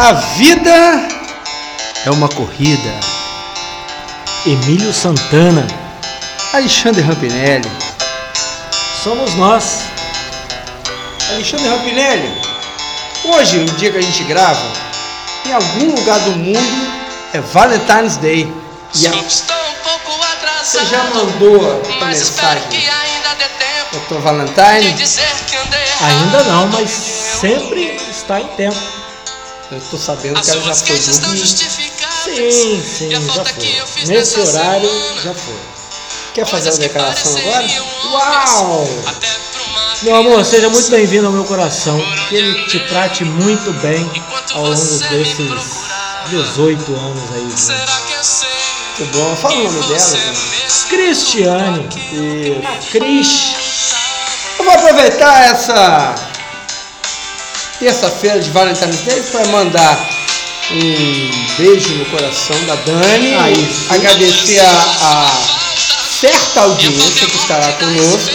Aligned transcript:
A 0.00 0.12
vida 0.12 1.08
é 2.06 2.10
uma 2.12 2.28
corrida. 2.28 3.00
Emílio 4.46 4.94
Santana. 4.94 5.66
Alexandre 6.52 7.02
Rampinelli. 7.02 7.68
Somos 9.02 9.34
nós. 9.34 9.80
Alexandre 11.30 11.66
Rampinelli. 11.66 12.32
Hoje, 13.24 13.58
no 13.58 13.72
dia 13.72 13.90
que 13.90 13.98
a 13.98 14.00
gente 14.00 14.22
grava, 14.22 14.62
em 15.44 15.52
algum 15.52 15.96
lugar 15.96 16.20
do 16.20 16.30
mundo 16.30 16.92
é 17.34 17.40
Valentine's 17.40 18.18
Day. 18.18 18.54
E 18.94 19.08
a... 19.08 19.10
Você 20.62 20.84
já 20.84 21.02
mandou 21.12 21.82
a 22.00 22.04
mensagem 22.04 22.88
para 23.90 24.00
tua 24.06 24.20
Valentine? 24.20 24.94
Ainda 26.00 26.44
não, 26.44 26.68
mas 26.68 26.88
sempre 26.88 28.00
está 28.08 28.40
em 28.40 28.46
tempo. 28.50 28.97
Eu 29.70 29.80
tô 29.90 29.98
sabendo 29.98 30.40
que 30.40 30.50
ela 30.50 30.62
já 30.62 30.74
foi 30.74 30.98
dormir. 30.98 31.46
Sim, 31.46 32.82
sim, 32.82 33.10
já 33.10 33.20
foi. 33.20 34.06
Nesse 34.06 34.40
horário 34.40 34.90
já 35.22 35.34
foi. 35.34 35.60
Quer 36.32 36.46
fazer 36.46 36.70
a 36.70 36.76
declaração 36.76 37.36
agora? 37.36 37.66
Uau! 38.12 38.88
Meu 40.02 40.16
amor, 40.16 40.44
seja 40.44 40.70
muito 40.70 40.90
bem-vindo 40.90 41.26
ao 41.26 41.32
meu 41.32 41.44
coração. 41.44 42.00
Que 42.28 42.36
ele 42.36 42.64
te 42.66 42.80
trate 42.88 43.24
muito 43.24 43.72
bem 43.82 44.10
ao 44.54 44.62
longo 44.62 44.98
desses 45.10 45.36
18 46.30 46.94
anos 46.94 47.22
aí. 47.34 47.42
Né? 47.42 47.86
Muito 48.98 49.18
bom. 49.18 49.36
Fala 49.36 49.54
o 49.54 49.62
nome 49.64 49.80
dela, 49.86 50.16
gente. 50.16 50.88
Cristiane. 50.88 51.88
E 52.12 52.62
Cris. 52.90 53.54
eu 54.58 54.64
vou 54.64 54.74
aproveitar 54.74 55.44
essa 55.50 56.27
terça-feira 57.78 58.40
de 58.40 58.50
Valentine's 58.50 59.00
Day 59.02 59.22
para 59.22 59.46
mandar 59.48 60.08
um 60.72 61.30
beijo 61.56 61.94
no 61.94 62.04
coração 62.06 62.56
da 62.66 62.74
Dani. 62.76 63.34
Ah. 63.34 63.94
Agradecer 63.94 64.60
a, 64.60 64.96
a 65.02 65.30
certa 66.20 66.60
audiência 66.62 67.26
que 67.26 67.36
estará 67.36 67.72
conosco. 67.74 68.30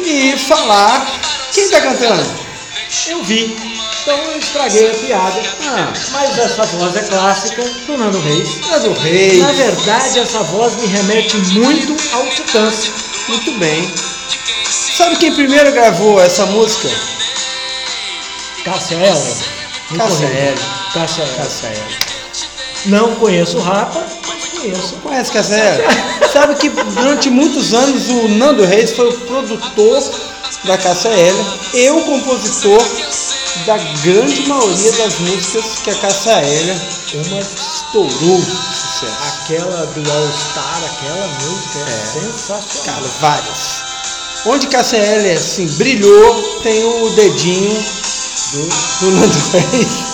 E 0.00 0.36
falar. 0.36 1.06
Quem 1.52 1.64
está 1.64 1.80
cantando? 1.80 2.26
Eu 3.08 3.22
vi. 3.22 3.56
Então 4.02 4.16
eu 4.16 4.38
estraguei 4.38 4.90
a 4.90 4.94
piada. 4.94 5.42
Ah, 5.64 5.92
Mas 6.10 6.38
essa 6.38 6.64
voz 6.64 6.96
é 6.96 7.02
clássica 7.02 7.62
do 7.86 7.96
Nando 7.96 8.18
Reis. 8.20 8.48
é 8.72 8.78
do 8.80 8.92
Rei. 8.94 9.38
Na 9.38 9.52
verdade, 9.52 10.18
essa 10.18 10.42
voz 10.44 10.74
me 10.76 10.86
remete 10.86 11.36
muito 11.52 11.96
ao 12.14 12.26
Titãs. 12.30 12.90
Muito 13.28 13.52
bem. 13.58 13.88
Sabe 14.96 15.16
quem 15.16 15.32
primeiro 15.34 15.70
gravou 15.72 16.20
essa 16.20 16.46
música? 16.46 16.88
Eller. 18.94 19.36
Cássia 19.96 20.26
Eller. 20.26 21.98
Não 22.86 23.14
conheço 23.16 23.58
o 23.58 23.60
Rapa, 23.60 24.04
mas 24.26 24.44
conheço. 24.60 24.94
Conhece 25.02 25.30
Cássia 25.32 25.54
Eller? 25.56 26.30
Sabe 26.32 26.54
que 26.56 26.68
durante 26.70 27.30
muitos 27.30 27.74
anos 27.74 28.08
o 28.08 28.28
Nando 28.28 28.64
Reis 28.64 28.92
foi 28.92 29.08
o 29.08 29.20
produtor 29.20 30.02
da 30.64 30.78
Cássia 30.78 31.10
Eller 31.10 31.44
e 31.74 31.90
o 31.90 32.02
compositor 32.04 32.82
da 33.66 33.76
grande 34.02 34.46
maioria 34.48 34.92
das 34.92 35.18
músicas 35.18 35.64
que 35.84 35.90
a 35.90 35.94
Cássia 35.96 36.42
Eller 36.42 36.76
Uma, 37.14 37.38
estourou 37.40 38.40
de 38.40 38.46
sucesso. 38.46 39.12
aquela 39.42 39.86
do 39.86 40.10
All 40.10 40.28
Star, 40.32 40.80
aquela 40.84 41.26
música 41.42 41.78
é, 41.78 41.92
É. 41.92 42.20
sensacional. 42.20 42.84
Cara, 42.84 43.08
várias. 43.20 43.82
Onde 44.46 44.66
Cássia 44.68 44.96
Eller 44.96 45.36
assim, 45.36 45.66
brilhou, 45.76 46.42
tem 46.62 46.82
o 46.84 47.10
dedinho 47.10 47.84
do, 48.52 48.68
do 49.00 49.10
Nando 49.12 49.38
Reis. 49.52 50.12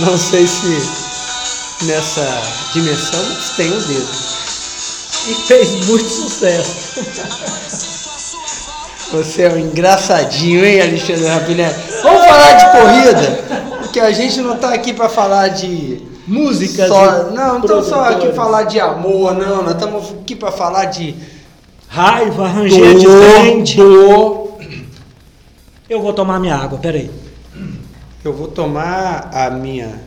Não 0.00 0.16
sei 0.16 0.46
se 0.46 1.02
nessa 1.84 2.26
dimensão, 2.72 3.22
mas 3.34 3.50
tem 3.56 3.70
o 3.70 3.80
dedo. 3.80 4.08
E 5.28 5.34
fez 5.46 5.86
muito 5.86 6.08
sucesso. 6.08 7.00
Você 9.12 9.42
é 9.42 9.52
um 9.52 9.58
engraçadinho, 9.58 10.64
hein, 10.64 10.80
Alexandre 10.80 11.26
Rapinelli? 11.26 11.74
Vamos 12.02 12.26
falar 12.26 12.52
de 12.54 12.64
corrida? 12.70 13.44
Porque 13.82 14.00
a 14.00 14.10
gente 14.10 14.40
não 14.40 14.56
tá 14.56 14.72
aqui 14.72 14.94
para 14.94 15.08
falar 15.08 15.48
de 15.48 16.12
Músicas 16.26 16.88
só, 16.88 17.30
não, 17.30 17.34
não 17.34 17.60
estamos 17.60 17.86
só 17.86 18.04
aqui 18.04 18.32
falar 18.32 18.62
de 18.62 18.78
amor, 18.78 19.34
não. 19.34 19.62
Nós 19.62 19.74
estamos 19.74 20.10
aqui 20.22 20.36
para 20.36 20.52
falar 20.52 20.86
de 20.86 21.14
Raiva, 21.88 22.48
ranger 22.48 22.96
de 22.96 23.04
dor, 23.04 23.42
dente. 23.42 23.76
Eu 25.92 26.00
vou 26.00 26.14
tomar 26.14 26.40
minha 26.40 26.56
água, 26.56 26.78
peraí. 26.78 27.10
Eu 28.24 28.32
vou 28.32 28.48
tomar 28.48 29.28
a 29.30 29.50
minha. 29.50 30.00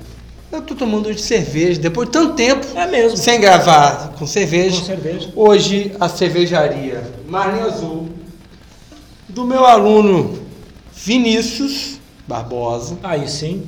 Eu 0.51 0.59
tô 0.63 0.73
tomando 0.73 1.13
de 1.13 1.21
cerveja 1.21 1.79
depois 1.79 2.07
de 2.07 2.13
tanto 2.13 2.33
tempo 2.33 2.65
É 2.75 2.87
mesmo. 2.87 3.15
sem 3.15 3.39
gravar 3.39 4.13
com 4.17 4.25
cerveja. 4.25 4.79
Com 4.79 4.85
cerveja. 4.85 5.31
Hoje 5.35 5.91
a 5.99 6.09
cervejaria 6.09 7.03
Marinha 7.27 7.65
Azul 7.65 8.09
do 9.29 9.45
meu 9.45 9.63
aluno 9.63 10.39
Vinícius 10.91 11.99
Barbosa. 12.27 12.97
Aí 13.03 13.27
sim. 13.29 13.67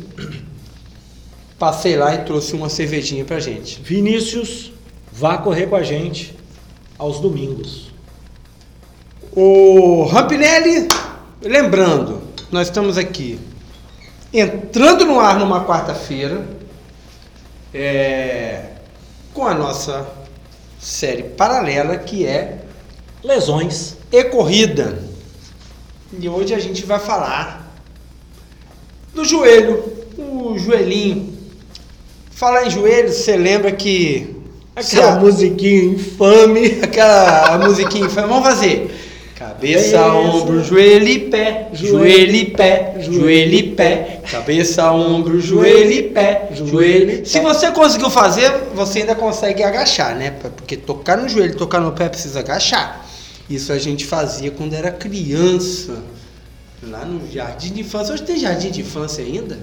Passei 1.59 1.97
lá 1.97 2.15
e 2.15 2.23
trouxe 2.25 2.55
uma 2.55 2.67
cervejinha 2.69 3.25
pra 3.25 3.39
gente. 3.39 3.79
Vinícius, 3.79 4.71
vá 5.13 5.37
correr 5.37 5.67
com 5.67 5.75
a 5.75 5.83
gente 5.83 6.33
aos 6.97 7.19
domingos. 7.19 7.91
O 9.35 10.05
Rampinelli, 10.05 10.87
lembrando, 11.47 12.21
nós 12.51 12.67
estamos 12.67 12.97
aqui 12.97 13.39
entrando 14.33 15.05
no 15.05 15.19
ar 15.19 15.39
numa 15.39 15.65
quarta-feira 15.65 16.45
é, 17.73 18.63
com 19.33 19.45
a 19.45 19.53
nossa 19.53 20.07
série 20.79 21.23
paralela 21.23 21.97
que 21.97 22.25
é 22.25 22.59
Lesões. 23.23 23.95
E 24.11 24.23
Corrida. 24.25 24.99
E 26.17 26.29
hoje 26.29 26.53
a 26.53 26.59
gente 26.59 26.85
vai 26.85 26.99
falar 26.99 27.73
do 29.13 29.25
joelho, 29.25 29.83
o 30.17 30.57
joelhinho. 30.57 31.35
Falar 32.31 32.67
em 32.67 32.69
joelho, 32.69 33.11
você 33.11 33.35
lembra 33.35 33.71
que 33.71 34.37
Aquela 34.77 35.19
musiquinha 35.19 35.85
infame. 35.85 36.77
Aquela 36.83 37.57
musiquinha 37.57 38.05
infame. 38.05 38.27
Vamos 38.27 38.43
fazer. 38.47 39.06
Cabeça, 39.37 40.03
ombro, 40.13 40.63
joelho 40.63 41.07
e 41.07 41.19
pé. 41.29 41.69
Joelho 41.71 42.35
e 42.35 42.45
pé. 42.45 42.95
Joelho 42.99 43.53
e 43.53 43.63
pé. 43.71 44.21
Cabeça, 44.31 44.91
ombro, 44.91 45.39
joelho 45.39 45.91
e 45.91 46.03
pé. 46.09 46.49
Joelho. 46.53 47.23
Se 47.23 47.39
você 47.39 47.69
conseguiu 47.71 48.09
fazer, 48.09 48.51
você 48.73 49.01
ainda 49.01 49.13
consegue 49.13 49.61
agachar, 49.61 50.15
né? 50.15 50.31
Porque 50.31 50.75
tocar 50.75 51.17
no 51.17 51.29
joelho, 51.29 51.55
tocar 51.55 51.79
no 51.79 51.91
pé 51.91 52.09
precisa 52.09 52.39
agachar. 52.39 53.05
Isso 53.47 53.71
a 53.71 53.77
gente 53.77 54.05
fazia 54.05 54.49
quando 54.49 54.73
era 54.73 54.89
criança. 54.89 56.01
Lá 56.81 57.05
no 57.05 57.31
jardim 57.31 57.73
de 57.73 57.81
infância. 57.81 58.15
Hoje 58.15 58.23
tem 58.23 58.39
jardim 58.39 58.71
de 58.71 58.81
infância 58.81 59.23
ainda? 59.23 59.59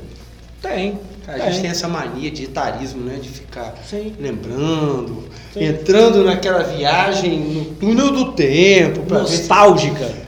Tem. 0.62 1.00
A 1.26 1.50
gente 1.50 1.62
tem 1.62 1.70
essa 1.70 1.88
mania 1.88 2.30
de 2.30 2.44
etarismo, 2.44 3.02
né? 3.02 3.18
De 3.20 3.28
ficar 3.28 3.74
Sim. 3.88 4.14
lembrando, 4.20 5.24
Sim. 5.52 5.64
entrando 5.64 6.22
naquela 6.24 6.62
viagem 6.62 7.38
no 7.38 7.64
túnel 7.76 8.10
do 8.10 8.32
tempo. 8.32 9.02
Ver 9.02 9.20
Nostálgica. 9.20 10.24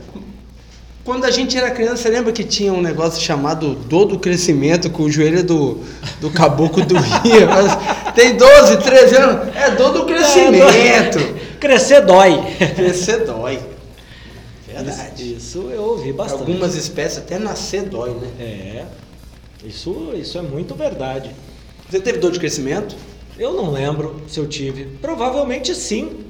Quando 1.05 1.25
a 1.25 1.31
gente 1.31 1.57
era 1.57 1.71
criança, 1.71 1.99
você 1.99 2.09
lembra 2.09 2.33
que 2.33 2.43
tinha 2.43 2.73
um 2.73 2.81
negócio 2.81 3.23
chamado 3.23 3.75
dor 3.75 4.07
do 4.07 4.19
crescimento, 4.19 4.91
com 4.91 5.05
o 5.05 5.11
joelho 5.11 5.45
do, 5.45 5.79
do 6.21 6.31
caboclo 6.31 6.85
do 6.85 6.97
Rio? 6.97 7.47
Tem 8.17 8.37
12, 8.37 8.79
13 8.79 9.17
anos, 9.17 9.55
é 9.55 9.71
dor 9.71 9.93
do 9.93 10.05
crescimento. 10.05 11.19
Crescer 11.61 12.01
dói. 12.01 12.43
Crescer 12.75 13.25
dói. 13.25 13.61
Verdade. 14.67 15.37
Isso 15.37 15.71
eu 15.71 15.83
ouvi 15.83 16.13
bastante. 16.13 16.41
Algumas 16.41 16.75
espécies 16.75 17.19
até 17.19 17.39
nascer 17.39 17.83
dói, 17.83 18.11
né? 18.11 18.29
É. 18.41 18.85
Isso, 19.67 20.13
isso 20.15 20.39
é 20.39 20.43
muito 20.43 20.75
verdade. 20.75 21.31
Você 21.89 22.01
teve 22.01 22.19
dor 22.19 22.31
de 22.31 22.39
crescimento? 22.39 22.95
Eu 23.39 23.53
não 23.53 23.71
lembro 23.71 24.17
se 24.29 24.39
eu 24.39 24.47
tive. 24.47 24.85
Provavelmente 25.01 25.75
sim. 25.75 26.25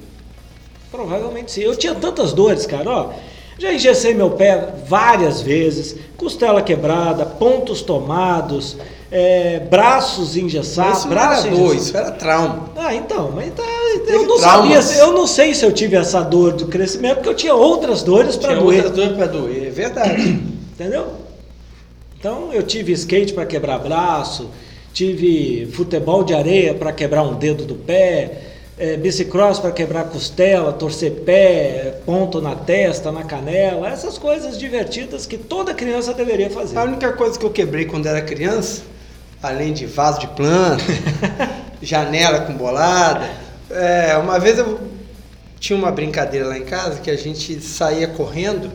Provavelmente 0.90 1.52
sim. 1.52 1.60
Eu 1.62 1.76
tinha 1.76 1.94
tantas 1.94 2.32
dores, 2.32 2.66
cara, 2.66 2.90
ó. 2.90 3.10
Já 3.58 3.72
engessei 3.72 4.12
meu 4.12 4.30
pé 4.32 4.74
várias 4.86 5.40
vezes, 5.40 5.96
costela 6.16 6.60
quebrada, 6.60 7.24
pontos 7.24 7.80
tomados, 7.80 8.76
é, 9.10 9.60
braços 9.60 10.36
engessados, 10.36 10.98
isso 10.98 11.08
não 11.08 11.16
era 11.18 11.40
dor, 11.42 11.74
isso 11.74 11.96
era 11.96 12.10
trauma. 12.10 12.68
Ah, 12.76 12.94
então, 12.94 13.32
mas 13.34 13.54
tá, 13.54 13.62
eu 14.08 14.26
não 14.26 14.36
traumas. 14.38 14.84
sabia, 14.84 15.00
eu 15.00 15.12
não 15.12 15.26
sei 15.26 15.54
se 15.54 15.64
eu 15.64 15.72
tive 15.72 15.96
essa 15.96 16.20
dor 16.20 16.52
do 16.52 16.66
crescimento, 16.66 17.16
porque 17.16 17.30
eu 17.30 17.34
tinha 17.34 17.54
outras 17.54 18.02
dores 18.02 18.36
para 18.36 18.50
Tinha 18.50 18.60
doer. 18.60 18.76
outras 18.84 18.94
dores 18.96 19.16
pra 19.16 19.26
doer, 19.26 19.66
é 19.68 19.70
verdade. 19.70 20.22
Entendeu? 20.74 21.06
Então 22.26 22.52
eu 22.52 22.64
tive 22.64 22.90
skate 22.90 23.32
para 23.32 23.46
quebrar 23.46 23.78
braço, 23.78 24.50
tive 24.92 25.70
futebol 25.72 26.24
de 26.24 26.34
areia 26.34 26.74
para 26.74 26.92
quebrar 26.92 27.22
um 27.22 27.34
dedo 27.34 27.64
do 27.64 27.76
pé, 27.76 28.38
é, 28.76 28.96
bicicross 28.96 29.60
para 29.60 29.70
quebrar 29.70 30.06
costela, 30.06 30.72
torcer 30.72 31.22
pé, 31.24 32.00
ponto 32.04 32.40
na 32.40 32.56
testa, 32.56 33.12
na 33.12 33.22
canela, 33.22 33.88
essas 33.88 34.18
coisas 34.18 34.58
divertidas 34.58 35.24
que 35.24 35.38
toda 35.38 35.72
criança 35.72 36.12
deveria 36.12 36.50
fazer. 36.50 36.76
A 36.76 36.82
única 36.82 37.12
coisa 37.12 37.38
que 37.38 37.46
eu 37.46 37.50
quebrei 37.50 37.84
quando 37.84 38.06
era 38.06 38.20
criança, 38.20 38.82
além 39.40 39.72
de 39.72 39.86
vaso 39.86 40.18
de 40.18 40.26
planta, 40.26 40.82
janela 41.80 42.40
com 42.40 42.54
bolada, 42.54 43.30
é, 43.70 44.16
uma 44.16 44.40
vez 44.40 44.58
eu 44.58 44.80
tinha 45.60 45.78
uma 45.78 45.92
brincadeira 45.92 46.48
lá 46.48 46.58
em 46.58 46.64
casa 46.64 46.98
que 46.98 47.08
a 47.08 47.16
gente 47.16 47.60
saía 47.60 48.08
correndo 48.08 48.68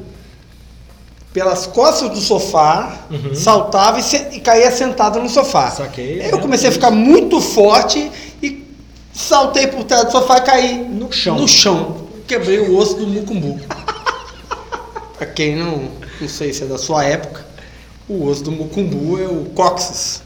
pelas 1.33 1.65
costas 1.67 2.09
do 2.09 2.19
sofá, 2.19 3.05
Uhum. 3.09 3.33
saltava 3.33 3.99
e, 3.99 4.03
se- 4.03 4.27
e 4.33 4.39
caía 4.41 4.69
sentado 4.71 5.19
no 5.19 5.29
sofá. 5.29 5.71
Saquei, 5.71 6.21
eu 6.29 6.39
comecei 6.39 6.69
a 6.69 6.71
ficar 6.71 6.91
muito 6.91 7.39
forte 7.39 8.11
e 8.43 8.67
saltei 9.13 9.67
por 9.67 9.83
trás 9.85 10.05
do 10.05 10.11
sofá 10.11 10.37
e 10.37 10.41
caí 10.41 10.77
No 10.83 11.11
chão. 11.11 11.37
No 11.37 11.47
chão. 11.47 12.07
Quebrei 12.27 12.59
o 12.59 12.77
osso 12.77 12.95
do 12.95 13.07
mucumbu. 13.07 13.59
pra 15.17 15.25
quem 15.27 15.55
não, 15.55 15.89
não 16.19 16.27
sei 16.27 16.53
se 16.53 16.63
é 16.63 16.65
da 16.65 16.77
sua 16.77 17.03
época, 17.05 17.45
o 18.09 18.25
osso 18.27 18.43
do 18.43 18.51
mucumbu 18.51 19.17
é 19.19 19.25
o 19.27 19.45
cóccix. 19.55 20.23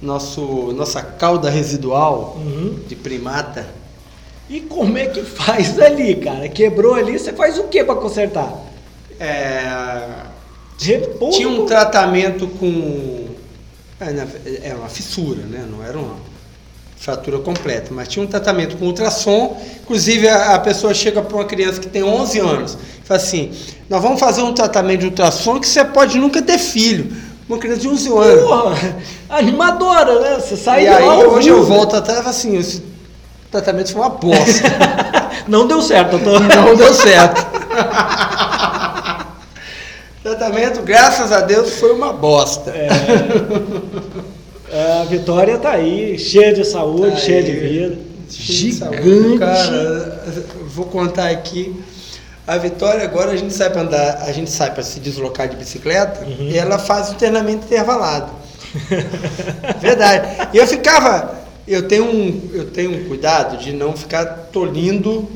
Nosso, 0.00 0.72
nossa 0.74 1.02
cauda 1.02 1.50
residual 1.50 2.38
Uhum. 2.38 2.80
de 2.88 2.96
primata. 2.96 3.66
E 4.48 4.60
como 4.62 4.96
é 4.96 5.04
que 5.06 5.22
faz 5.22 5.78
ali, 5.78 6.14
cara? 6.16 6.48
Quebrou 6.48 6.94
ali, 6.94 7.18
você 7.18 7.34
faz 7.34 7.58
o 7.58 7.64
que 7.64 7.84
para 7.84 7.94
consertar? 7.96 8.50
É, 9.18 10.08
Repouso. 10.80 11.36
tinha 11.38 11.48
um 11.48 11.66
tratamento 11.66 12.46
com. 12.48 13.26
É, 14.00 14.10
na- 14.12 14.26
é 14.62 14.74
uma 14.74 14.88
fissura, 14.88 15.42
né? 15.42 15.64
Não 15.70 15.84
era 15.84 15.98
uma 15.98 16.16
fratura 16.96 17.38
completa, 17.38 17.90
mas 17.92 18.08
tinha 18.08 18.22
um 18.24 18.26
tratamento 18.26 18.76
com 18.76 18.86
ultrassom. 18.86 19.60
Inclusive, 19.82 20.28
a, 20.28 20.54
a 20.54 20.58
pessoa 20.58 20.92
chega 20.94 21.20
para 21.22 21.36
uma 21.36 21.44
criança 21.44 21.80
que 21.80 21.88
tem 21.88 22.02
11 22.02 22.38
anos 22.38 22.78
e 23.02 23.06
fala 23.06 23.20
assim: 23.20 23.52
Nós 23.88 24.02
vamos 24.02 24.18
fazer 24.20 24.42
um 24.42 24.52
tratamento 24.52 25.00
de 25.00 25.06
ultrassom 25.06 25.58
que 25.60 25.66
você 25.66 25.84
pode 25.84 26.18
nunca 26.18 26.40
ter 26.42 26.58
filho. 26.58 27.12
Uma 27.48 27.58
criança 27.58 27.80
de 27.80 27.88
11 27.88 28.08
anos. 28.12 28.40
Porra, 28.48 28.96
animadora, 29.28 30.20
né? 30.20 30.38
Você 30.40 30.56
sai 30.56 30.82
e 30.82 30.84
de 30.84 30.90
lá 30.90 30.96
aí, 30.98 31.04
ao 31.24 31.30
hoje 31.32 31.48
eu 31.48 31.56
vivo. 31.56 31.66
volto 31.66 31.96
atrás 31.96 32.20
e 32.20 32.22
falo 32.22 32.30
assim: 32.36 32.56
Esse 32.56 32.82
tratamento 33.50 33.92
foi 33.92 34.00
uma 34.00 34.10
bosta. 34.10 34.70
Não 35.48 35.66
deu 35.66 35.82
certo, 35.82 36.16
eu 36.16 36.22
tô... 36.24 36.38
Não 36.38 36.76
deu 36.76 36.94
certo. 36.94 37.44
tratamento, 40.22 40.82
graças 40.82 41.32
a 41.32 41.40
Deus, 41.40 41.74
foi 41.74 41.92
uma 41.92 42.12
bosta. 42.12 42.70
É, 44.72 45.00
a 45.00 45.04
Vitória 45.04 45.58
tá 45.58 45.70
aí, 45.72 46.18
cheia 46.18 46.52
de 46.54 46.64
saúde, 46.64 47.12
Tá 47.12 47.16
cheia 47.16 47.42
de 47.42 47.50
aí. 47.50 47.58
vida. 47.60 47.98
De 48.28 48.72
saúde, 48.72 49.02
Gigante. 49.02 49.38
Cara, 49.38 50.22
vou 50.68 50.86
contar 50.86 51.28
aqui. 51.30 51.74
A 52.46 52.56
Vitória 52.56 53.02
agora 53.04 53.32
a 53.32 53.36
gente 53.36 53.52
sai 53.52 53.70
para 53.70 53.82
andar, 53.82 54.22
a 54.26 54.32
gente 54.32 54.50
sai 54.50 54.72
para 54.72 54.82
se 54.82 55.00
deslocar 55.00 55.48
de 55.48 55.56
bicicleta 55.56 56.24
Uhum. 56.24 56.48
e 56.48 56.56
ela 56.56 56.78
faz 56.78 57.10
o 57.10 57.14
treinamento 57.14 57.64
intervalado. 57.66 58.30
Verdade. 59.80 60.48
E 60.52 60.58
eu 60.58 60.66
ficava, 60.66 61.34
eu 61.66 61.88
tenho 61.88 62.04
um, 62.04 62.50
eu 62.52 62.66
tenho 62.70 62.92
um 62.92 63.08
cuidado 63.08 63.56
de 63.56 63.72
não 63.72 63.96
ficar 63.96 64.24
tolindo 64.52 65.28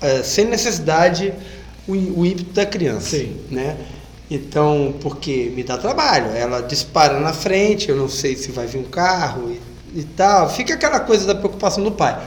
eh, 0.00 0.22
sem 0.24 0.46
necessidade 0.46 1.32
o, 1.88 2.24
ímpeto 2.24 2.52
da 2.52 2.64
criança, 2.66 3.16
Sim. 3.16 3.36
né? 3.50 3.76
Então, 4.30 4.94
porque 5.00 5.52
me 5.54 5.62
dá 5.62 5.76
trabalho, 5.76 6.30
ela 6.34 6.62
dispara 6.62 7.20
na 7.20 7.32
frente, 7.32 7.88
eu 7.90 7.96
não 7.96 8.08
sei 8.08 8.34
se 8.36 8.50
vai 8.50 8.66
vir 8.66 8.78
um 8.78 8.84
carro 8.84 9.50
e, 9.94 10.00
e 10.00 10.04
tal, 10.04 10.48
fica 10.48 10.74
aquela 10.74 11.00
coisa 11.00 11.26
da 11.26 11.34
preocupação 11.34 11.84
do 11.84 11.90
pai. 11.92 12.18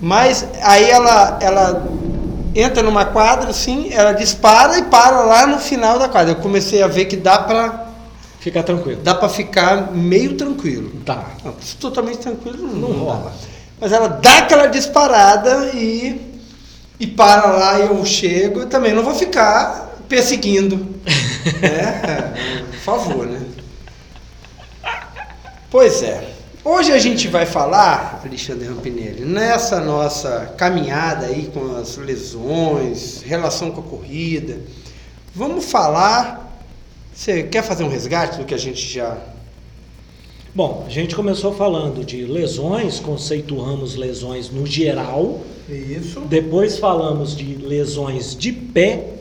Mas 0.00 0.44
aí 0.62 0.90
ela, 0.90 1.38
ela 1.40 1.88
entra 2.54 2.82
numa 2.82 3.04
quadra, 3.04 3.50
assim, 3.50 3.90
ela 3.92 4.12
dispara 4.12 4.78
e 4.78 4.82
para 4.82 5.22
lá 5.22 5.46
no 5.46 5.58
final 5.58 5.98
da 5.98 6.08
quadra. 6.08 6.32
Eu 6.32 6.36
comecei 6.36 6.82
a 6.82 6.88
ver 6.88 7.06
que 7.06 7.16
dá 7.16 7.38
pra, 7.38 7.86
Fica 8.40 8.62
tranquilo. 8.62 9.00
dá 9.02 9.14
pra 9.14 9.28
ficar 9.28 9.92
meio 9.92 10.36
tranquilo. 10.36 10.90
Tá. 11.06 11.24
Não, 11.44 11.54
totalmente 11.80 12.18
tranquilo 12.18 12.58
não, 12.66 12.88
Não 12.90 13.06
dá. 13.06 13.12
rola. 13.12 13.32
Mas 13.80 13.92
ela 13.92 14.08
dá 14.08 14.38
aquela 14.38 14.66
disparada 14.66 15.70
e, 15.72 16.20
e 17.02 17.06
para 17.08 17.50
lá 17.50 17.80
e 17.80 17.88
eu 17.88 18.06
chego. 18.06 18.60
Eu 18.60 18.68
também 18.68 18.92
não 18.92 19.02
vou 19.02 19.12
ficar 19.12 19.98
perseguindo. 20.08 20.76
né? 21.60 22.32
Por 22.70 22.78
favor, 22.78 23.26
né? 23.26 23.42
Pois 25.68 26.00
é. 26.04 26.32
Hoje 26.64 26.92
a 26.92 26.98
gente 27.00 27.26
vai 27.26 27.44
falar, 27.44 28.22
Alexandre 28.24 28.68
Rampinelli, 28.68 29.24
nessa 29.24 29.80
nossa 29.80 30.54
caminhada 30.56 31.26
aí 31.26 31.50
com 31.52 31.74
as 31.74 31.96
lesões, 31.96 33.20
relação 33.22 33.72
com 33.72 33.80
a 33.80 33.84
corrida. 33.84 34.60
Vamos 35.34 35.64
falar. 35.64 36.56
Você 37.12 37.42
quer 37.42 37.64
fazer 37.64 37.82
um 37.82 37.88
resgate 37.88 38.38
do 38.38 38.44
que 38.44 38.54
a 38.54 38.58
gente 38.58 38.80
já 38.80 39.18
Bom, 40.54 40.84
a 40.86 40.90
gente 40.90 41.14
começou 41.16 41.52
falando 41.54 42.04
de 42.04 42.24
lesões, 42.26 43.00
conceituamos 43.00 43.96
lesões 43.96 44.50
no 44.50 44.66
geral. 44.66 45.40
Isso. 45.68 46.20
Depois 46.20 46.78
falamos 46.78 47.34
de 47.34 47.54
lesões 47.54 48.36
de 48.36 48.52
pé, 48.52 49.14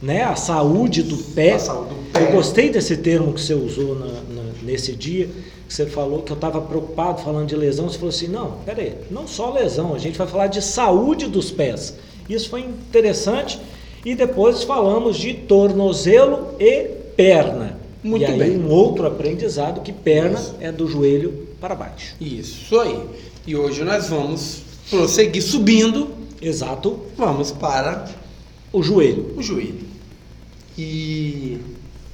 né? 0.00 0.22
A 0.22 0.36
saúde 0.36 1.02
do 1.02 1.16
pé. 1.16 1.54
A 1.54 1.58
saúde 1.58 1.94
do 1.94 2.12
pé. 2.12 2.22
Eu 2.22 2.32
gostei 2.32 2.70
desse 2.70 2.96
termo 2.98 3.32
que 3.32 3.40
você 3.40 3.54
usou 3.54 3.96
na- 3.98 4.06
na- 4.06 4.52
nesse 4.62 4.92
dia, 4.92 5.28
que 5.66 5.74
você 5.74 5.86
falou 5.86 6.22
que 6.22 6.30
eu 6.30 6.36
estava 6.36 6.60
preocupado 6.60 7.20
falando 7.22 7.48
de 7.48 7.56
lesão. 7.56 7.88
Você 7.88 7.98
falou 7.98 8.10
assim: 8.10 8.28
não, 8.28 8.52
peraí, 8.64 8.94
não 9.10 9.26
só 9.26 9.50
lesão, 9.52 9.94
a 9.94 9.98
gente 9.98 10.16
vai 10.16 10.28
falar 10.28 10.46
de 10.46 10.62
saúde 10.62 11.26
dos 11.26 11.50
pés. 11.50 11.96
Isso 12.28 12.48
foi 12.48 12.60
interessante. 12.60 13.58
E 14.06 14.14
depois 14.14 14.62
falamos 14.62 15.16
de 15.16 15.34
tornozelo 15.34 16.54
e 16.60 16.84
perna. 17.16 17.79
Muito 18.02 18.22
e 18.22 18.26
aí 18.26 18.38
bem. 18.38 18.58
um 18.58 18.68
outro 18.70 19.06
aprendizado 19.06 19.80
que 19.82 19.92
perna 19.92 20.38
Isso. 20.38 20.56
é 20.60 20.72
do 20.72 20.86
joelho 20.88 21.48
para 21.60 21.74
baixo. 21.74 22.14
Isso 22.20 22.78
aí. 22.80 22.98
E 23.46 23.54
hoje 23.56 23.84
nós 23.84 24.08
vamos 24.08 24.62
prosseguir 24.88 25.42
subindo, 25.42 26.08
Exato, 26.40 26.98
vamos 27.16 27.50
para 27.50 28.06
o 28.72 28.82
joelho. 28.82 29.34
o 29.36 29.42
joelho. 29.42 29.80
E 30.78 31.58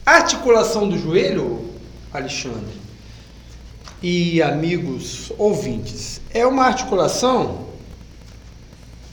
a 0.04 0.12
articulação 0.16 0.88
do 0.88 0.98
joelho, 0.98 1.60
Alexandre, 2.12 2.74
e 4.02 4.42
amigos 4.42 5.32
ouvintes, 5.38 6.20
é 6.34 6.44
uma 6.46 6.64
articulação 6.64 7.66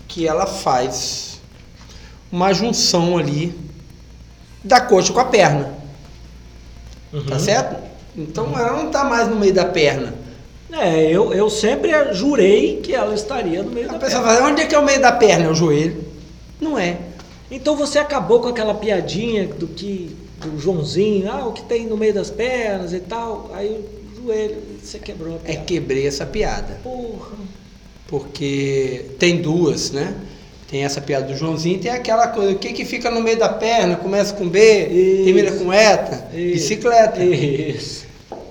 que 0.07 0.27
ela 0.27 0.45
faz 0.45 1.39
uma 2.31 2.51
junção 2.53 3.17
ali 3.17 3.53
da 4.63 4.81
coxa 4.81 5.13
com 5.13 5.19
a 5.19 5.25
perna, 5.25 5.73
tá 7.21 7.33
Uhum. 7.35 7.39
certo? 7.39 7.75
Então 8.17 8.57
ela 8.57 8.73
não 8.73 8.87
está 8.87 9.03
mais 9.03 9.27
no 9.27 9.35
meio 9.35 9.53
da 9.53 9.65
perna. 9.65 10.13
É, 10.71 11.03
eu, 11.11 11.31
eu 11.33 11.49
sempre 11.49 11.91
jurei 12.13 12.77
que 12.81 12.93
ela 12.95 13.13
estaria 13.13 13.61
no 13.61 13.69
meio 13.71 13.89
A 13.89 13.93
da 13.93 13.99
pessoa 13.99 14.21
perna. 14.23 14.37
fala, 14.39 14.51
onde 14.51 14.61
é 14.61 14.65
que 14.65 14.73
é 14.73 14.79
o 14.79 14.83
meio 14.85 14.99
da 15.01 15.11
perna? 15.11 15.45
É 15.45 15.49
o 15.49 15.53
joelho. 15.53 16.03
Não 16.59 16.77
é. 16.79 16.97
Então 17.51 17.75
você 17.75 17.99
acabou 17.99 18.39
com 18.39 18.47
aquela 18.47 18.73
piadinha 18.73 19.47
do 19.47 19.67
que 19.67 20.15
do 20.39 20.59
Joãozinho, 20.59 21.31
ah, 21.31 21.45
o 21.47 21.53
que 21.53 21.61
tem 21.63 21.85
no 21.85 21.95
meio 21.95 22.13
das 22.13 22.29
pernas 22.31 22.91
e 22.91 22.99
tal. 22.99 23.51
Aí 23.53 23.69
o 23.69 24.25
joelho, 24.25 24.57
você 24.81 24.97
quebrou 24.99 25.33
a 25.35 25.37
É 25.37 25.39
piada. 25.53 25.65
quebrei 25.65 26.07
essa 26.07 26.25
piada. 26.25 26.79
Porra. 26.83 27.37
Porque 28.07 29.05
tem 29.19 29.41
duas, 29.41 29.91
né? 29.91 30.13
Tem 30.73 30.83
essa 30.83 30.99
piada 30.99 31.27
do 31.27 31.37
Joãozinho 31.37 31.77
tem 31.77 31.91
aquela 31.91 32.29
coisa, 32.29 32.53
o 32.53 32.57
que 32.57 32.73
que 32.73 32.83
fica 32.83 33.11
no 33.11 33.21
meio 33.21 33.37
da 33.37 33.47
perna? 33.47 33.95
Começa 33.95 34.33
com 34.33 34.49
B, 34.49 34.87
Isso. 34.87 35.23
termina 35.23 35.51
com 35.51 35.71
ETA, 35.71 36.29
Isso. 36.33 36.53
bicicleta. 36.53 37.23
Isso. 37.23 38.05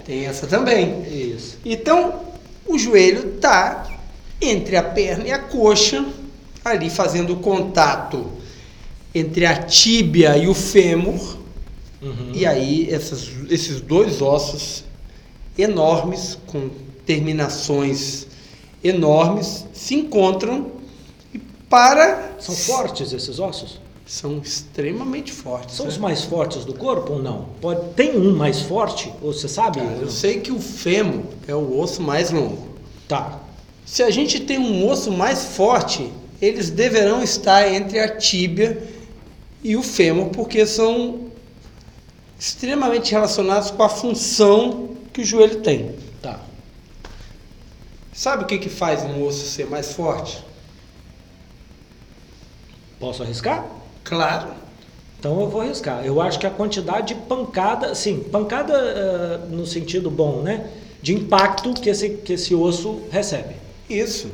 Tem 0.05 0.27
essa 0.27 0.47
também. 0.47 1.03
Isso. 1.11 1.59
Então, 1.65 2.21
o 2.65 2.79
joelho 2.79 3.39
tá 3.41 3.89
entre 4.41 4.77
a 4.77 4.85
perna 4.85 5.25
e 5.27 5.33
a 5.33 5.39
coxa, 5.41 6.05
ali 6.65 6.89
fazendo 6.91 7.35
contato 7.39 8.25
entre 9.13 9.45
a 9.45 9.57
tíbia 9.61 10.37
e 10.39 10.47
o 10.47 10.55
fêmur. 10.55 11.39
Uhum. 12.01 12.31
E 12.35 12.47
aí 12.47 12.89
essas- 12.89 13.31
esses 13.51 13.81
dois 13.81 14.23
ossos 14.23 14.85
enormes, 15.59 16.39
com 16.47 16.71
terminações 17.05 18.29
enormes, 18.85 19.67
se 19.73 19.97
encontram 19.97 20.71
para. 21.73 22.35
São 22.39 22.55
fortes 22.55 23.15
esses 23.15 23.39
ossos? 23.39 23.81
São 24.05 24.39
extremamente 24.41 25.33
fortes. 25.33 25.75
São 25.75 25.87
né? 25.87 25.93
os 25.93 25.97
mais 25.97 26.23
fortes 26.23 26.67
do 26.67 26.75
corpo 26.75 27.15
ou 27.15 27.23
não? 27.23 27.47
Pode, 27.63 27.95
tem 27.95 28.15
um 28.15 28.37
mais 28.37 28.61
forte? 28.61 29.11
Ou 29.23 29.33
você 29.33 29.49
sabe? 29.49 29.81
Cara, 29.81 29.93
eu 29.93 30.11
sei 30.11 30.41
que 30.41 30.53
o 30.53 30.61
fêmur 30.61 31.23
é 31.49 31.55
o 31.55 31.81
osso 31.81 32.03
mais 32.03 32.31
longo. 32.31 32.69
Tá. 33.09 33.41
Se 33.87 34.03
a 34.03 34.11
gente 34.11 34.41
tem 34.41 34.59
um 34.59 34.87
osso 34.87 35.11
mais 35.11 35.45
forte, 35.45 36.13
eles 36.43 36.69
deverão 36.69 37.23
estar 37.23 37.73
entre 37.73 37.99
a 38.01 38.17
tíbia 38.17 38.87
e 39.65 39.75
o 39.75 39.83
fêmur, 39.83 40.27
porque 40.27 40.67
são 40.67 41.29
extremamente 42.39 43.13
relacionados 43.13 43.71
com 43.71 43.83
a 43.83 43.89
função 43.89 44.91
que 45.11 45.23
o 45.23 45.25
joelho 45.25 45.63
tem. 45.63 45.95
Tá. 46.21 46.39
Sabe 48.13 48.45
o 48.45 48.47
que, 48.47 48.59
que 48.59 48.69
faz 48.69 49.03
um 49.05 49.25
osso 49.25 49.47
ser 49.47 49.71
mais 49.71 49.93
forte? 49.95 50.52
Posso 53.03 53.25
arriscar? 53.25 53.67
Claro. 54.05 54.51
Então 55.19 55.41
eu 55.41 55.49
vou 55.49 55.61
arriscar. 55.61 56.07
Eu 56.07 56.21
acho 56.21 56.39
que 56.39 56.47
a 56.47 56.51
quantidade 56.51 57.09
de 57.09 57.21
pancada, 57.23 57.97
sim, 57.97 58.21
pancada 58.21 58.75
uh, 58.75 59.53
no 59.53 59.67
sentido 59.67 60.09
bom, 60.09 60.41
né? 60.41 60.71
De 61.03 61.13
impacto 61.13 61.75
que 61.75 61.91
esse, 61.91 62.11
que 62.11 62.35
esse 62.35 62.55
osso 62.55 63.03
recebe. 63.11 63.57
Isso. 63.91 64.31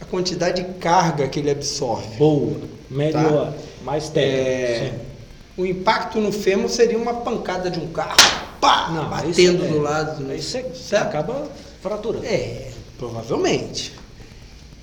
A 0.00 0.06
quantidade 0.06 0.62
de 0.62 0.72
carga 0.78 1.28
que 1.28 1.38
ele 1.38 1.50
absorve. 1.50 2.16
Boa, 2.16 2.56
melhor, 2.88 3.52
tá? 3.52 3.58
mais 3.84 4.08
técnico. 4.08 4.96
É... 4.96 5.60
O 5.60 5.66
impacto 5.66 6.18
no 6.18 6.32
fêmur 6.32 6.70
seria 6.70 6.96
uma 6.96 7.12
pancada 7.12 7.70
de 7.70 7.78
um 7.78 7.88
carro, 7.88 8.16
pá, 8.58 8.90
Não, 8.90 9.10
batendo 9.10 9.66
é, 9.66 9.68
do 9.68 9.82
lado. 9.82 10.30
Aí 10.30 10.40
você 10.40 10.96
acaba 10.96 11.46
fraturando. 11.82 12.24
É, 12.24 12.70
provavelmente. 12.96 13.92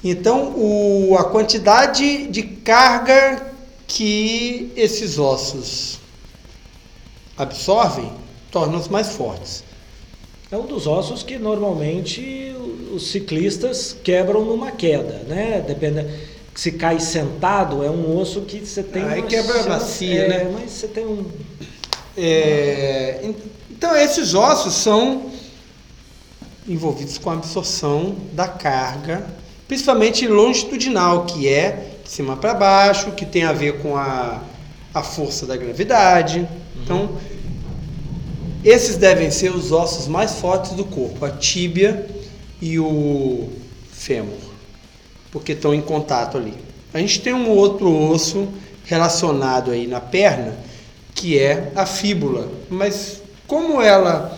Então, 0.08 0.54
o, 0.56 1.18
a 1.18 1.24
quantidade 1.24 2.28
de 2.28 2.44
carga 2.44 3.52
que 3.88 4.72
esses 4.76 5.18
ossos 5.18 6.00
absorvem 7.36 8.12
torna-os 8.52 8.88
mais 8.88 9.16
fortes. 9.16 9.64
É 10.52 10.56
um 10.56 10.68
dos 10.68 10.86
ossos 10.86 11.24
que 11.24 11.40
normalmente 11.40 12.56
os 12.94 13.08
ciclistas 13.10 13.98
quebram 14.04 14.46
numa 14.46 14.72
queda, 14.72 15.24
né? 15.28 15.64
Depende, 15.66 16.06
se 16.54 16.74
cai 16.74 17.00
sentado 17.00 17.84
é 17.84 17.90
um 17.90 18.16
osso 18.16 18.42
que 18.42 18.64
você 18.64 18.84
tem. 18.84 19.04
Aí 19.04 19.24
quebra 19.24 19.56
chance, 19.56 19.70
macia, 19.70 20.22
é, 20.22 20.28
né? 20.28 20.52
Mas 20.54 20.70
você 20.70 20.88
tem 20.88 21.04
um. 21.04 21.26
É, 22.16 23.28
então 23.72 23.96
esses 23.96 24.36
ossos 24.36 24.76
são 24.76 25.32
envolvidos 26.68 27.18
com 27.18 27.32
a 27.32 27.34
absorção 27.34 28.16
da 28.34 28.48
carga, 28.48 29.26
principalmente 29.68 30.28
longitudinal, 30.28 31.26
que 31.26 31.48
é 31.48 31.98
de 32.04 32.10
cima 32.10 32.38
para 32.38 32.54
baixo, 32.54 33.12
que 33.12 33.26
tem 33.26 33.44
a 33.44 33.52
ver 33.52 33.80
com 33.80 33.98
a, 33.98 34.42
a 34.94 35.02
força 35.02 35.46
da 35.46 35.58
gravidade. 35.58 36.40
Uhum. 36.40 36.82
Então, 36.84 37.18
esses 38.64 38.98
devem 38.98 39.30
ser 39.30 39.56
os 39.56 39.72
ossos 39.72 40.08
mais 40.08 40.36
fortes 40.36 40.72
do 40.72 40.86
corpo, 40.86 41.24
a 41.26 41.30
tíbia 41.30 42.08
e 42.62 42.80
o 42.80 43.50
fêmur, 43.92 44.38
porque 45.32 45.52
estão 45.52 45.74
em 45.74 45.82
contato 45.82 46.38
ali. 46.38 46.54
A 46.94 47.00
gente 47.00 47.22
tem 47.22 47.34
um 47.34 47.50
outro 47.50 47.92
osso 47.92 48.48
relacionado 48.86 49.72
aí 49.72 49.86
na 49.86 50.00
perna, 50.00 50.56
que 51.14 51.38
é 51.38 51.72
a 51.76 51.86
fíbula, 51.86 52.50
mas 52.70 53.22
como 53.48 53.82
ela 53.82 54.38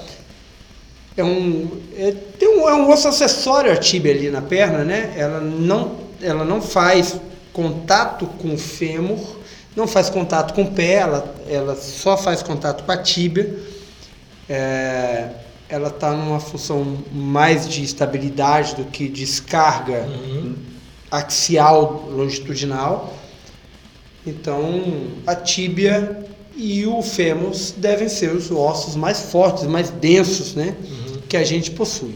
é 1.18 1.24
um 1.24 1.68
é, 1.98 2.12
tem 2.38 2.48
um, 2.48 2.70
é 2.70 2.74
um 2.74 2.90
osso 2.90 3.08
acessório 3.08 3.72
a 3.72 3.76
tíbia 3.76 4.14
ali 4.14 4.30
na 4.30 4.42
perna, 4.42 4.84
né? 4.84 5.14
Ela 5.18 5.42
não 5.42 5.98
ela 6.22 6.46
não 6.46 6.62
faz 6.62 7.20
contato 7.52 8.28
com 8.40 8.54
o 8.54 8.58
fêmur, 8.58 9.20
não 9.76 9.88
faz 9.88 10.10
contato 10.10 10.54
com 10.54 10.62
o 10.62 10.72
pé, 10.72 10.94
ela, 10.94 11.36
ela 11.50 11.76
só 11.76 12.16
faz 12.16 12.44
contato 12.44 12.84
com 12.84 12.92
a 12.92 12.98
tíbia. 12.98 13.58
É, 14.48 15.30
ela 15.70 15.90
está 15.90 16.12
numa 16.12 16.40
função 16.40 16.98
mais 17.12 17.68
de 17.68 17.84
estabilidade 17.84 18.76
do 18.76 18.86
que 18.86 19.10
descarga 19.10 20.04
uhum. 20.04 20.56
axial 21.12 22.08
longitudinal. 22.10 23.14
Então, 24.26 24.84
a 25.26 25.36
tíbia 25.36 26.26
e 26.56 26.86
o 26.86 27.02
fêmur 27.02 27.52
devem 27.78 28.10
ser 28.10 28.32
os 28.32 28.50
ossos 28.50 28.96
mais 28.96 29.20
fortes, 29.32 29.66
mais 29.66 29.90
densos, 29.90 30.56
né, 30.56 30.76
uhum. 30.84 31.07
Que 31.28 31.38
a 31.38 31.44
gente 31.44 31.72
possui 31.72 32.16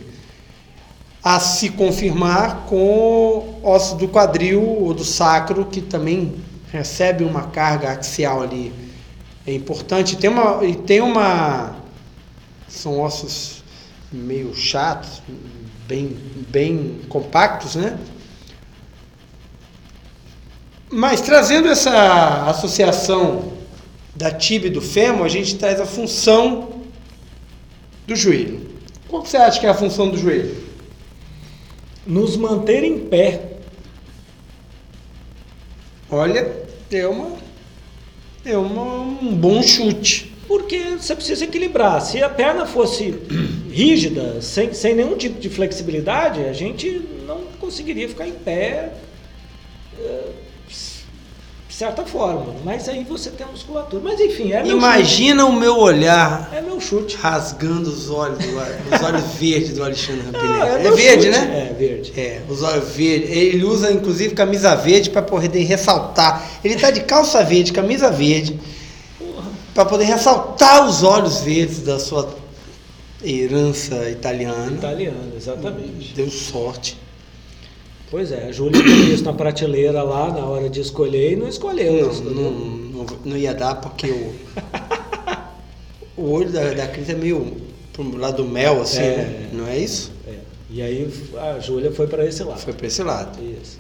a 1.24 1.40
se 1.40 1.70
confirmar 1.70 2.66
com 2.66 3.60
ossos 3.62 3.98
do 3.98 4.08
quadril 4.08 4.64
ou 4.64 4.94
do 4.94 5.06
sacro, 5.06 5.66
que 5.66 5.82
também 5.82 6.36
recebe 6.72 7.24
uma 7.24 7.44
carga 7.44 7.92
axial 7.92 8.42
ali. 8.42 8.74
É 9.46 9.54
importante. 9.54 10.18
Tem 10.18 10.30
uma, 10.30 10.64
e 10.66 10.76
tem 10.76 11.02
uma. 11.02 11.76
São 12.68 13.00
ossos 13.00 13.64
meio 14.12 14.56
chatos, 14.56 15.22
bem, 15.88 16.18
bem 16.50 17.02
compactos, 17.08 17.76
né? 17.76 17.98
Mas 20.90 21.22
trazendo 21.22 21.70
essa 21.70 22.50
associação 22.50 23.54
da 24.16 24.32
tibia 24.32 24.68
e 24.68 24.74
do 24.74 24.82
fêmur, 24.82 25.26
a 25.26 25.30
gente 25.30 25.56
traz 25.56 25.80
a 25.80 25.86
função 25.86 26.82
do 28.06 28.16
joelho. 28.16 28.71
Qual 29.12 29.22
que 29.22 29.30
você 29.30 29.38
acha 29.38 29.60
que 29.60 29.68
é 29.68 29.70
a 29.70 29.76
função 29.76 30.10
do 30.10 30.18
joelho? 30.18 30.72
nos 32.06 32.36
manter 32.36 32.84
em 32.84 33.00
pé. 33.00 33.42
Olha, 36.10 36.52
é 36.92 37.08
uma 37.08 37.38
é 38.44 38.58
uma, 38.58 39.02
um 39.02 39.36
bom 39.36 39.62
chute. 39.62 40.32
Porque 40.48 40.98
você 41.00 41.16
precisa 41.16 41.46
equilibrar. 41.46 42.02
Se 42.02 42.22
a 42.22 42.30
perna 42.30 42.66
fosse 42.66 43.12
rígida, 43.72 44.42
sem, 44.42 44.74
sem 44.74 44.96
nenhum 44.96 45.16
tipo 45.16 45.40
de 45.40 45.50
flexibilidade, 45.50 46.44
a 46.44 46.52
gente 46.52 47.02
não 47.26 47.44
conseguiria 47.60 48.10
ficar 48.10 48.28
em 48.28 48.34
pé 48.34 48.92
uh, 49.98 50.34
certa 51.82 52.06
forma. 52.06 52.54
Mas 52.64 52.88
aí 52.88 53.04
você 53.04 53.32
tem 53.32 53.46
a 53.46 53.50
musculatura. 53.50 54.04
Mas 54.04 54.20
enfim, 54.20 54.52
é 54.52 54.62
meu 54.62 54.78
Imagina 54.78 55.44
chute. 55.44 55.56
o 55.56 55.60
meu 55.60 55.80
olhar. 55.80 56.52
É 56.54 56.62
meu 56.62 56.80
chute. 56.80 57.18
Rasgando 57.18 57.90
os 57.90 58.08
olhos, 58.10 58.38
os 58.46 59.02
olhos 59.04 59.24
verdes 59.40 59.74
do 59.74 59.84
Alexandre 59.84 60.22
Rampinelli. 60.22 60.62
Ah, 60.62 60.80
é, 60.80 60.88
é 60.88 60.92
verde, 60.92 61.26
chute. 61.26 61.30
né? 61.40 61.70
É, 61.70 61.74
verde. 61.74 62.14
É, 62.16 62.42
os 62.48 62.62
olhos 62.62 62.90
verdes. 62.90 63.32
Ele 63.32 63.64
usa 63.64 63.92
inclusive 63.92 64.36
camisa 64.36 64.76
verde 64.76 65.10
para 65.10 65.24
poder 65.24 65.64
ressaltar. 65.64 66.48
Ele 66.64 66.76
tá 66.76 66.92
de 66.92 67.02
calça 67.02 67.44
verde, 67.44 67.74
camisa 67.74 68.12
verde. 68.12 68.60
Para 69.74 69.86
poder 69.86 70.04
ressaltar 70.06 70.86
os 70.86 71.02
olhos 71.02 71.40
verdes 71.40 71.80
da 71.80 71.98
sua 71.98 72.30
herança 73.24 74.08
italiana. 74.10 74.72
Italiana, 74.72 75.34
exatamente. 75.36 76.14
Deu 76.14 76.30
sorte. 76.30 76.98
Pois 78.12 78.30
é, 78.30 78.50
a 78.50 78.52
Júlia 78.52 78.74
tem 78.84 79.14
isso 79.14 79.24
na 79.24 79.32
prateleira 79.32 80.04
lá 80.04 80.30
na 80.30 80.46
hora 80.46 80.70
de 80.70 80.82
escolher 80.82 81.32
e 81.32 81.36
não 81.38 81.48
escolheu. 81.48 82.14
Não, 82.14 82.32
não, 82.32 82.52
não, 82.52 83.06
não 83.24 83.38
ia 83.38 83.54
dar 83.54 83.76
porque 83.76 84.12
o, 84.12 84.36
o 86.18 86.30
olho 86.30 86.52
da, 86.52 86.74
da 86.74 86.88
Cris 86.88 87.10
é 87.10 87.16
meio 87.16 87.56
pro 87.94 88.18
lado 88.18 88.44
do 88.44 88.50
mel, 88.50 88.82
assim, 88.82 89.00
é, 89.00 89.16
né? 89.16 89.50
Não 89.54 89.66
é 89.66 89.78
isso? 89.78 90.12
É. 90.28 90.36
E 90.70 90.82
aí 90.82 91.10
a 91.38 91.60
Júlia 91.60 91.92
foi 91.92 92.06
para 92.08 92.26
esse 92.26 92.44
lado. 92.44 92.60
Foi 92.60 92.74
para 92.74 92.88
esse 92.88 93.02
lado. 93.02 93.40
Isso. 93.42 93.80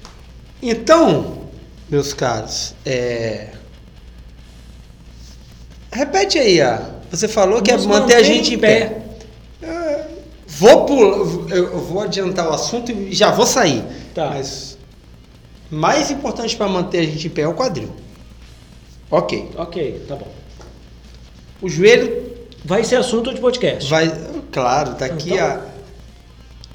Então, 0.61 1.49
meus 1.89 2.13
caros, 2.13 2.73
é... 2.85 3.49
repete 5.91 6.39
aí, 6.39 6.61
ah. 6.61 6.89
você 7.09 7.27
falou 7.27 7.61
que 7.61 7.71
é 7.71 7.77
manter 7.77 8.15
a 8.15 8.23
gente 8.23 8.53
em 8.53 8.57
pé. 8.57 8.85
pé. 8.85 9.10
Vou 10.61 10.85
pular, 10.85 11.17
eu 11.49 11.79
vou 11.79 12.03
adiantar 12.03 12.47
o 12.47 12.53
assunto 12.53 12.91
e 12.91 13.11
já 13.11 13.31
vou 13.31 13.47
sair. 13.47 13.83
Tá. 14.13 14.29
Mas 14.29 14.77
mais 15.71 16.11
importante 16.11 16.55
para 16.55 16.67
manter 16.67 16.99
a 16.99 17.03
gente 17.03 17.25
em 17.25 17.29
pé 17.31 17.41
é 17.41 17.47
o 17.47 17.55
quadril. 17.55 17.89
Ok. 19.09 19.49
Ok, 19.55 20.05
tá 20.07 20.15
bom. 20.15 20.27
O 21.63 21.67
joelho. 21.67 22.29
Vai 22.63 22.83
ser 22.83 22.97
assunto 22.97 23.33
de 23.33 23.41
podcast. 23.41 23.89
Vai, 23.89 24.13
claro, 24.51 24.93
daqui 24.93 25.33
então, 25.33 25.47
a 25.47 25.61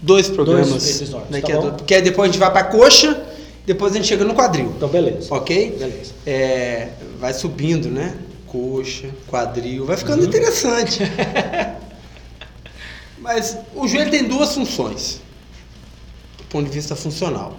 dois 0.02 0.28
programas. 0.28 0.70
Dois 0.70 0.96
episódios, 0.96 1.30
daqui 1.30 1.52
tá 1.52 1.58
a 1.58 1.60
do, 1.60 1.72
porque 1.74 2.00
depois 2.00 2.28
a 2.28 2.32
gente 2.32 2.40
vai 2.40 2.50
para 2.50 2.64
coxa, 2.64 3.22
depois 3.64 3.92
a 3.92 3.96
gente 3.98 4.08
chega 4.08 4.24
no 4.24 4.34
quadril. 4.34 4.72
Então, 4.76 4.88
beleza. 4.88 5.32
Ok? 5.32 5.76
Beleza. 5.78 6.12
É, 6.26 6.88
vai 7.20 7.32
subindo, 7.32 7.88
né? 7.88 8.16
Coxa, 8.48 9.10
quadril, 9.28 9.86
vai 9.86 9.96
ficando 9.96 10.22
uhum. 10.22 10.28
interessante. 10.28 11.04
Mas 13.26 13.58
o 13.74 13.88
joelho 13.88 14.10
tem 14.10 14.24
duas 14.24 14.54
funções 14.54 15.20
ponto 16.48 16.68
de 16.68 16.74
vista 16.74 16.96
funcional. 16.96 17.54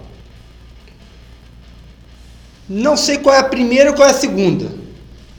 Não 2.68 2.96
sei 2.96 3.18
qual 3.18 3.34
é 3.34 3.38
a 3.38 3.44
primeira 3.44 3.90
ou 3.90 3.96
qual 3.96 4.08
é 4.08 4.10
a 4.10 4.14
segunda, 4.14 4.74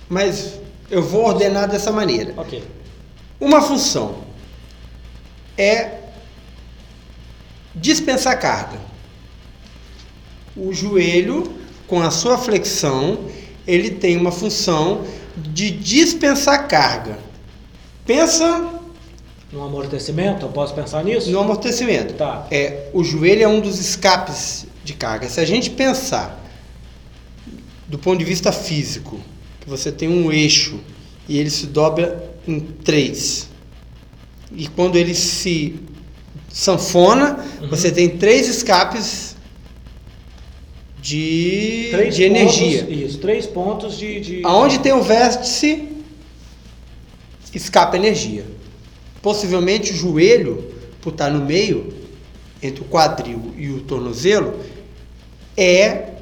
mas 0.07 0.53
eu 0.89 1.03
vou 1.03 1.25
ordenar 1.25 1.67
dessa 1.67 1.91
maneira. 1.91 2.33
Ok. 2.38 2.63
Uma 3.39 3.62
função 3.62 4.24
é 5.57 6.00
dispensar 7.75 8.39
carga. 8.39 8.79
O 10.55 10.74
joelho, 10.74 11.53
com 11.86 12.01
a 12.01 12.12
sua 12.12 12.38
flexão, 12.38 13.25
ele 13.67 13.91
tem 13.91 14.15
uma 14.15 14.31
função 14.31 15.05
de 15.36 15.69
dispensar 15.69 16.67
carga. 16.67 17.19
Pensa 18.05 18.78
no 19.51 19.63
amortecimento, 19.63 20.45
eu 20.45 20.49
posso 20.49 20.73
pensar 20.73 21.03
nisso? 21.03 21.29
No 21.31 21.39
amortecimento. 21.39 22.13
Tá. 22.13 22.47
É, 22.51 22.89
o 22.93 23.03
joelho 23.03 23.43
é 23.43 23.47
um 23.47 23.59
dos 23.59 23.79
escapes 23.79 24.65
de 24.83 24.93
carga. 24.93 25.27
Se 25.29 25.39
a 25.39 25.45
gente 25.45 25.69
pensar 25.71 26.37
do 27.87 27.97
ponto 27.97 28.19
de 28.19 28.25
vista 28.25 28.51
físico, 28.51 29.19
que 29.59 29.69
você 29.69 29.91
tem 29.91 30.07
um 30.07 30.31
eixo 30.31 30.79
e 31.27 31.37
ele 31.39 31.49
se 31.49 31.65
dobra 31.67 32.31
em 32.47 32.59
três. 32.59 33.49
E 34.51 34.67
quando 34.67 34.95
ele 34.95 35.15
se 35.15 35.79
sanfona, 36.47 37.43
Uhum. 37.61 37.69
você 37.69 37.91
tem 37.91 38.09
três 38.17 38.47
escapes 38.47 39.35
de, 41.01 41.87
Três 41.91 42.15
de 42.15 42.23
energia. 42.23 42.83
pontos- 42.83 42.97
isso, 42.99 43.17
três 43.19 43.45
pontos 43.45 43.97
de. 43.97 44.19
de... 44.19 44.41
Aonde 44.43 44.79
tem 44.79 44.91
o 44.91 45.01
vértice, 45.01 45.87
escapa 47.53 47.95
energia. 47.95 48.45
Possivelmente 49.21 49.91
o 49.91 49.95
joelho, 49.95 50.73
por 51.01 51.11
estar 51.11 51.29
no 51.29 51.45
meio, 51.45 51.93
entre 52.61 52.81
o 52.81 52.85
quadril 52.85 53.53
e 53.57 53.69
o 53.69 53.81
tornozelo, 53.81 54.59
é 55.55 56.13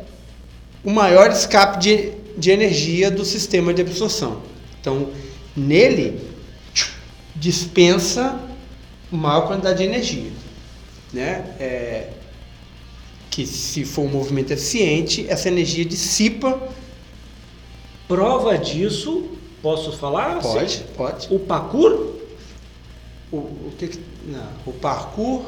o 0.84 0.92
maior 0.92 1.30
escape 1.32 1.80
de, 1.80 2.12
de 2.38 2.52
energia 2.52 3.12
do 3.12 3.26
sistema 3.26 3.74
de 3.74 3.82
absorção. 3.82 4.42
Então, 4.80 5.10
nele, 5.56 6.20
dispensa 7.36 8.40
maior 9.12 9.48
quantidade 9.48 9.80
de 9.80 9.84
energia. 9.84 10.32
Né? 11.14 11.56
É, 11.60 12.10
que 13.30 13.46
se 13.46 13.86
for 13.86 14.04
um 14.04 14.10
movimento 14.10 14.52
eficiente, 14.52 15.26
essa 15.30 15.48
energia 15.48 15.86
dissipa. 15.86 16.60
Prova 18.08 18.58
disso, 18.58 19.26
posso 19.62 19.92
falar? 19.98 20.40
Pode, 20.42 20.72
Sim. 20.72 20.84
pode. 20.96 21.28
O 21.30 21.38
parkour 21.38 22.17
O, 23.32 23.38
o 23.38 23.72
que, 23.78 23.88
que- 23.88 24.00
não, 24.28 24.44
o 24.66 24.72
parkour 24.74 25.42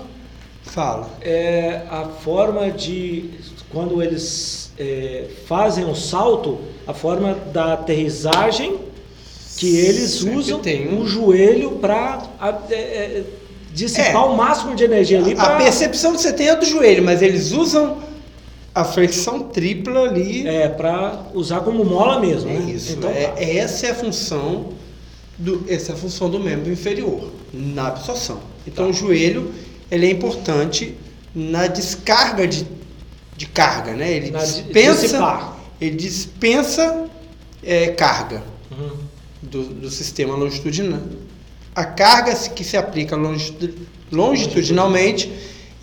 fala. 0.63 1.09
é 1.21 1.83
a 1.89 2.05
forma 2.05 2.69
de. 2.71 3.29
Quando 3.71 4.01
eles 4.01 4.71
é, 4.77 5.25
fazem 5.45 5.85
o 5.85 5.95
salto, 5.95 6.57
a 6.87 6.93
forma 6.93 7.35
da 7.53 7.73
aterrissagem 7.73 8.77
que 9.57 9.75
eles 9.77 10.11
Sempre 10.11 10.35
usam 10.35 10.59
tem 10.59 10.87
um- 10.93 11.01
o 11.01 11.07
joelho 11.07 11.71
para 11.73 12.27
dissipar 13.73 14.15
É. 14.23 14.25
o 14.25 14.35
máximo 14.35 14.75
de 14.75 14.83
energia 14.83 15.19
ali. 15.19 15.33
A 15.33 15.35
pra- 15.35 15.57
percepção 15.57 16.13
que 16.15 16.21
você 16.21 16.33
tem 16.33 16.47
é 16.47 16.55
do 16.55 16.65
joelho, 16.65 17.03
mas 17.03 17.21
eles 17.21 17.51
usam 17.51 17.97
a 18.73 18.83
flexão 18.83 19.39
tripla 19.43 20.01
ali. 20.09 20.47
É, 20.47 20.67
para 20.67 21.25
usar 21.33 21.59
como 21.61 21.83
mola 21.85 22.19
mesmo. 22.19 22.49
É 22.49 22.53
né? 22.53 22.71
isso. 22.71 22.93
Então, 22.93 23.09
é, 23.09 23.27
tá. 23.27 23.41
essa 23.41 23.87
é 23.87 23.91
a 23.91 23.95
função 23.95 24.69
do, 25.37 25.63
essa 25.69 25.91
é 25.91 25.95
a 25.95 25.97
função 25.97 26.29
do 26.29 26.39
membro 26.39 26.71
inferior 26.71 27.29
na 27.53 27.87
absorção. 27.87 28.39
Então 28.67 28.85
Tá. 28.85 28.91
o 28.91 28.93
joelho 28.93 29.53
ele 29.89 30.05
é 30.07 30.11
importante 30.11 30.95
na 31.33 31.67
descarga 31.67 32.47
de, 32.47 32.65
de 33.35 33.45
carga, 33.47 33.93
né? 33.93 34.11
Ele 34.11 34.31
Na 34.31 34.39
di- 34.43 34.61
dispensa, 34.63 35.01
dissipar. 35.01 35.57
ele 35.81 35.95
dispensa 35.95 37.05
é, 37.63 37.87
carga 37.87 38.43
Uhum. 38.71 38.97
do, 39.41 39.63
do 39.63 39.89
sistema 39.89 40.35
longitudinal. 40.35 40.99
A 41.75 41.85
carga 41.85 42.33
que 42.35 42.63
se 42.63 42.77
aplica 42.77 43.15
longitu- 43.15 43.73
longitudinalmente, 44.11 45.31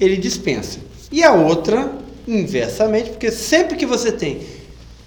ele 0.00 0.16
dispensa. 0.16 0.78
E 1.10 1.22
a 1.22 1.32
outra, 1.32 1.92
inversamente, 2.26 3.10
porque 3.10 3.30
sempre 3.30 3.76
que 3.76 3.86
você 3.86 4.12
tem 4.12 4.40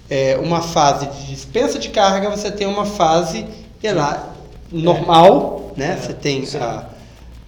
é, 0.08 0.36
uma 0.38 0.60
fase 0.60 1.06
de 1.06 1.26
dispensa 1.34 1.78
de 1.78 1.88
carga, 1.90 2.28
você 2.30 2.50
tem 2.50 2.66
uma 2.66 2.84
fase 2.84 3.46
ela, 3.82 4.34
normal, 4.72 5.59
né? 5.76 5.92
É, 5.92 5.96
Você 5.96 6.14
tem 6.14 6.44
sim. 6.46 6.58
a, 6.58 6.86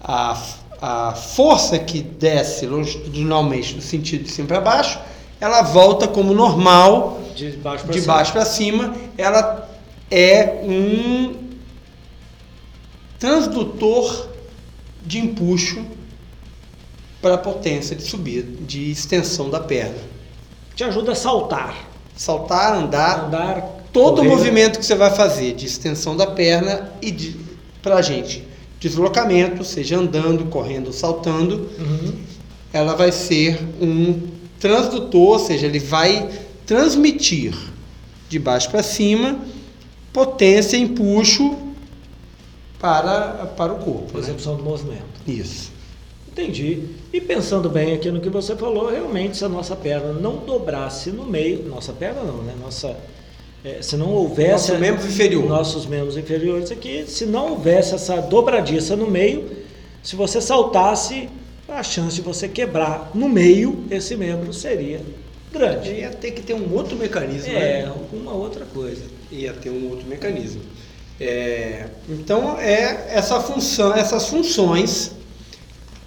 a, 0.01 0.43
a 0.81 1.13
força 1.15 1.79
que 1.79 2.01
desce 2.03 2.67
longitudinalmente 2.67 3.75
no 3.75 3.83
sentido 3.83 4.25
de 4.25 4.31
cima 4.31 4.49
para 4.49 4.61
baixo, 4.61 4.99
ela 5.41 5.63
volta 5.63 6.07
como 6.07 6.33
normal 6.35 7.21
De 7.35 7.51
baixo 7.53 7.85
para 7.85 7.93
cima. 8.01 8.15
baixo 8.15 8.45
cima, 8.45 8.95
ela 9.17 9.69
é 10.11 10.61
um 10.65 11.35
transdutor 13.19 14.29
de 15.05 15.19
empuxo 15.19 15.85
para 17.21 17.35
a 17.35 17.39
potência 17.39 17.95
de 17.95 18.03
subida, 18.03 18.65
de 18.65 18.91
extensão 18.91 19.49
da 19.49 19.61
perna. 19.61 19.99
Te 20.75 20.85
ajuda 20.85 21.13
a 21.13 21.15
saltar. 21.15 21.77
Saltar, 22.17 22.75
andar, 22.75 23.27
Andar. 23.27 23.61
todo 23.93 24.17
correr. 24.17 24.29
o 24.29 24.31
movimento 24.31 24.79
que 24.79 24.85
você 24.85 24.95
vai 24.95 25.11
fazer 25.15 25.55
de 25.55 25.67
extensão 25.67 26.17
da 26.17 26.27
perna 26.27 26.93
e 27.01 27.11
de, 27.11 27.37
pra 27.83 28.01
gente, 28.01 28.47
deslocamento, 28.81 29.65
seja 29.65 29.99
andando, 29.99 30.45
correndo, 30.47 30.93
saltando, 30.93 31.69
Uhum. 31.79 32.13
ela 32.73 32.95
vai 32.95 33.11
ser 33.13 33.59
um 33.81 34.21
transdutor, 34.61 35.21
ou 35.33 35.39
seja, 35.39 35.67
ele 35.67 35.79
vai 35.81 36.29
transmitir 36.65 37.55
de 38.29 38.39
baixo 38.39 38.71
para 38.71 38.83
cima 38.83 39.39
potência 40.13 40.77
e 40.77 40.83
empuxo 40.83 41.57
para, 42.79 43.47
para 43.57 43.73
o 43.73 43.79
corpo. 43.79 44.15
né? 44.15 44.21
Execução 44.21 44.57
do 44.57 44.63
movimento. 44.63 45.03
Isso. 45.27 45.71
Entendi. 46.31 46.85
E 47.13 47.21
pensando 47.21 47.69
bem 47.69 47.93
aqui 47.93 48.11
no 48.11 48.21
que 48.21 48.29
você 48.31 48.57
falou, 48.57 48.91
realmente 48.91 49.37
se 49.37 49.45
a 49.45 49.49
nossa 49.49 49.77
perna 49.77 50.13
não 50.13 50.39
dobrasse 50.39 51.11
no 51.11 51.25
meio, 51.27 51.63
nossa 51.69 51.93
perna 51.93 52.23
não, 52.23 52.39
né? 52.39 52.55
Nossa, 52.61 52.97
é, 53.65 53.81
se 53.81 53.97
não 53.97 54.11
houvesse 54.11 54.71
Nosso 54.71 54.81
membro 54.81 55.07
inferior. 55.07 55.49
nossos 55.49 55.87
membros 55.87 56.17
inferiores 56.17 56.71
aqui, 56.71 57.05
se 57.07 57.27
não 57.27 57.51
houvesse 57.51 57.95
essa 57.95 58.21
dobradiça 58.21 58.97
no 58.97 59.11
meio, 59.11 59.49
se 60.03 60.17
você 60.17 60.41
saltasse, 60.41 61.29
a 61.69 61.83
chance 61.83 62.17
de 62.17 62.23
você 62.23 62.49
quebrar 62.49 63.11
no 63.15 63.29
meio 63.29 63.85
esse 63.91 64.17
membro 64.17 64.53
seria 64.53 65.01
grande. 65.53 65.93
Ia 65.93 66.11
ter 66.11 66.33
que 66.33 66.43
ter 66.43 66.55
um 66.55 66.75
outro 66.75 66.97
mecanismo. 66.97 67.53
É, 67.53 67.83
né? 67.83 67.87
alguma 67.87 68.33
outra 68.33 68.65
coisa. 68.65 69.03
Ia 69.31 69.53
ter 69.53 69.71
um 69.71 69.91
outro 69.91 70.07
mecanismo. 70.07 70.63
É, 71.21 71.87
então 72.09 72.59
é 72.59 73.07
essa 73.11 73.41
função, 73.41 73.95
essas 73.95 74.29
funções 74.29 75.13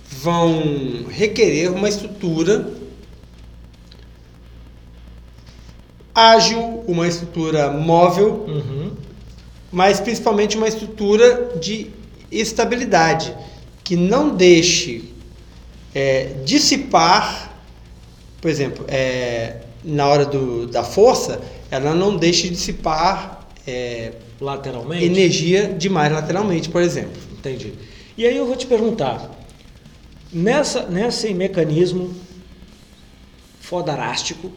vão 0.10 1.06
requerer 1.08 1.72
uma 1.72 1.88
estrutura 1.88 2.70
ágil, 6.14 6.75
uma 6.88 7.08
estrutura 7.08 7.72
móvel, 7.72 8.46
Uhum. 8.48 8.92
mas 9.72 10.00
principalmente 10.00 10.58
uma 10.58 10.68
estrutura 10.68 11.58
de 11.60 11.88
estabilidade 12.32 13.34
que 13.84 13.96
não 13.96 14.36
deixe 14.36 15.14
é, 15.94 16.34
dissipar, 16.44 17.54
por 18.42 18.50
exemplo, 18.50 18.86
é, 18.88 19.58
na 19.84 20.08
hora 20.08 20.26
do, 20.26 20.68
da 20.68 20.84
força, 20.84 21.42
ela 21.72 21.94
não 21.94 22.18
deixe 22.18 22.50
dissipar 22.50 23.48
é, 23.68 24.12
Lateralmente. 24.42 25.06
energia 25.06 25.68
demais 25.78 26.12
lateralmente, 26.12 26.68
por 26.70 26.82
exemplo. 26.82 27.22
Entendi. 27.38 27.74
E 28.18 28.26
aí 28.26 28.36
eu 28.36 28.46
vou 28.46 28.56
te 28.56 28.66
perguntar, 28.66 29.32
nessa, 30.34 30.84
nesse 30.88 31.34
mecanismo 31.34 32.14
fodarástico, 33.62 34.52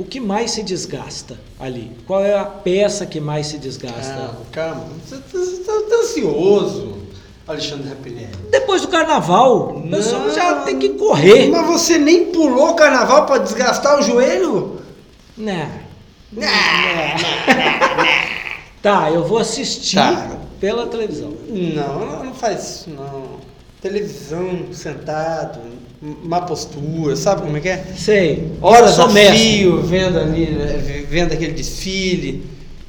o 0.00 0.04
que 0.04 0.18
mais 0.18 0.52
se 0.52 0.62
desgasta 0.62 1.38
ali? 1.58 1.92
Qual 2.06 2.24
é 2.24 2.34
a 2.38 2.44
peça 2.44 3.04
que 3.04 3.20
mais 3.20 3.48
se 3.48 3.58
desgasta? 3.58 4.14
Calma, 4.14 4.36
calma. 4.50 4.86
Você 5.06 5.16
está 5.38 5.72
tá 5.72 5.96
ansioso, 6.02 6.96
Alexandre 7.46 7.90
Rapinelli. 7.90 8.30
Depois 8.50 8.80
do 8.80 8.88
carnaval, 8.88 9.76
o 9.76 9.90
pessoal 9.90 10.22
Não. 10.22 10.34
já 10.34 10.62
tem 10.62 10.78
que 10.78 10.88
correr. 10.90 11.50
Mas 11.50 11.66
você 11.66 11.98
nem 11.98 12.32
pulou 12.32 12.70
o 12.70 12.74
carnaval 12.74 13.26
para 13.26 13.38
desgastar 13.42 13.98
o 13.98 14.02
joelho? 14.02 14.80
Né? 15.36 15.82
Tá, 18.82 19.10
eu 19.10 19.24
vou 19.24 19.38
assistir 19.38 19.96
Tá. 19.96 20.38
pela 20.58 20.86
televisão. 20.86 21.34
Não, 21.48 22.24
não 22.24 22.34
faz 22.34 22.62
isso 22.62 22.90
não. 22.90 23.49
Televisão, 23.80 24.66
sentado, 24.72 25.58
má 26.02 26.42
postura, 26.42 27.16
sabe 27.16 27.42
como 27.42 27.56
é 27.56 27.60
que 27.60 27.68
é? 27.70 27.82
Sei. 27.96 28.52
Horas 28.60 28.98
a 28.98 29.08
fio, 29.08 29.80
vendo 29.82 30.18
ali, 30.18 30.50
né, 30.50 31.06
vendo 31.08 31.32
aquele 31.32 31.52
desfile. 31.52 32.44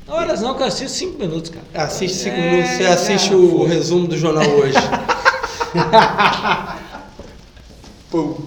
Horas 0.07 0.41
não, 0.41 0.55
que 0.55 0.63
eu 0.63 0.67
assisto 0.67 0.97
cinco 0.97 1.17
minutos, 1.17 1.49
cara. 1.49 1.85
Assiste 1.85 2.17
cinco 2.17 2.35
É, 2.35 2.51
minutos, 2.51 2.71
você 2.71 2.83
já 2.83 2.93
assiste 2.93 3.33
o 3.33 3.59
foi. 3.59 3.69
resumo 3.69 4.07
do 4.07 4.17
jornal 4.17 4.45
hoje. 4.49 4.75
Puta 8.11 8.43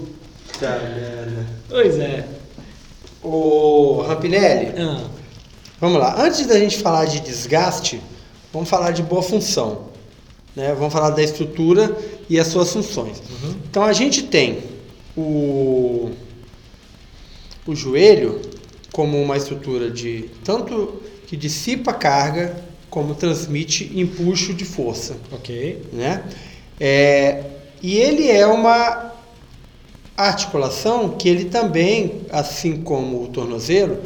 merda. 0.60 1.46
Pois 1.68 1.98
é. 1.98 2.26
Ô, 3.22 4.02
Rampinelli, 4.06 4.74
Ah, 4.78 5.04
vamos 5.80 5.98
lá. 5.98 6.20
Antes 6.22 6.46
da 6.46 6.58
gente 6.58 6.78
falar 6.82 7.06
de 7.06 7.20
desgaste, 7.20 8.02
vamos 8.52 8.68
falar 8.68 8.90
de 8.90 9.02
boa 9.02 9.22
função. 9.22 9.94
Né? 10.54 10.74
Vamos 10.78 10.92
falar 10.92 11.10
da 11.10 11.22
estrutura 11.22 11.96
e 12.28 12.38
as 12.38 12.48
suas 12.48 12.72
funções. 12.72 13.18
Uhum. 13.18 13.54
Então 13.68 13.82
a 13.82 13.92
gente 13.92 14.22
tem 14.22 14.58
o, 15.16 16.10
o 17.66 17.74
joelho 17.74 18.40
como 18.92 19.20
uma 19.20 19.36
estrutura 19.36 19.90
de 19.90 20.30
tanto 20.44 21.00
que 21.26 21.36
dissipa 21.36 21.92
carga 21.92 22.56
como 22.88 23.14
transmite 23.14 23.90
empuxo 23.94 24.54
de 24.54 24.64
força, 24.64 25.16
ok. 25.32 25.82
né? 25.92 26.22
É, 26.78 27.42
e 27.82 27.96
ele 27.96 28.30
é 28.30 28.46
uma 28.46 29.12
articulação 30.16 31.10
que 31.10 31.28
ele 31.28 31.46
também, 31.46 32.22
assim 32.30 32.82
como 32.82 33.24
o 33.24 33.28
tornozelo, 33.28 34.00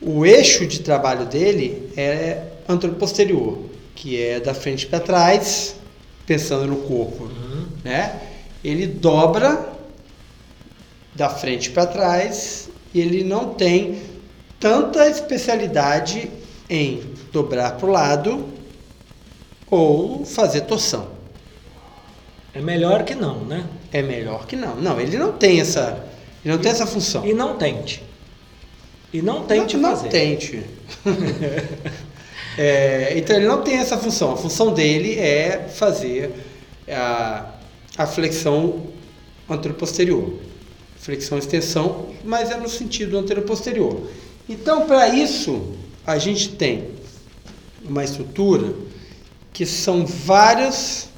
o 0.00 0.24
eixo 0.24 0.66
de 0.66 0.80
trabalho 0.80 1.26
dele 1.26 1.90
é 1.96 2.42
anteroposterior, 2.68 3.58
que 3.94 4.20
é 4.20 4.38
da 4.38 4.54
frente 4.54 4.86
para 4.86 5.00
trás, 5.00 5.76
pensando 6.26 6.66
no 6.66 6.76
corpo, 6.76 7.24
Uhum. 7.24 7.66
né? 7.84 8.20
ele 8.62 8.86
dobra 8.86 9.72
da 11.14 11.28
frente 11.28 11.70
para 11.70 11.86
trás 11.86 12.68
e 12.94 13.00
ele 13.00 13.22
não 13.22 13.52
tem 13.54 14.00
tanta 14.58 15.06
especialidade 15.08 16.30
em 16.70 17.02
dobrar 17.30 17.76
para 17.76 17.86
o 17.86 17.90
lado 17.90 18.48
ou 19.70 20.24
fazer 20.24 20.62
torção. 20.62 21.08
É 22.54 22.60
melhor 22.60 23.04
que 23.04 23.14
não, 23.14 23.44
né? 23.44 23.66
É 23.92 24.00
melhor 24.00 24.46
que 24.46 24.56
não. 24.56 24.76
Não, 24.76 24.98
ele 25.00 25.18
não 25.18 25.32
tem 25.32 25.60
essa, 25.60 26.04
ele 26.44 26.54
não 26.54 26.60
tem 26.62 26.70
essa 26.70 26.86
função. 26.86 27.26
E 27.26 27.34
não 27.34 27.56
tente. 27.58 28.02
E 29.12 29.20
não 29.20 29.44
tente 29.44 29.76
não, 29.76 29.90
não 29.90 29.96
fazer. 29.96 30.08
tente. 30.08 30.64
É, 32.56 33.14
então 33.16 33.36
ele 33.36 33.46
não 33.46 33.62
tem 33.62 33.76
essa 33.76 33.98
função. 33.98 34.32
A 34.32 34.36
função 34.36 34.72
dele 34.72 35.18
é 35.18 35.68
fazer 35.68 36.30
a, 36.88 37.46
a 37.96 38.06
flexão 38.06 38.86
anteroposterior. 39.48 40.34
Flexão 40.96 41.36
extensão, 41.38 42.10
mas 42.24 42.50
é 42.50 42.56
no 42.56 42.68
sentido 42.68 43.18
anteroposterior. 43.18 44.08
Então, 44.48 44.86
para 44.86 45.08
isso, 45.08 45.74
a 46.06 46.18
gente 46.18 46.50
tem 46.50 46.88
uma 47.84 48.04
estrutura 48.04 48.74
que 49.52 49.66
são 49.66 50.06
vários. 50.06 51.08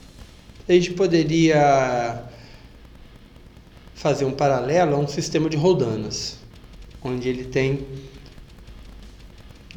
A 0.68 0.72
gente 0.72 0.92
poderia 0.92 2.22
fazer 3.94 4.24
um 4.24 4.32
paralelo 4.32 4.94
a 4.94 4.98
um 4.98 5.08
sistema 5.08 5.48
de 5.48 5.56
roldanas, 5.56 6.38
onde 7.02 7.28
ele 7.28 7.44
tem 7.44 7.86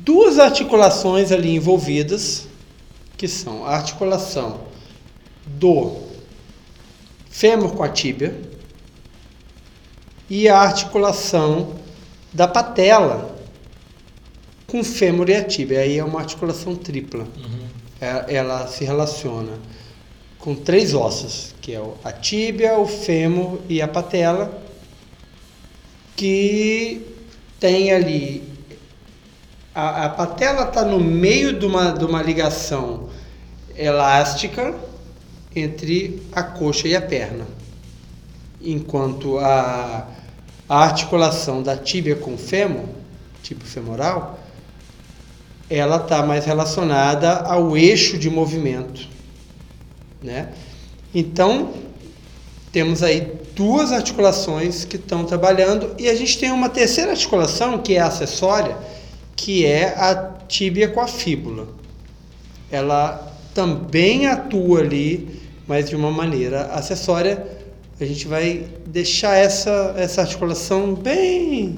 duas 0.03 0.39
articulações 0.39 1.31
ali 1.31 1.55
envolvidas, 1.55 2.47
que 3.17 3.27
são 3.27 3.65
a 3.65 3.71
articulação 3.75 4.61
do 5.45 5.97
fêmur 7.29 7.71
com 7.71 7.83
a 7.83 7.89
tíbia 7.89 8.39
e 10.29 10.47
a 10.47 10.59
articulação 10.59 11.75
da 12.31 12.47
patela 12.47 13.35
com 14.67 14.79
o 14.81 14.83
fêmur 14.83 15.29
e 15.29 15.35
a 15.35 15.43
tíbia. 15.43 15.79
Aí 15.79 15.97
é 15.97 16.03
uma 16.03 16.19
articulação 16.19 16.75
tripla. 16.75 17.23
Uhum. 17.23 17.67
É- 17.99 18.35
Ela 18.35 18.67
se 18.67 18.85
relaciona 18.85 19.53
com 20.37 20.55
três 20.55 20.93
ossos, 20.93 21.53
que 21.59 21.73
é 21.73 21.79
o- 21.81 21.95
a 22.03 22.11
tíbia, 22.11 22.77
o 22.77 22.85
fêmur 22.87 23.59
e 23.67 23.81
a 23.81 23.87
patela, 23.87 24.61
que 26.15 27.01
tem 27.59 27.91
ali 27.91 28.43
a, 29.73 30.05
a 30.05 30.09
patela 30.09 30.63
está 30.63 30.83
no 30.83 30.99
meio 30.99 31.57
de 31.57 31.65
uma, 31.65 31.91
de 31.91 32.05
uma 32.05 32.21
ligação 32.21 33.09
elástica 33.75 34.75
entre 35.55 36.21
a 36.31 36.43
coxa 36.43 36.87
e 36.87 36.95
a 36.95 37.01
perna, 37.01 37.47
enquanto 38.61 39.37
a, 39.39 40.07
a 40.67 40.77
articulação 40.83 41.63
da 41.63 41.75
tíbia 41.75 42.15
com 42.15 42.37
fêmur, 42.37 42.85
tipo 43.41 43.65
femoral, 43.65 44.39
ela 45.69 45.97
está 45.97 46.23
mais 46.23 46.45
relacionada 46.45 47.31
ao 47.41 47.77
eixo 47.77 48.17
de 48.17 48.29
movimento, 48.29 49.07
né? 50.21 50.49
Então 51.13 51.73
temos 52.71 53.01
aí 53.01 53.39
duas 53.55 53.91
articulações 53.91 54.85
que 54.85 54.95
estão 54.95 55.25
trabalhando 55.25 55.95
e 55.97 56.07
a 56.07 56.15
gente 56.15 56.37
tem 56.37 56.51
uma 56.51 56.69
terceira 56.69 57.11
articulação 57.11 57.79
que 57.79 57.95
é 57.95 57.99
acessória, 57.99 58.77
que 59.39 59.65
é 59.65 59.85
a 59.97 60.33
tíbia 60.49 60.89
com 60.89 60.99
a 60.99 61.07
fíbula. 61.07 61.69
Ela 62.69 63.33
também 63.53 64.27
atua 64.27 64.81
ali, 64.81 65.39
mas 65.65 65.89
de 65.89 65.95
uma 65.95 66.11
maneira 66.11 66.63
acessória. 66.73 67.47
A 68.01 68.05
gente 68.05 68.27
vai 68.27 68.67
deixar 68.85 69.35
essa, 69.37 69.93
essa 69.97 70.21
articulação 70.21 70.93
bem. 70.93 71.77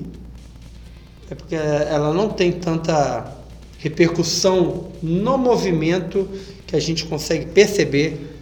É 1.30 1.36
porque 1.36 1.56
ela 1.56 2.12
não 2.14 2.30
tem 2.30 2.52
tanta 2.52 3.32
repercussão 3.78 4.90
no 5.02 5.38
movimento 5.38 6.28
que 6.66 6.76
a 6.76 6.80
gente 6.80 7.06
consegue 7.06 7.46
perceber 7.48 8.38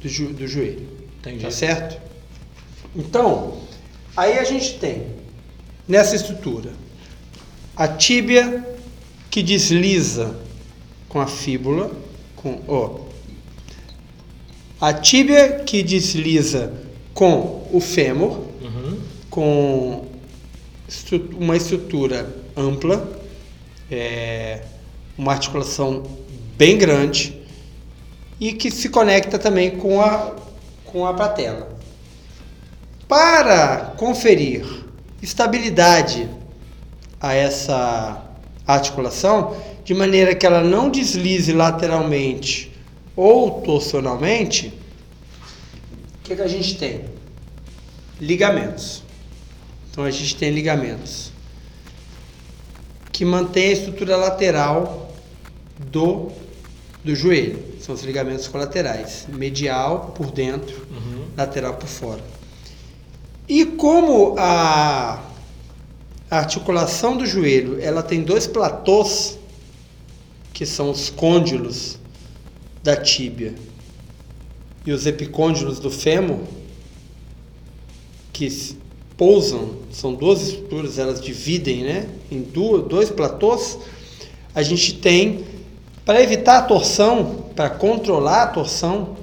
do, 0.00 0.08
jo- 0.08 0.32
do 0.32 0.46
joelho. 0.46 0.88
Entendi. 1.20 1.44
Tá 1.44 1.50
certo? 1.50 2.00
Então, 2.96 3.58
aí 4.16 4.38
a 4.38 4.44
gente 4.44 4.78
tem 4.78 5.06
nessa 5.86 6.16
estrutura 6.16 6.70
a 7.76 7.88
tíbia 7.88 8.64
que 9.30 9.42
desliza 9.42 10.34
com 11.08 11.20
a 11.20 11.26
fíbula, 11.26 11.90
com 12.36 12.60
ó, 12.68 13.00
a 14.80 14.92
tíbia 14.92 15.60
que 15.60 15.82
desliza 15.82 16.72
com 17.14 17.66
o 17.72 17.80
fêmur, 17.80 18.52
Uhum. 18.62 18.98
com 19.30 20.06
uma 21.38 21.56
estrutura 21.56 22.28
ampla, 22.56 23.20
é, 23.90 24.62
uma 25.16 25.32
articulação 25.32 26.04
bem 26.56 26.78
grande 26.78 27.40
e 28.38 28.52
que 28.52 28.70
se 28.70 28.88
conecta 28.88 29.38
também 29.38 29.70
com 29.72 30.00
a, 30.00 30.34
com 30.84 31.06
a 31.06 31.14
patela. 31.14 31.76
Para 33.08 33.94
conferir 33.96 34.64
estabilidade 35.22 36.28
a 37.22 37.32
essa 37.34 38.20
articulação, 38.66 39.56
de 39.84 39.94
maneira 39.94 40.34
que 40.34 40.44
ela 40.44 40.62
não 40.62 40.90
deslize 40.90 41.52
lateralmente 41.52 42.72
ou 43.14 43.60
torsionalmente, 43.62 44.68
o 46.18 46.24
que, 46.24 46.34
que 46.36 46.42
a 46.42 46.48
gente 46.48 46.76
tem? 46.76 47.04
Ligamentos. 48.20 49.02
Então 49.90 50.04
a 50.04 50.10
gente 50.10 50.34
tem 50.36 50.50
ligamentos 50.50 51.30
que 53.12 53.24
mantêm 53.24 53.68
a 53.68 53.72
estrutura 53.72 54.16
lateral 54.16 55.12
do, 55.90 56.30
do 57.04 57.14
joelho. 57.14 57.62
São 57.80 57.94
os 57.94 58.02
ligamentos 58.02 58.48
colaterais, 58.48 59.26
medial 59.28 60.12
por 60.16 60.30
dentro, 60.30 60.86
Uhum. 60.90 61.24
lateral 61.36 61.74
por 61.74 61.88
fora. 61.88 62.22
E 63.48 63.64
como 63.66 64.36
a, 64.38 65.20
a 66.32 66.38
articulação 66.38 67.14
do 67.14 67.26
joelho, 67.26 67.78
ela 67.78 68.02
tem 68.02 68.22
dois 68.22 68.46
platôs, 68.46 69.38
que 70.54 70.64
são 70.64 70.90
os 70.90 71.10
côndilos 71.10 71.98
da 72.82 72.96
tíbia 72.96 73.54
e 74.86 74.92
os 74.92 75.04
epicôndilos 75.04 75.78
do 75.78 75.90
fêmur, 75.90 76.38
que 78.32 78.48
pousam, 79.14 79.76
são 79.92 80.14
duas 80.14 80.40
estruturas, 80.40 80.98
elas 80.98 81.20
dividem 81.20 81.82
né, 81.82 82.08
em 82.30 82.40
duas, 82.40 82.88
dois 82.88 83.10
platôs, 83.10 83.78
a 84.54 84.62
gente 84.62 84.94
tem, 84.94 85.44
para 86.02 86.22
evitar 86.22 86.60
a 86.60 86.62
torção, 86.62 87.44
para 87.54 87.68
controlar 87.68 88.44
a 88.44 88.46
torção, 88.46 89.18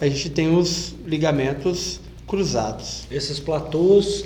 a 0.00 0.08
gente 0.08 0.28
tem 0.28 0.52
os 0.56 0.92
ligamentos 1.06 2.00
cruzados. 2.28 3.04
Esses 3.10 3.40
platôs, 3.40 4.24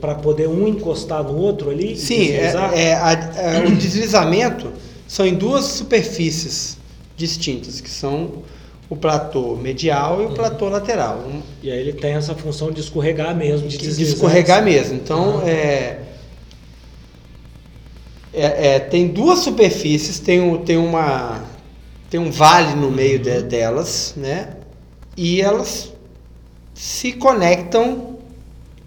para 0.00 0.14
poder 0.16 0.48
um 0.48 0.66
encostar 0.66 1.22
no 1.22 1.36
outro 1.36 1.70
ali? 1.70 1.96
Sim, 1.96 2.30
é, 2.30 2.52
é, 2.74 2.94
a- 2.94 3.32
é, 3.36 3.66
o 3.68 3.76
deslizamento 3.76 4.72
são 5.06 5.26
em 5.26 5.34
duas 5.34 5.64
superfícies 5.66 6.76
distintas, 7.16 7.80
que 7.80 7.90
são 7.90 8.42
o 8.90 8.96
platô 8.96 9.54
medial 9.54 10.22
e 10.22 10.26
o 10.26 10.30
platô 10.30 10.68
lateral. 10.70 11.22
E 11.62 11.70
aí 11.70 11.78
ele 11.78 11.92
tem 11.92 12.14
essa 12.14 12.34
função 12.34 12.72
de 12.72 12.80
escorregar 12.80 13.36
mesmo, 13.36 13.68
de 13.68 13.76
de 13.76 13.86
deslizar. 13.86 14.14
escorregar 14.14 14.64
mesmo. 14.64 14.94
Então, 14.94 15.36
Uhum. 15.36 15.42
é, 15.48 15.98
é- 18.32 18.74
é, 18.76 18.78
tem 18.80 19.08
duas 19.08 19.40
superfícies, 19.40 20.18
tem, 20.18 20.40
um- 20.40 20.58
tem, 20.58 20.76
uma, 20.76 21.42
tem 22.10 22.18
um 22.20 22.30
vale 22.30 22.74
no 22.76 22.90
meio 22.90 23.18
de- 23.18 23.42
delas, 23.42 24.14
né? 24.16 24.50
E 25.16 25.40
elas 25.40 25.92
se 26.80 27.12
conectam 27.14 28.16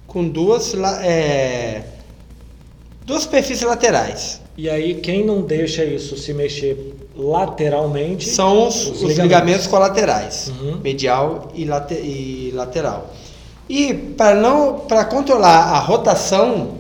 com 0.08 0.26
duas, 0.28 0.74
é, 1.04 1.84
duas 3.06 3.24
superfícies 3.24 3.64
laterais. 3.68 4.40
E 4.58 4.70
aí 4.70 4.96
quem 4.96 5.26
não 5.26 5.42
deixa 5.42 5.84
isso 5.84 6.16
se 6.16 6.34
mexer 6.34 6.96
lateralmente 7.16 8.30
São 8.30 8.68
os, 8.68 9.02
os 9.02 9.02
ligamentos. 9.18 9.68
colaterais, 9.68 10.48
Uhum. 10.62 10.80
medial 10.82 11.52
e, 11.54 11.66
late- 11.66 11.96
e 11.96 12.52
lateral. 12.54 13.14
E 13.68 13.94
para 13.94 14.36
não 14.36 14.80
para 14.80 15.04
controlar 15.06 15.64
a 15.76 15.80
rotação, 15.80 16.78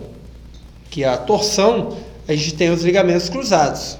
que 0.89 1.03
é 1.03 1.07
a 1.09 1.17
torção, 1.17 1.97
a 2.27 2.33
gente 2.33 2.53
tem 2.53 2.69
os 2.69 2.83
ligamentos 2.83 3.27
cruzados, 3.29 3.97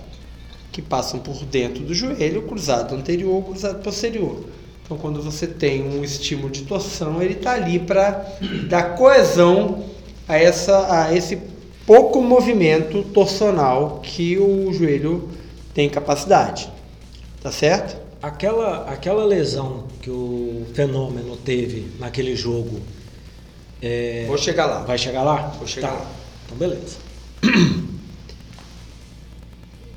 que 0.72 0.82
passam 0.82 1.20
por 1.20 1.36
dentro 1.46 1.84
do 1.84 1.94
joelho, 1.94 2.44
cruzado 2.44 2.96
anterior, 2.96 3.44
cruzado 3.44 3.82
posterior. 3.84 4.38
Então, 4.92 5.00
quando 5.00 5.22
você 5.22 5.48
tem 5.48 5.84
um 5.84 6.04
estímulo 6.04 6.50
de 6.50 6.64
torção, 6.64 7.22
ele 7.24 7.36
está 7.36 7.54
ali 7.54 7.80
para 7.80 8.26
dar 8.68 8.98
coesão 8.98 9.86
a, 10.28 10.38
essa, 10.38 11.06
a 11.06 11.16
esse 11.16 11.40
pouco 11.86 12.22
movimento 12.22 13.02
torcional 13.02 14.02
que 14.04 14.38
o 14.38 14.74
joelho 14.74 15.30
tem 15.74 15.90
capacidade. 15.90 16.70
Tá 17.42 17.50
certo? 17.54 17.96
aquela, 18.22 18.84
aquela 18.84 19.24
lesão 19.24 19.86
que 20.02 20.10
o 20.10 20.66
Fenômeno 20.74 21.38
teve 21.38 21.88
naquele 21.98 22.36
jogo. 22.36 22.82
é, 23.82 24.26
Vou 24.28 24.38
chegar 24.38 24.66
lá. 24.66 24.80
Vai 24.84 24.98
chegar 24.98 25.24
lá? 25.24 25.54
Vou 25.58 25.66
chegar 25.68 25.88
Tá. 25.88 25.94
lá. 25.94 26.12
Então, 26.48 26.58
beleza. 26.58 26.98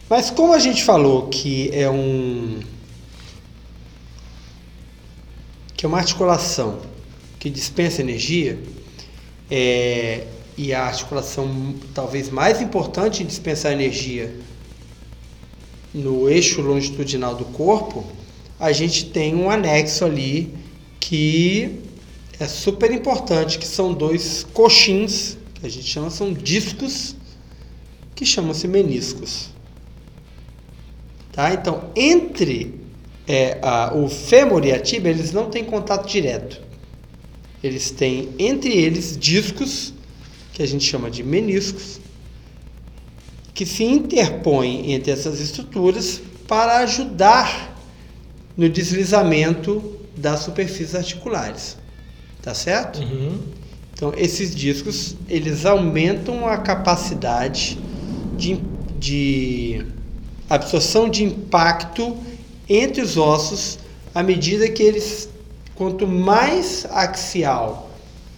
Mas 0.09 0.30
como 0.30 0.52
a 0.52 0.59
gente 0.61 0.85
falou 0.85 1.26
que 1.26 1.68
é 1.72 1.90
um 1.90 2.61
que 5.76 5.84
é 5.84 5.88
uma 5.88 5.98
articulação 5.98 6.80
que 7.38 7.50
dispensa 7.50 8.00
energia, 8.00 8.58
é, 9.50 10.26
e 10.56 10.72
a 10.72 10.84
articulação 10.84 11.74
talvez 11.92 12.30
mais 12.30 12.60
importante 12.62 13.22
em 13.22 13.26
dispensar 13.26 13.72
energia 13.72 14.34
no 15.92 16.28
eixo 16.28 16.60
longitudinal 16.60 17.34
do 17.34 17.44
corpo, 17.46 18.04
a 18.58 18.72
gente 18.72 19.06
tem 19.06 19.34
um 19.34 19.50
anexo 19.50 20.04
ali 20.04 20.52
que 20.98 21.80
é 22.40 22.48
super 22.48 22.90
importante, 22.90 23.58
que 23.58 23.66
são 23.66 23.92
dois 23.92 24.44
coxins, 24.52 25.37
que 25.54 25.66
a 25.66 25.68
gente 25.68 25.87
chama, 25.87 26.10
são 26.10 26.32
discos, 26.32 27.14
que 28.14 28.24
chamam-se 28.24 28.66
meniscos. 28.66 29.50
Tá? 31.32 31.52
Então, 31.52 31.90
entre 31.94 32.74
é, 33.26 33.58
a- 33.62 33.92
o 33.94 34.08
fêmur 34.08 34.64
e 34.64 34.72
a 34.72 34.78
tíbia, 34.78 35.10
eles 35.10 35.32
não 35.32 35.50
têm 35.50 35.64
contato 35.64 36.06
direto. 36.08 36.60
Eles 37.62 37.90
têm 37.90 38.28
entre 38.38 38.72
eles 38.72 39.16
discos, 39.16 39.94
que 40.52 40.62
a 40.62 40.66
gente 40.66 40.84
chama 40.84 41.10
de 41.10 41.22
meniscos, 41.22 41.98
que 43.54 43.64
se 43.64 43.84
interpõem 43.84 44.92
entre 44.92 45.10
essas 45.12 45.40
estruturas 45.40 46.20
para 46.46 46.78
ajudar 46.78 47.74
no 48.56 48.68
deslizamento 48.68 49.92
das 50.16 50.40
superfícies 50.40 50.94
articulares. 50.94 51.76
Tá 52.42 52.52
certo? 52.52 53.00
Uhum. 53.00 53.38
Então, 53.94 54.12
esses 54.16 54.54
discos, 54.54 55.16
eles 55.28 55.64
aumentam 55.64 56.46
a 56.46 56.58
capacidade 56.58 57.78
de, 58.37 58.60
de 58.98 59.87
absorção 60.50 61.08
de 61.08 61.24
impacto 61.24 62.16
entre 62.68 63.03
os 63.03 63.16
ossos 63.16 63.79
à 64.14 64.22
medida 64.22 64.68
que 64.68 64.83
eles, 64.83 65.29
quanto 65.74 66.07
mais 66.07 66.87
axial, 66.90 67.90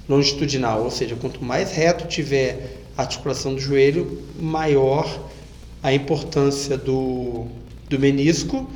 longitudinal, 0.08 0.82
ou 0.84 0.90
seja, 0.90 1.16
quanto 1.16 1.44
mais 1.44 1.72
reto 1.72 2.06
tiver 2.06 2.78
a 2.96 3.02
articulação 3.02 3.54
do 3.54 3.60
joelho, 3.60 4.22
maior 4.40 5.06
a 5.82 5.92
importância 5.92 6.76
do, 6.76 7.46
do 7.88 7.98
menisco 7.98 8.68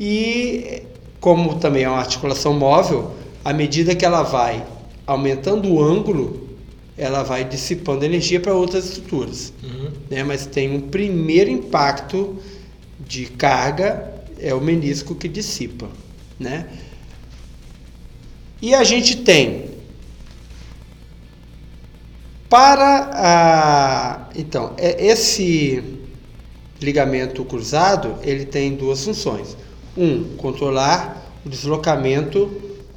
e 0.00 0.82
como 1.20 1.56
também 1.56 1.82
é 1.84 1.88
uma 1.88 1.98
articulação 1.98 2.54
móvel, 2.54 3.12
à 3.44 3.52
medida 3.52 3.94
que 3.94 4.04
ela 4.04 4.22
vai 4.22 4.64
aumentando 5.06 5.68
o 5.68 5.82
ângulo, 5.82 6.48
ela 6.96 7.22
vai 7.22 7.44
dissipando 7.44 8.04
energia 8.04 8.38
para 8.40 8.54
outras 8.54 8.84
estruturas, 8.86 9.52
Uhum. 9.62 9.90
né? 10.10 10.22
Mas 10.24 10.46
tem 10.46 10.74
um 10.74 10.80
primeiro 10.80 11.50
impacto 11.50 12.36
de 13.00 13.26
carga 13.26 14.14
é 14.40 14.54
o 14.54 14.60
menisco 14.60 15.14
que 15.14 15.28
dissipa, 15.28 15.88
né? 16.38 16.68
E 18.60 18.74
a 18.74 18.82
gente 18.84 19.16
tem 19.18 19.70
para 22.48 23.10
a 23.12 24.28
então 24.34 24.74
é- 24.78 25.06
esse 25.06 25.82
ligamento 26.80 27.44
cruzado 27.44 28.16
ele 28.22 28.44
tem 28.46 28.74
duas 28.74 29.04
funções. 29.04 29.56
Um, 29.96 30.36
controlar 30.36 31.32
o 31.44 31.48
deslocamento 31.48 32.50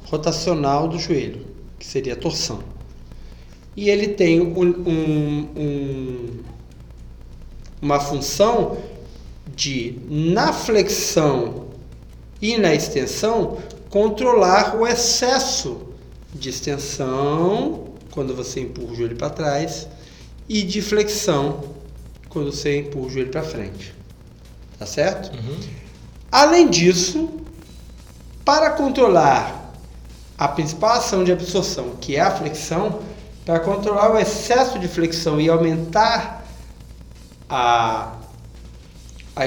rotacional 0.04 0.88
do 0.88 0.98
joelho, 0.98 1.44
que 1.78 1.86
seria 1.86 2.12
a 2.12 2.16
torção. 2.16 2.60
E 3.76 3.88
ele 3.88 4.08
tem 4.08 4.40
um- 4.40 4.60
um- 4.60 5.48
um- 5.56 6.40
uma 7.80 7.98
função 7.98 8.76
de, 9.54 9.98
na 10.08 10.52
flexão 10.52 11.66
e 12.40 12.56
na 12.58 12.74
extensão, 12.74 13.58
controlar 13.88 14.76
o 14.76 14.86
excesso 14.86 15.80
de 16.34 16.48
extensão 16.48 17.92
quando 18.10 18.34
você 18.34 18.60
empurra 18.60 18.92
o 18.92 18.96
joelho 18.96 19.16
para 19.16 19.30
trás 19.30 19.88
e 20.48 20.62
de 20.62 20.82
flexão 20.82 21.64
quando 22.28 22.50
você 22.50 22.80
empurra 22.80 23.06
o 23.06 23.10
joelho 23.10 23.30
para 23.30 23.42
frente. 23.42 23.94
Tá 24.78 24.86
certo? 24.86 25.36
Uhum. 25.36 25.60
Além 26.30 26.68
disso, 26.68 27.28
para 28.44 28.70
controlar 28.70 29.72
a 30.36 30.48
principal 30.48 30.94
ação 30.94 31.22
de 31.22 31.30
absorção, 31.30 31.96
que 32.00 32.16
é 32.16 32.20
a 32.20 32.30
flexão, 32.30 33.00
para 33.44 33.60
controlar 33.60 34.12
o 34.12 34.18
excesso 34.18 34.78
de 34.78 34.88
flexão 34.88 35.40
e 35.40 35.48
aumentar 35.48 36.44
a, 37.48 38.16
a 39.34 39.44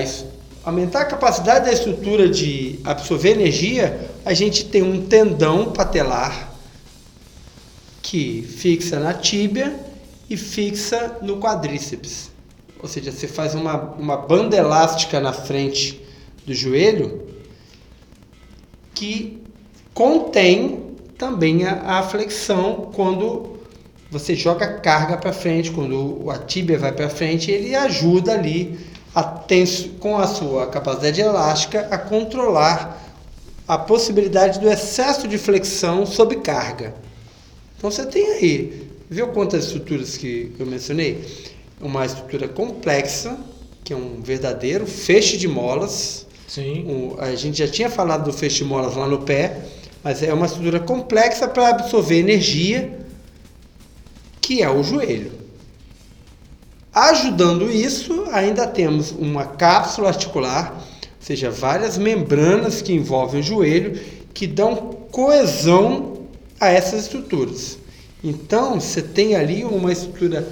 aumentar 0.63 1.01
a 1.01 1.05
capacidade 1.05 1.65
da 1.65 1.71
estrutura 1.71 2.27
de 2.27 2.79
absorver 2.83 3.31
energia, 3.31 4.09
a 4.25 4.33
gente 4.33 4.65
tem 4.65 4.81
um 4.81 5.05
tendão 5.05 5.71
patelar 5.71 6.53
que 8.01 8.41
fixa 8.41 8.99
na 8.99 9.13
tíbia 9.13 9.79
e 10.29 10.35
fixa 10.35 11.17
no 11.21 11.37
quadríceps. 11.37 12.31
Ou 12.81 12.89
seja, 12.89 13.11
você 13.11 13.27
faz 13.27 13.55
uma, 13.55 13.75
uma 13.93 14.17
banda 14.17 14.57
elástica 14.57 15.19
na 15.19 15.33
frente 15.33 16.01
do 16.45 16.53
joelho 16.53 17.23
que 18.93 19.41
contém 19.93 20.95
também 21.17 21.65
a, 21.65 21.99
a 21.99 22.03
flexão 22.03 22.91
quando 22.93 23.55
você 24.09 24.35
joga 24.35 24.79
carga 24.79 25.17
para 25.17 25.33
frente, 25.33 25.71
quando 25.71 26.29
a 26.29 26.37
tíbia 26.37 26.77
vai 26.77 26.91
para 26.91 27.09
frente, 27.09 27.51
ele 27.51 27.75
ajuda 27.75 28.33
ali 28.33 28.79
a 29.15 29.23
tens- 29.23 29.89
com 29.99 30.17
a 30.17 30.27
sua 30.27 30.67
capacidade 30.67 31.21
elástica 31.21 31.87
a 31.89 31.97
controlar 31.97 33.01
a 33.67 33.77
possibilidade 33.77 34.59
do 34.59 34.69
excesso 34.69 35.27
de 35.27 35.37
flexão 35.37 36.05
sob 36.05 36.35
carga. 36.35 36.93
Então 37.77 37.89
você 37.89 38.05
tem 38.05 38.33
aí, 38.33 38.87
viu 39.09 39.29
quantas 39.29 39.65
estruturas 39.65 40.17
que 40.17 40.53
eu 40.59 40.65
mencionei? 40.65 41.23
Uma 41.81 42.05
estrutura 42.05 42.47
complexa, 42.47 43.37
que 43.83 43.93
é 43.93 43.95
um 43.95 44.21
verdadeiro 44.21 44.85
feixe 44.85 45.37
de 45.37 45.47
molas. 45.47 46.27
Sim. 46.47 46.85
Um- 46.87 47.15
a 47.19 47.33
gente 47.35 47.57
já 47.57 47.67
tinha 47.67 47.89
falado 47.89 48.25
do 48.25 48.33
feixe 48.33 48.57
de 48.57 48.65
molas 48.65 48.95
lá 48.95 49.07
no 49.07 49.19
pé, 49.21 49.61
mas 50.03 50.21
é 50.21 50.33
uma 50.33 50.45
estrutura 50.45 50.79
complexa 50.79 51.47
para 51.47 51.69
absorver 51.69 52.19
energia, 52.19 52.99
que 54.41 54.61
é 54.61 54.69
o 54.69 54.83
joelho. 54.83 55.31
Ajudando 56.95 57.69
isso, 57.69 58.23
ainda 58.31 58.65
temos 58.65 59.11
uma 59.11 59.43
cápsula 59.45 60.07
articular, 60.07 60.71
ou 60.75 60.81
seja, 61.19 61.51
várias 61.51 61.97
membranas 61.97 62.81
que 62.81 62.93
envolvem 62.93 63.41
o 63.41 63.43
joelho, 63.43 63.99
que 64.33 64.47
dão 64.47 64.77
coesão 65.11 66.19
a 66.57 66.69
essas 66.69 67.01
estruturas. 67.01 67.77
Então, 68.23 68.79
você 68.79 69.01
tem 69.01 69.35
ali 69.35 69.65
uma 69.65 69.91
estrutura, 69.91 70.47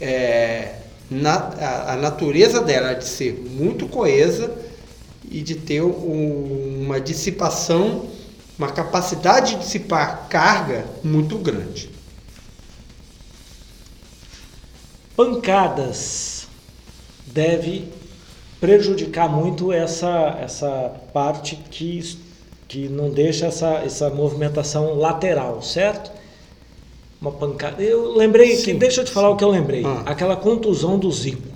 é, 0.00 0.74
na- 1.08 1.52
a, 1.60 1.92
a 1.92 1.96
natureza 1.96 2.60
dela 2.60 2.90
é 2.90 2.94
de 2.94 3.04
ser 3.06 3.40
muito 3.48 3.86
coesa 3.86 4.50
e 5.30 5.40
de 5.42 5.54
ter 5.54 5.80
um- 5.82 6.82
uma 6.86 7.00
dissipação, 7.00 8.06
uma 8.58 8.72
capacidade 8.72 9.52
de 9.54 9.60
dissipar 9.60 10.26
carga 10.28 10.84
muito 11.04 11.38
grande. 11.38 11.88
Pancadas 15.18 16.46
deve 17.26 17.88
prejudicar 18.60 19.28
muito 19.28 19.72
essa, 19.72 20.38
essa 20.40 20.92
parte 21.12 21.56
que, 21.56 22.16
que 22.68 22.88
não 22.88 23.10
deixa 23.10 23.46
essa, 23.46 23.78
essa 23.78 24.10
movimentação 24.10 24.94
lateral, 24.94 25.60
certo? 25.60 26.12
Uma 27.20 27.32
pancada. 27.32 27.82
Eu 27.82 28.16
lembrei 28.16 28.50
que, 28.50 28.62
Sim. 28.62 28.78
deixa 28.78 29.00
eu 29.00 29.04
te 29.04 29.10
falar 29.10 29.30
o 29.30 29.36
que 29.36 29.42
eu 29.42 29.50
lembrei. 29.50 29.84
Ah. 29.84 30.04
Aquela 30.06 30.36
contusão 30.36 30.96
do 30.96 31.10
Zico. 31.10 31.48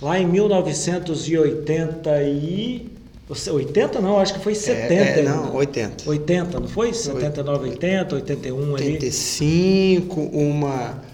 Lá 0.00 0.18
em 0.18 0.26
1980 0.26 2.22
e. 2.22 2.90
você- 3.28 3.50
80 3.50 4.00
não, 4.00 4.18
acho 4.18 4.32
que 4.32 4.40
foi 4.40 4.54
70. 4.54 4.94
É, 4.94 5.18
é, 5.20 5.22
não, 5.24 5.54
80. 5.56 6.08
80, 6.08 6.58
não 6.58 6.68
foi? 6.68 6.94
79, 6.94 7.68
80, 7.68 8.14
81 8.14 8.76
ali. 8.76 8.92
85, 8.94 10.20
uma 10.22 11.11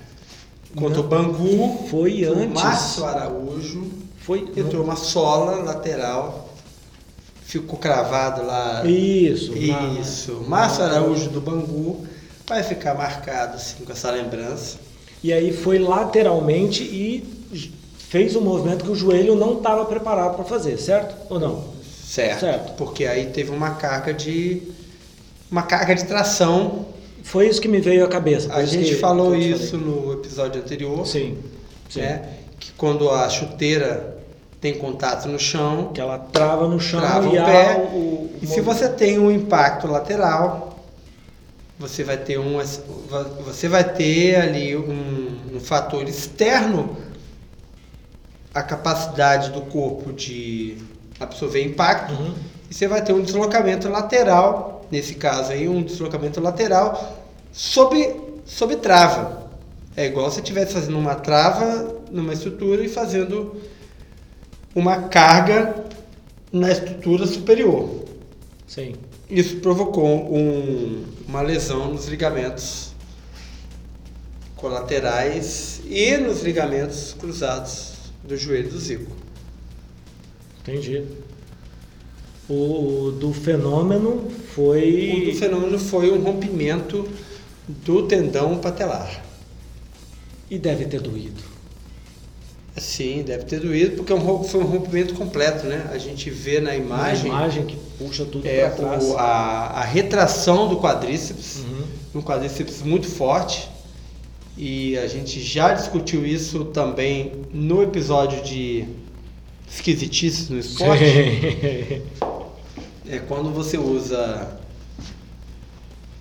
contra 0.79 1.01
o 1.01 1.03
Não. 1.03 1.09
Bangu. 1.09 1.87
Foi 1.91 2.25
o 2.25 2.33
antes. 2.33 2.63
Márcio 2.63 3.05
Araújo. 3.05 3.87
Foi. 4.21 4.51
Entrou 4.57 4.83
uma 4.85 4.97
sola 4.97 5.57
lateral. 5.63 6.49
Ficou 7.43 7.79
cravado 7.79 8.45
lá. 8.45 8.85
Isso. 8.85 9.53
Isso. 9.57 10.35
na- 10.43 10.49
Márcio 10.49 10.85
Araújo 10.85 11.31
do 11.31 11.41
Bangu. 11.41 12.07
Vai 12.47 12.63
ficar 12.63 12.95
marcado 12.95 13.57
assim 13.57 13.85
com 13.85 13.93
essa 13.93 14.11
lembrança. 14.11 14.77
E 15.23 15.33
aí 15.33 15.53
foi 15.53 15.79
lateralmente 15.79 16.83
e 16.83 17.25
fez 17.99 18.37
um 18.37 18.41
movimento 18.41 18.85
que 18.85 18.91
o 18.91 18.95
joelho 18.95 19.35
não 19.35 19.59
estava 19.59 19.85
preparado 19.85 20.35
para 20.37 20.45
fazer, 20.45 20.79
certo? 20.79 21.15
Ou 21.29 21.39
não? 21.41 21.65
Certo. 22.07 22.41
Certo. 22.41 22.73
Porque 22.77 23.05
aí 23.05 23.27
teve 23.27 23.51
uma 23.51 23.71
carga 23.73 24.13
de. 24.15 24.63
Uma 25.51 25.63
carga 25.63 25.95
de 25.95 26.05
tração. 26.05 26.87
Foi 27.29 27.47
isso 27.47 27.61
que 27.61 27.69
me 27.69 27.79
veio 27.81 28.05
à 28.05 28.09
cabeça. 28.09 28.53
A 28.55 28.65
gente 28.65 28.91
que- 28.91 28.97
falou 28.97 29.35
isso 29.37 29.77
no 29.77 30.13
episódio 30.15 30.61
anterior. 30.63 31.05
falei. 31.07 31.11
Sim. 31.13 31.39
sim. 31.91 32.01
Né? 32.01 32.23
Que 32.59 32.73
quando 32.73 33.11
a 33.11 33.29
chuteira 33.29 34.17
tem 34.61 34.75
contato 34.75 35.29
no 35.29 35.39
chão, 35.39 35.91
Que 35.93 36.01
ela 36.01 36.19
trava 36.19 36.67
no 36.67 36.81
chão 36.81 37.01
Trava 37.01 37.27
e 37.27 37.39
o 37.39 37.45
pé. 37.45 37.77
o, 37.93 37.97
o- 37.97 38.31
E 38.43 38.47
se 38.47 38.61
você 38.63 38.89
tem 38.89 39.19
um 39.19 39.31
impacto 39.31 39.87
lateral, 39.87 40.79
você 41.79 42.03
vai 42.03 42.17
ter 42.17 42.39
um, 42.39 42.57
você 43.45 43.69
vai 43.69 43.85
ter 43.85 44.37
ali 44.37 44.75
um, 44.77 45.37
um 45.55 45.61
fator 45.61 46.09
externo 46.09 46.97
à 48.55 48.63
capacidade 48.63 49.51
do 49.51 49.61
corpo 49.63 50.13
de 50.13 50.79
absorver 51.21 51.63
impacto 51.63 52.15
Uhum. 52.15 52.33
e 52.71 52.75
você 52.75 52.89
vai 52.89 53.03
ter 53.03 53.13
um 53.13 53.21
deslocamento 53.23 53.89
lateral, 53.89 54.87
nesse 54.91 55.15
caso 55.15 55.53
aí 55.53 55.69
um 55.69 55.83
deslocamento 55.83 56.41
lateral 56.41 57.18
sob 57.59 58.15
sob 58.47 58.77
trava. 58.77 59.51
É 59.97 60.07
igual 60.07 60.31
se 60.31 60.39
estivesse 60.39 60.75
fazendo 60.75 60.97
uma 60.97 61.17
trava 61.17 61.97
numa 62.09 62.33
estrutura 62.33 62.85
e 62.85 62.89
fazendo 62.89 63.61
uma 64.77 65.09
carga 65.09 65.85
na 66.53 66.71
estrutura 66.71 67.27
superior. 67.27 68.05
Sim. 68.65 68.95
Isso 69.29 69.57
provocou 69.57 70.07
um- 70.07 71.05
uma 71.27 71.43
lesão 71.43 71.93
nos 71.93 72.07
ligamentos 72.07 72.93
colaterais 74.55 75.81
e 75.85 76.17
nos 76.17 76.43
ligamentos 76.43 77.15
cruzados 77.19 77.95
do 78.23 78.37
joelho 78.37 78.71
do 78.71 78.79
Zico. 78.79 79.11
Entendi. 80.61 81.03
O 82.49 83.13
do 83.19 83.33
fenômeno 83.33 84.31
foi. 84.55 85.23
O 85.27 85.33
do 85.33 85.39
fenômeno 85.39 85.79
foi 85.79 86.11
um 86.13 86.23
rompimento 86.23 87.07
do 87.69 88.03
tendão 88.07 88.59
patelar. 88.59 89.23
E 90.51 90.59
deve 90.59 90.87
ter 90.87 91.01
doído. 91.01 91.43
Sim, 92.77 93.23
deve 93.23 93.45
ter 93.45 93.59
doído, 93.61 93.97
porque 93.97 94.13
é 94.13 94.17
foi 94.17 94.61
um 94.61 94.65
rompimento 94.67 95.15
completo, 95.15 95.67
né? 95.67 95.89
A 95.93 95.99
gente 95.99 96.31
vê 96.31 96.61
na 96.61 96.77
imagem, 96.77 97.29
Uma 97.31 97.41
imagem 97.41 97.67
que 97.67 97.77
puxa 97.99 98.25
tudo 98.25 98.47
é, 98.47 98.69
para 98.69 98.77
trás. 98.77 99.05
o- 99.05 99.17
a, 99.19 99.67
a 99.81 99.85
retração 99.85 100.69
do 100.69 100.79
quadríceps, 100.81 101.59
Uhum. 101.59 102.21
um 102.21 102.23
quadríceps 102.23 102.83
muito 102.83 103.09
forte. 103.09 103.69
E 104.57 104.97
a 104.99 105.07
gente 105.09 105.41
já 105.41 105.73
discutiu 105.75 106.25
isso 106.25 106.67
também 106.67 107.33
no 107.53 107.83
episódio 107.83 108.43
de 108.43 108.85
esquisitices 109.71 110.49
no 110.49 110.59
esporte. 110.59 111.05
É 113.11 113.19
quando 113.21 113.51
você 113.51 113.79
usa 113.79 114.58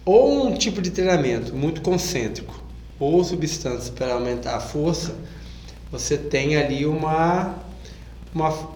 ou 0.08 0.48
um 0.48 0.56
tipo 0.56 0.82
de 0.82 0.90
treinamento 0.90 1.54
muito 1.54 1.82
concêntrico 1.82 2.64
ou 2.98 3.22
substâncias 3.26 3.90
para 3.90 4.14
aumentar 4.14 4.56
a 4.56 4.60
força, 4.62 5.14
você 5.92 6.18
tem 6.18 6.56
ali 6.56 6.86
uma, 6.86 7.56
uma, 8.34 8.70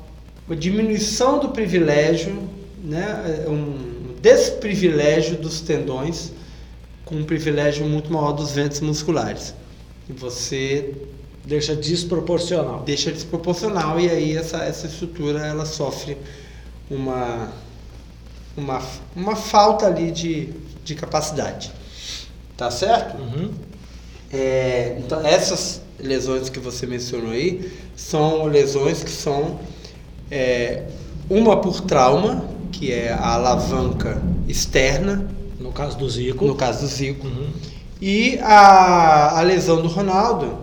uma 0.45 0.55
diminuição 0.55 1.39
do 1.39 1.49
privilégio, 1.49 2.37
né? 2.83 3.45
um 3.47 4.13
desprivilégio 4.21 5.37
dos 5.37 5.61
tendões 5.61 6.33
com 7.05 7.15
um 7.15 7.23
privilégio 7.23 7.85
muito 7.85 8.11
maior 8.11 8.33
dos 8.33 8.51
ventos 8.51 8.81
musculares. 8.81 9.55
E 10.09 10.13
você 10.13 10.93
Deixa 11.45 11.75
desproporcional. 11.75 12.83
deixa 12.83 13.11
desproporcional 13.11 13.99
e 13.99 14.09
aí 14.09 14.37
essa, 14.37 14.57
essa 14.57 14.85
estrutura 14.85 15.39
ela 15.47 15.65
sofre 15.65 16.15
uma, 16.89 17.51
uma, 18.55 18.81
uma 19.15 19.35
falta 19.35 19.87
ali 19.87 20.11
de, 20.11 20.49
de 20.83 20.95
capacidade. 20.95 21.71
Tá 22.57 22.69
certo? 22.71 23.17
Uhum. 23.21 23.51
É, 24.31 24.95
então 24.99 25.25
essas 25.25 25.81
lesões 25.99 26.49
que 26.49 26.59
você 26.59 26.85
mencionou 26.87 27.31
aí 27.31 27.71
são 27.95 28.45
lesões 28.45 29.03
que 29.03 29.09
são 29.11 29.59
é, 30.29 30.83
uma 31.29 31.57
por 31.57 31.81
trauma, 31.81 32.45
que 32.71 32.91
é 32.91 33.11
a 33.11 33.33
alavanca 33.33 34.21
externa, 34.47 35.27
No 35.59 35.71
caso 35.71 35.97
do 35.97 36.09
Zico. 36.09 36.45
no 36.45 36.55
caso 36.55 36.81
do 36.81 36.87
Zico, 36.87 37.27
Uhum. 37.27 37.49
e 38.01 38.39
a, 38.41 39.39
a 39.39 39.41
lesão 39.41 39.81
do 39.81 39.87
Ronaldo 39.87 40.59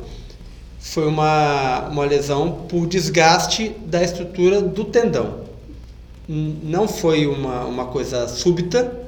foi 0.81 1.07
uma, 1.07 1.89
uma 1.89 2.05
lesão 2.05 2.65
por 2.69 2.87
desgaste 2.87 3.75
da 3.87 4.03
estrutura 4.03 4.61
do 4.63 4.85
tendão. 4.85 5.41
Não 6.29 6.87
foi 6.89 7.27
uma, 7.27 7.65
uma 7.65 7.87
coisa 7.87 8.27
súbita, 8.29 9.08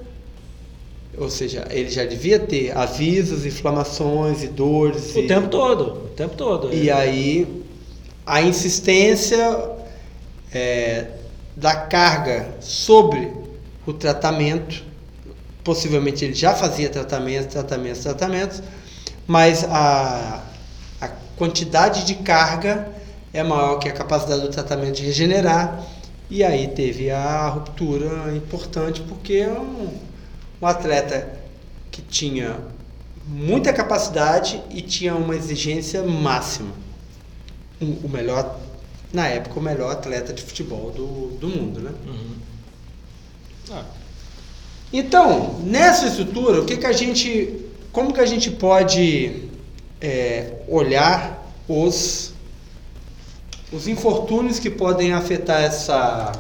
ou 1.20 1.28
seja, 1.28 1.66
ele 1.70 1.90
já 1.90 2.06
devia 2.06 2.38
ter 2.38 2.74
avisos, 2.74 3.44
inflamações 3.44 4.42
e 4.42 4.48
dores. 4.48 5.14
O 5.14 5.18
e, 5.18 5.26
tempo 5.26 5.48
todo. 5.48 6.06
O 6.06 6.09
tempo 6.16 6.35
todo. 6.35 6.74
e 6.74 6.90
aí 6.90 7.62
a 8.24 8.40
insistência 8.40 9.70
é, 10.50 11.09
da 11.54 11.74
carga 11.76 12.54
sobre 12.59 13.30
o 13.87 13.92
tratamento, 13.92 14.83
possivelmente 15.62 16.24
ele 16.24 16.33
já 16.33 16.54
fazia 16.54 16.88
tratamentos, 16.88 17.52
tratamentos, 17.52 18.02
tratamentos, 18.02 18.62
mas 19.26 19.62
a, 19.64 20.42
a 21.02 21.09
quantidade 21.37 22.06
de 22.06 22.14
carga 22.14 22.88
é 23.33 23.42
maior 23.42 23.78
que 23.78 23.90
a 23.90 23.92
capacidade 23.92 24.40
do 24.40 24.48
tratamento 24.48 24.96
de 24.96 25.04
regenerar, 25.04 25.87
e 26.30 26.42
aí 26.42 26.68
teve 26.68 27.11
a 27.11 27.48
ruptura 27.48 28.35
importante, 28.35 29.02
porque 29.02 29.35
é 29.35 29.50
um, 29.50 30.10
um 30.61 30.66
atleta 30.66 31.29
que 31.90 32.03
tinha 32.03 32.59
muita 33.27 33.73
capacidade 33.73 34.62
e 34.70 34.83
tinha 34.83 35.14
uma 35.14 35.35
exigência 35.37 36.03
máxima. 36.03 36.73
O 37.81 38.09
melhor, 38.09 38.59
na 39.12 39.27
época, 39.27 39.59
o 39.59 39.62
melhor 39.62 39.92
atleta 39.92 40.33
de 40.33 40.42
futebol 40.42 40.90
do, 40.90 41.38
do 41.38 41.49
mundo, 41.49 41.81
né? 41.81 41.92
Uhum. 42.07 42.35
Ah, 43.70 43.85
Então, 44.92 45.61
nessa 45.61 46.07
estrutura, 46.07 46.61
o 46.61 46.66
que, 46.66 46.77
que 46.77 46.87
a 46.87 46.92
gente, 46.92 47.64
como 47.90 48.12
que 48.12 48.20
a 48.20 48.27
gente 48.27 48.51
pode 48.51 49.49
é, 50.01 50.57
olhar 50.68 51.40
os, 51.66 52.35
os 53.73 53.88
infortúnios 53.88 54.59
que 54.59 54.68
podem 54.68 55.12
afetar 55.12 55.62
essa, 55.62 56.33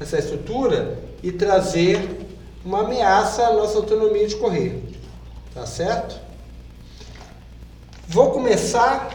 essa 0.00 0.18
estrutura 0.18 0.98
e 1.22 1.32
trazer 1.32 2.27
uma 2.68 2.80
ameaça 2.80 3.46
à 3.46 3.54
nossa 3.54 3.78
autonomia 3.78 4.28
de 4.28 4.36
correr, 4.36 4.78
tá 5.54 5.64
certo? 5.64 6.20
Vou 8.06 8.30
começar 8.30 9.08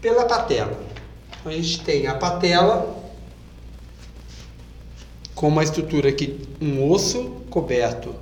pela 0.00 0.24
patela. 0.24 0.80
Então, 1.28 1.52
a 1.52 1.54
gente 1.54 1.82
tem 1.82 2.06
a 2.06 2.14
patela 2.14 2.96
com 5.34 5.48
uma 5.48 5.62
estrutura 5.62 6.10
que 6.10 6.40
um 6.58 6.90
osso 6.90 7.42
coberto 7.50 8.14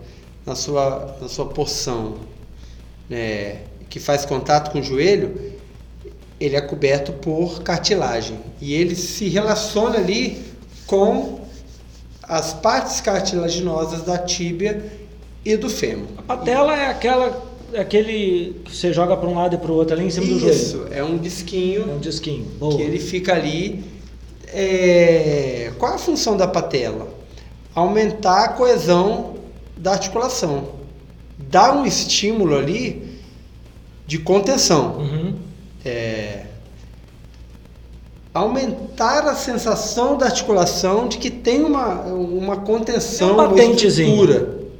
na 0.44 0.56
sua, 0.56 1.16
na 1.20 1.28
sua 1.28 1.46
porção 1.46 2.16
né, 3.08 3.62
que 3.88 4.00
faz 4.00 4.24
contato 4.24 4.72
com 4.72 4.80
o 4.80 4.82
joelho, 4.82 5.52
ele 6.40 6.56
é 6.56 6.60
coberto 6.60 7.12
por 7.12 7.62
cartilagem 7.62 8.40
e 8.60 8.74
ele 8.74 8.96
se 8.96 9.28
relaciona 9.28 9.98
ali 9.98 10.44
com 10.84 11.37
as 12.28 12.52
partes 12.52 13.00
cartilaginosas 13.00 14.02
da 14.02 14.18
tíbia 14.18 14.84
e 15.44 15.56
do 15.56 15.70
fêmur. 15.70 16.06
A 16.18 16.22
patela 16.22 16.76
é 16.76 16.86
aquela. 16.86 17.42
é 17.72 17.80
aquele 17.80 18.60
que 18.64 18.76
você 18.76 18.92
joga 18.92 19.16
para 19.16 19.28
um 19.28 19.34
lado 19.34 19.54
e 19.54 19.58
para 19.58 19.72
o 19.72 19.74
outro 19.74 19.94
ali 19.94 20.06
em 20.06 20.10
cima 20.10 20.26
do 20.26 20.38
joelho. 20.38 20.54
Isso, 20.54 20.86
é 20.90 21.02
um 21.02 21.16
disquinho 21.16 21.82
É 21.88 21.94
um 21.94 21.98
disquinho. 21.98 22.44
Boa. 22.58 22.76
que 22.76 22.82
ele 22.82 22.98
fica 22.98 23.32
ali. 23.32 23.82
É, 24.48 25.72
Qual 25.78 25.94
a 25.94 25.98
função 25.98 26.36
da 26.36 26.46
patela? 26.46 27.08
Aumentar 27.74 28.44
a 28.44 28.48
coesão 28.48 29.36
da 29.76 29.92
articulação. 29.92 30.70
Dar 31.38 31.76
um 31.76 31.86
estímulo 31.86 32.56
ali 32.56 33.18
de 34.06 34.18
contenção. 34.18 34.98
Uhum. 34.98 35.34
É, 35.84 36.44
Aumentar 38.38 39.26
a 39.26 39.34
sensação 39.34 40.16
da 40.16 40.26
articulação 40.26 41.08
de 41.08 41.18
que 41.18 41.30
tem 41.30 41.64
uma, 41.64 42.02
uma 42.02 42.56
contenção, 42.58 43.30
É 43.30 43.32
um 43.32 43.36
uma. 43.36 43.44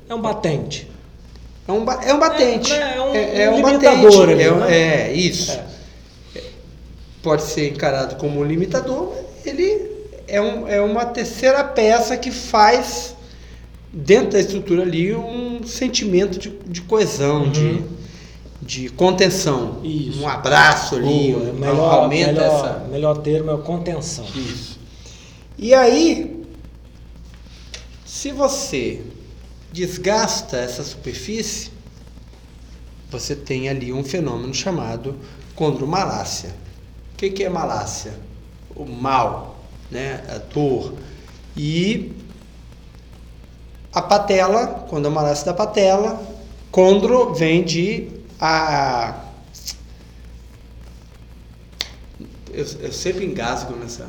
É 0.08 0.14
um 0.14 0.20
batente. 0.20 0.88
É 1.66 1.72
um, 1.72 1.84
ba- 1.84 2.00
é 2.04 2.14
um 2.14 2.18
batente. 2.18 2.72
É, 2.72 2.96
é 2.96 3.00
um 3.02 3.14
é, 3.14 3.50
um 3.50 3.56
limitador 3.56 4.26
batente. 4.26 4.32
ali, 4.32 4.42
é, 4.42 4.50
né? 4.52 4.76
é, 5.10 5.12
isso. 5.12 5.52
É. 5.52 6.40
Pode 7.22 7.42
ser 7.42 7.68
encarado 7.70 8.14
como 8.16 8.40
um 8.40 8.44
limitador, 8.44 9.12
ele 9.44 9.90
é, 10.28 10.40
um, 10.40 10.68
é 10.68 10.80
uma 10.80 11.04
terceira 11.04 11.64
peça 11.64 12.16
que 12.16 12.30
faz, 12.30 13.14
dentro 13.92 14.30
da 14.32 14.40
estrutura 14.40 14.82
ali, 14.82 15.14
um 15.14 15.60
sentimento 15.66 16.38
de, 16.38 16.48
de 16.66 16.80
coesão, 16.82 17.42
Uhum. 17.42 17.50
de, 17.50 17.82
de 18.60 18.88
contenção. 18.90 19.80
Isso. 19.84 20.20
Um 20.20 20.28
abraço 20.28 20.96
ali, 20.96 21.34
um- 21.34 21.52
melhor, 21.54 21.94
aumenta 22.02 22.32
melhor, 22.32 22.54
essa. 22.54 22.78
melhor 22.90 23.18
termo 23.18 23.50
é 23.52 23.56
contenção. 23.58 24.24
Isso. 24.34 24.78
E 25.56 25.74
aí, 25.74 26.36
Se 28.04 28.32
você 28.32 29.02
desgasta 29.72 30.56
essa 30.56 30.82
superfície, 30.82 31.70
você 33.10 33.36
tem 33.36 33.68
ali 33.68 33.92
um 33.92 34.02
fenômeno 34.02 34.52
chamado 34.52 35.14
condromalácia. 35.54 36.48
O 37.12 37.16
que, 37.16 37.30
que 37.30 37.44
é 37.44 37.48
malácia? 37.48 38.14
O 38.74 38.84
mal, 38.86 39.58
né? 39.90 40.24
a 40.28 40.38
dor. 40.38 40.94
E 41.56 42.12
a 43.92 44.02
patela, 44.02 44.86
quando 44.88 45.06
a 45.06 45.10
malácia 45.10 45.44
da 45.46 45.54
patela, 45.54 46.20
condro 46.72 47.34
vem 47.34 47.62
de 47.62 48.08
a 48.40 49.14
eu, 52.52 52.64
eu 52.80 52.92
sempre 52.92 53.24
engasgo 53.24 53.74
nessa. 53.76 54.06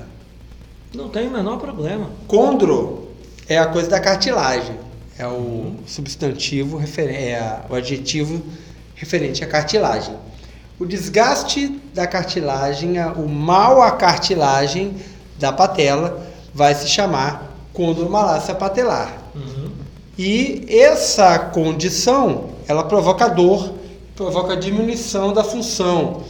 Não 0.94 1.10
tem 1.10 1.28
o 1.28 1.32
menor 1.32 1.58
problema. 1.60 2.10
Condro 2.28 3.10
é 3.48 3.58
a 3.58 3.68
coisa 3.68 3.90
da 3.90 4.00
cartilagem. 4.00 4.76
É 5.18 5.28
o 5.28 5.76
substantivo, 5.86 6.78
referen- 6.78 7.16
é 7.16 7.40
a- 7.40 7.66
o 7.70 7.76
adjetivo 7.76 8.42
referente 8.96 9.44
à 9.44 9.48
cartilagem. 9.48 10.16
O 10.80 10.86
desgaste 10.86 11.80
da 11.94 12.08
cartilagem, 12.08 12.94
o 13.18 13.28
mal 13.28 13.82
à 13.82 13.92
cartilagem 13.92 14.96
da 15.38 15.52
patela 15.52 16.26
vai 16.54 16.74
se 16.74 16.88
chamar 16.88 17.54
condromalácia 17.74 18.56
patelar. 18.56 19.14
E 20.18 20.66
essa 20.70 21.38
condição, 21.40 22.52
ela 22.68 22.84
provoca 22.86 23.28
dor, 23.28 23.76
provoca 24.20 24.58
diminuição 24.58 25.32
da 25.32 25.46
função, 25.46 26.26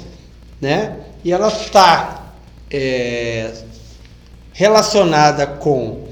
né? 0.61 0.97
E 1.25 1.31
ela 1.31 1.47
está 1.47 2.33
relacionada 4.53 5.47
com 5.47 6.03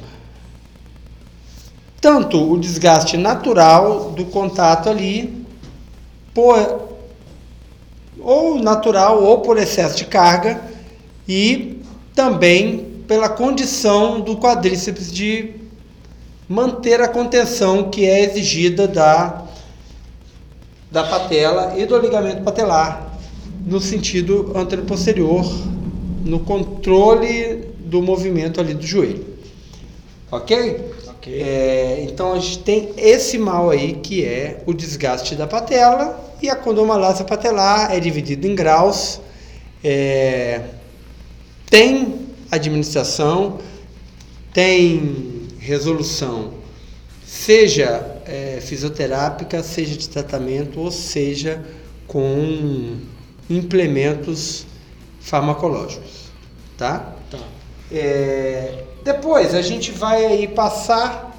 tanto 2.01 2.51
o 2.51 2.59
desgaste 2.59 3.15
natural 3.15 4.09
do 4.09 4.25
contato 4.25 4.89
ali, 4.89 5.45
por, 6.33 6.97
ou 8.19 8.57
natural 8.57 9.21
ou 9.21 9.41
por 9.41 9.59
excesso 9.59 9.97
de 9.97 10.05
carga, 10.05 10.59
e 11.29 11.79
também 12.15 13.03
pela 13.07 13.29
condição 13.29 14.19
do 14.19 14.35
quadríceps 14.37 15.11
de 15.11 15.53
manter 16.49 17.01
a 17.01 17.07
contenção 17.07 17.91
que 17.91 18.03
é 18.03 18.23
exigida 18.23 18.87
da, 18.87 19.46
da 20.91 21.03
patela 21.03 21.77
e 21.77 21.85
do 21.85 21.97
ligamento 21.97 22.43
patelar 22.43 23.17
no 23.65 23.81
sentido 23.81 24.53
anteroposterior, 24.55 25.45
no 26.23 26.39
controle 26.39 27.65
do 27.79 28.01
movimento 28.01 28.61
ali 28.61 28.73
do 28.73 28.85
joelho. 28.85 29.25
Ok? 30.31 30.91
Ok. 31.09 31.41
É, 31.41 32.05
então 32.07 32.33
a 32.33 32.39
gente 32.39 32.59
tem 32.59 32.93
esse 32.97 33.37
mal 33.37 33.69
aí 33.69 33.95
que 33.95 34.23
é 34.23 34.61
o 34.65 34.73
desgaste 34.73 35.35
da 35.35 35.45
patela 35.45 36.17
e 36.41 36.49
a 36.49 36.55
condomalácia 36.55 37.25
patelar 37.25 37.93
é 37.93 37.99
dividido 37.99 38.47
em 38.47 38.55
graus. 38.55 39.19
É, 39.83 40.61
tem 41.69 42.27
administração, 42.49 43.59
tem 44.53 45.47
resolução, 45.59 46.53
seja 47.25 48.16
é, 48.27 48.59
fisioterápica, 48.61 49.63
seja 49.63 49.95
de 49.95 50.09
tratamento, 50.09 50.79
ou 50.79 50.91
seja 50.91 51.65
com 52.05 52.97
implementos 53.49 54.65
farmacológicos, 55.21 56.31
tá? 56.77 57.15
Tá. 57.31 57.39
É, 57.91 58.83
depois 59.03 59.55
a 59.55 59.61
gente 59.61 59.91
vai 59.91 60.25
aí 60.25 60.47
passar 60.47 61.33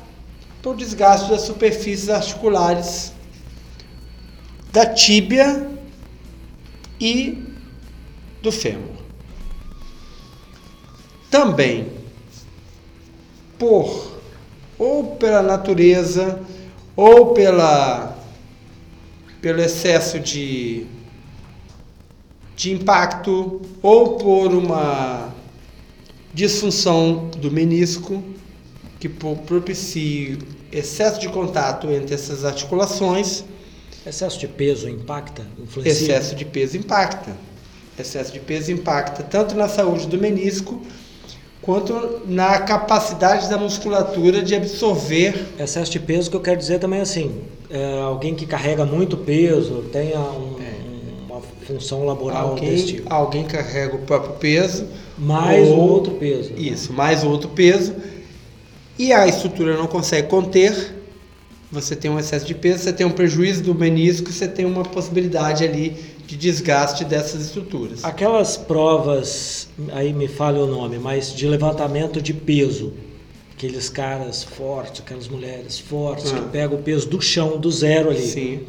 para 0.62 0.70
o 0.70 0.74
desgaste 0.74 1.30
das 1.30 1.42
superfícies 1.42 2.08
articulares 2.08 3.12
da 4.72 4.86
tíbia 4.86 5.68
e 7.00 7.44
do 8.42 8.50
fêmur. 8.50 8.96
Também 11.30 11.92
por 13.58 14.18
ou 14.78 15.16
pela 15.16 15.42
natureza 15.42 16.40
ou 16.98 17.32
pela 17.32 18.18
pelo 19.40 19.60
excesso 19.60 20.18
de 20.18 20.84
de 22.56 22.72
impacto 22.72 23.60
ou 23.80 24.16
por 24.16 24.52
uma 24.52 25.32
disfunção 26.34 27.30
do 27.38 27.52
menisco 27.52 28.20
que 28.98 29.08
pro- 29.08 29.36
propicia 29.36 30.36
excesso 30.72 31.20
de 31.20 31.28
contato 31.28 31.88
entre 31.90 32.14
essas 32.14 32.44
articulações, 32.44 33.44
Excesso 34.04 34.38
de 34.40 34.48
peso 34.48 34.88
impacta? 34.88 35.46
Influencia? 35.58 35.92
excesso 35.92 36.34
de 36.34 36.44
peso 36.44 36.76
impacta. 36.76 37.36
Excesso 37.98 38.32
de 38.32 38.40
peso 38.40 38.72
impacta 38.72 39.22
tanto 39.22 39.54
na 39.54 39.68
saúde 39.68 40.06
do 40.08 40.18
menisco 40.18 40.82
quanto 41.62 42.20
na 42.26 42.60
capacidade 42.60 43.48
da 43.50 43.58
musculatura 43.58 44.42
de 44.42 44.54
absorver 44.54 45.46
Excesso 45.58 45.90
de 45.90 46.00
peso 46.00 46.30
que 46.30 46.36
eu 46.36 46.40
quero 46.40 46.58
dizer 46.58 46.78
também 46.78 47.00
assim, 47.00 47.40
é, 47.70 47.98
alguém 48.00 48.34
que 48.34 48.46
carrega 48.46 48.84
muito 48.84 49.16
peso, 49.16 49.84
tenha 49.92 50.18
um- 50.20 50.56
uma 51.28 51.40
função 51.66 52.04
laboral 52.06 52.54
desse 52.54 52.64
alguém, 52.64 52.84
tipo. 52.86 53.12
alguém 53.12 53.44
carrega 53.44 53.94
o 53.96 53.98
próprio 54.00 54.32
peso 54.34 54.86
Mais 55.18 55.68
um 55.68 55.72
ou- 55.78 55.90
outro 55.90 56.14
peso. 56.14 56.52
Isso, 56.56 56.92
mais 56.92 57.22
outro 57.24 57.48
peso. 57.50 57.94
E 58.98 59.12
a 59.12 59.26
estrutura 59.26 59.76
não 59.76 59.86
consegue 59.86 60.28
conter. 60.28 60.94
Você 61.70 61.94
tem 61.94 62.10
um 62.10 62.18
excesso 62.18 62.46
de 62.46 62.54
peso, 62.54 62.82
você 62.82 62.92
tem 62.92 63.06
um 63.06 63.10
prejuízo 63.10 63.62
do 63.62 63.74
menisco, 63.74 64.32
você 64.32 64.48
tem 64.48 64.64
uma 64.64 64.82
possibilidade 64.84 65.62
ali 65.64 65.94
de 66.28 66.36
desgaste 66.36 67.06
dessas 67.06 67.40
estruturas. 67.46 68.04
Aquelas 68.04 68.54
provas, 68.58 69.66
aí 69.92 70.12
me 70.12 70.28
falha 70.28 70.60
o 70.60 70.66
nome, 70.66 70.98
mas 70.98 71.34
de 71.34 71.46
levantamento 71.48 72.20
de 72.20 72.34
peso. 72.34 72.92
Aqueles 73.56 73.88
caras 73.88 74.42
fortes, 74.44 75.00
aquelas 75.00 75.26
mulheres 75.26 75.78
fortes, 75.78 76.30
Ah. 76.30 76.36
que 76.36 76.48
pegam 76.50 76.78
o 76.78 76.82
peso 76.82 77.08
do 77.08 77.18
chão, 77.22 77.56
do 77.58 77.70
zero 77.70 78.10
ali. 78.10 78.20
Sim. 78.26 78.60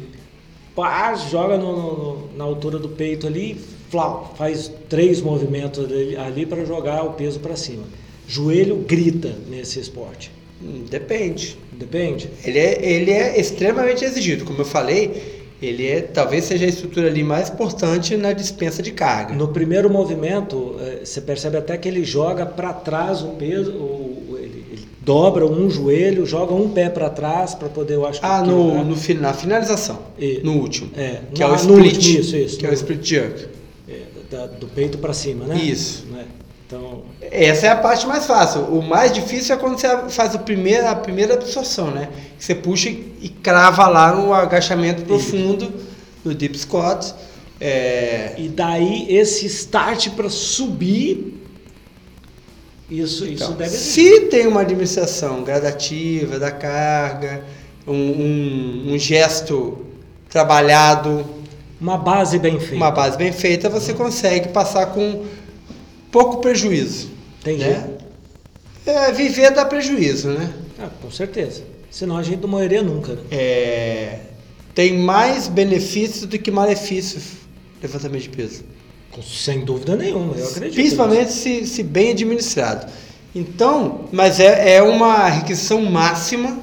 Pá, 0.74 1.14
joga 1.14 1.58
no- 1.58 1.76
no- 1.76 2.28
na 2.34 2.44
altura 2.44 2.78
do 2.78 2.88
peito 2.88 3.26
ali, 3.26 3.60
flau, 3.90 4.34
faz 4.38 4.72
três 4.88 5.20
movimentos 5.20 5.84
ali, 5.84 6.16
ali 6.16 6.46
para 6.46 6.64
jogar 6.64 7.02
o 7.04 7.12
peso 7.12 7.40
para 7.40 7.56
cima. 7.56 7.84
Joelho 8.26 8.76
grita 8.76 9.36
nesse 9.50 9.78
esporte. 9.78 10.30
Hum, 10.62 10.84
Depende. 10.88 11.58
Depende? 11.72 12.30
Ele 12.42 12.58
é, 12.58 12.82
ele 12.92 13.10
é 13.10 13.38
extremamente 13.38 14.02
exigido. 14.04 14.44
Como 14.46 14.60
eu 14.60 14.64
falei, 14.64 15.39
ele 15.62 15.86
é 15.86 16.00
talvez 16.00 16.44
seja 16.44 16.64
a 16.64 16.68
estrutura 16.68 17.06
ali 17.08 17.22
mais 17.22 17.48
importante 17.50 18.16
na 18.16 18.32
dispensa 18.32 18.82
de 18.82 18.90
carga. 18.92 19.34
No 19.34 19.48
primeiro 19.48 19.90
movimento, 19.90 20.76
eh, 20.80 21.00
você 21.04 21.20
percebe 21.20 21.56
até 21.56 21.76
que 21.76 21.86
ele 21.88 22.04
joga 22.04 22.46
para 22.46 22.72
trás 22.72 23.22
o 23.22 23.28
peso, 23.30 23.72
o- 23.72 24.26
o- 24.32 24.38
ele, 24.38 24.64
ele 24.72 24.88
dobra 25.02 25.46
um 25.46 25.68
joelho, 25.70 26.24
joga 26.24 26.54
um 26.54 26.68
pé 26.70 26.88
para 26.88 27.10
trás 27.10 27.54
para 27.54 27.68
poder, 27.68 27.94
eu 27.94 28.06
acho 28.06 28.20
que 28.20 28.26
Ah, 28.26 28.42
no, 28.42 28.84
no, 28.84 28.96
fi- 28.96 29.14
na 29.14 29.32
finalização. 29.32 29.98
E- 30.18 30.40
no 30.42 30.54
último. 30.58 30.90
É, 30.96 31.20
que 31.34 31.42
é 31.42 31.46
no- 31.46 31.52
o 31.52 31.56
no 31.56 31.56
split. 31.84 31.94
último, 31.96 32.20
isso, 32.20 32.36
isso, 32.36 32.58
que 32.58 32.64
é 32.64 32.68
no- 32.68 32.74
o 32.74 32.76
split 32.76 33.04
jerk. 33.06 33.46
É, 33.88 34.00
da- 34.30 34.46
do 34.46 34.66
peito 34.68 34.98
para 34.98 35.12
cima, 35.12 35.44
né? 35.46 35.56
Isso. 35.56 36.06
Né? 36.10 36.24
Então, 36.72 37.02
Essa 37.20 37.66
é 37.66 37.70
a 37.70 37.76
parte 37.76 38.06
mais 38.06 38.26
fácil. 38.26 38.60
O 38.62 38.80
mais 38.80 39.12
difícil 39.12 39.56
é 39.56 39.58
quando 39.58 39.76
você 39.76 39.88
faz 40.08 40.36
o 40.36 40.38
primeiro, 40.38 40.86
a 40.86 40.94
primeira 40.94 41.34
absorção, 41.34 41.90
né? 41.90 42.08
Você 42.38 42.54
puxa 42.54 42.88
e, 42.88 43.28
crava 43.42 43.88
lá 43.88 44.14
no 44.14 44.32
agachamento 44.32 45.02
profundo 45.02 45.72
do 46.22 46.32
deep 46.32 46.56
squat. 46.56 47.12
É, 47.60 48.34
e 48.38 48.48
daí 48.48 49.06
esse 49.12 49.46
start 49.46 50.10
para 50.10 50.30
subir, 50.30 51.34
isso, 52.88 53.24
isso 53.24 53.44
então, 53.44 53.52
deve 53.52 53.70
se 53.76 54.20
tem 54.22 54.46
uma 54.46 54.60
administração 54.62 55.42
gradativa 55.42 56.38
da 56.38 56.50
carga, 56.52 57.44
um, 57.86 57.92
um- 57.92 58.92
um 58.94 58.98
gesto 58.98 59.78
trabalhado, 60.28 61.24
uma 61.80 61.98
base 61.98 62.38
bem 62.38 62.58
feita. 62.58 62.76
uma 62.76 62.90
base 62.90 63.16
bem 63.16 63.32
feita, 63.32 63.68
você 63.68 63.92
consegue 63.92 64.48
passar 64.48 64.86
com 64.86 65.24
pouco 66.10 66.38
prejuízo. 66.38 67.10
Entendi. 67.40 67.64
Né? 67.64 67.88
É, 68.86 69.12
viver 69.12 69.50
dá 69.50 69.64
prejuízo, 69.64 70.30
né? 70.30 70.52
Ah, 70.78 70.88
com 71.00 71.10
certeza. 71.10 71.62
Senão 71.90 72.16
a 72.16 72.22
gente 72.22 72.40
não 72.40 72.48
morreria 72.48 72.82
nunca. 72.82 73.14
Né? 73.14 73.22
É, 73.30 74.18
tem 74.74 74.98
mais 74.98 75.48
benefícios 75.48 76.26
do 76.26 76.38
que 76.38 76.50
malefícios 76.50 77.40
levantamento 77.82 78.22
de 78.22 78.28
peso. 78.28 78.64
Sem 79.22 79.64
dúvida 79.64 79.96
nenhuma, 79.96 80.36
eu 80.36 80.46
acredito. 80.46 80.74
Principalmente 80.74 81.32
se, 81.32 81.66
se 81.66 81.82
bem 81.82 82.12
administrado. 82.12 82.90
Então, 83.34 84.08
mas 84.12 84.38
é, 84.38 84.76
é 84.76 84.82
uma 84.82 85.28
requisição 85.28 85.82
máxima 85.82 86.58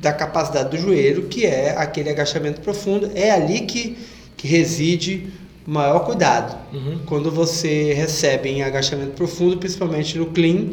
da 0.00 0.12
capacidade 0.12 0.70
do 0.70 0.78
joelho, 0.78 1.28
que 1.28 1.44
é 1.44 1.74
aquele 1.76 2.10
agachamento 2.10 2.60
profundo. 2.60 3.10
É 3.14 3.30
ali 3.30 3.60
que, 3.60 3.96
que 4.36 4.48
reside 4.48 5.30
maior 5.66 6.00
cuidado. 6.00 6.56
Uhum. 6.72 7.00
Quando 7.06 7.30
você 7.30 7.92
recebe 7.92 8.48
em 8.48 8.62
agachamento 8.62 9.12
profundo, 9.12 9.56
principalmente 9.58 10.18
no 10.18 10.26
clean, 10.26 10.70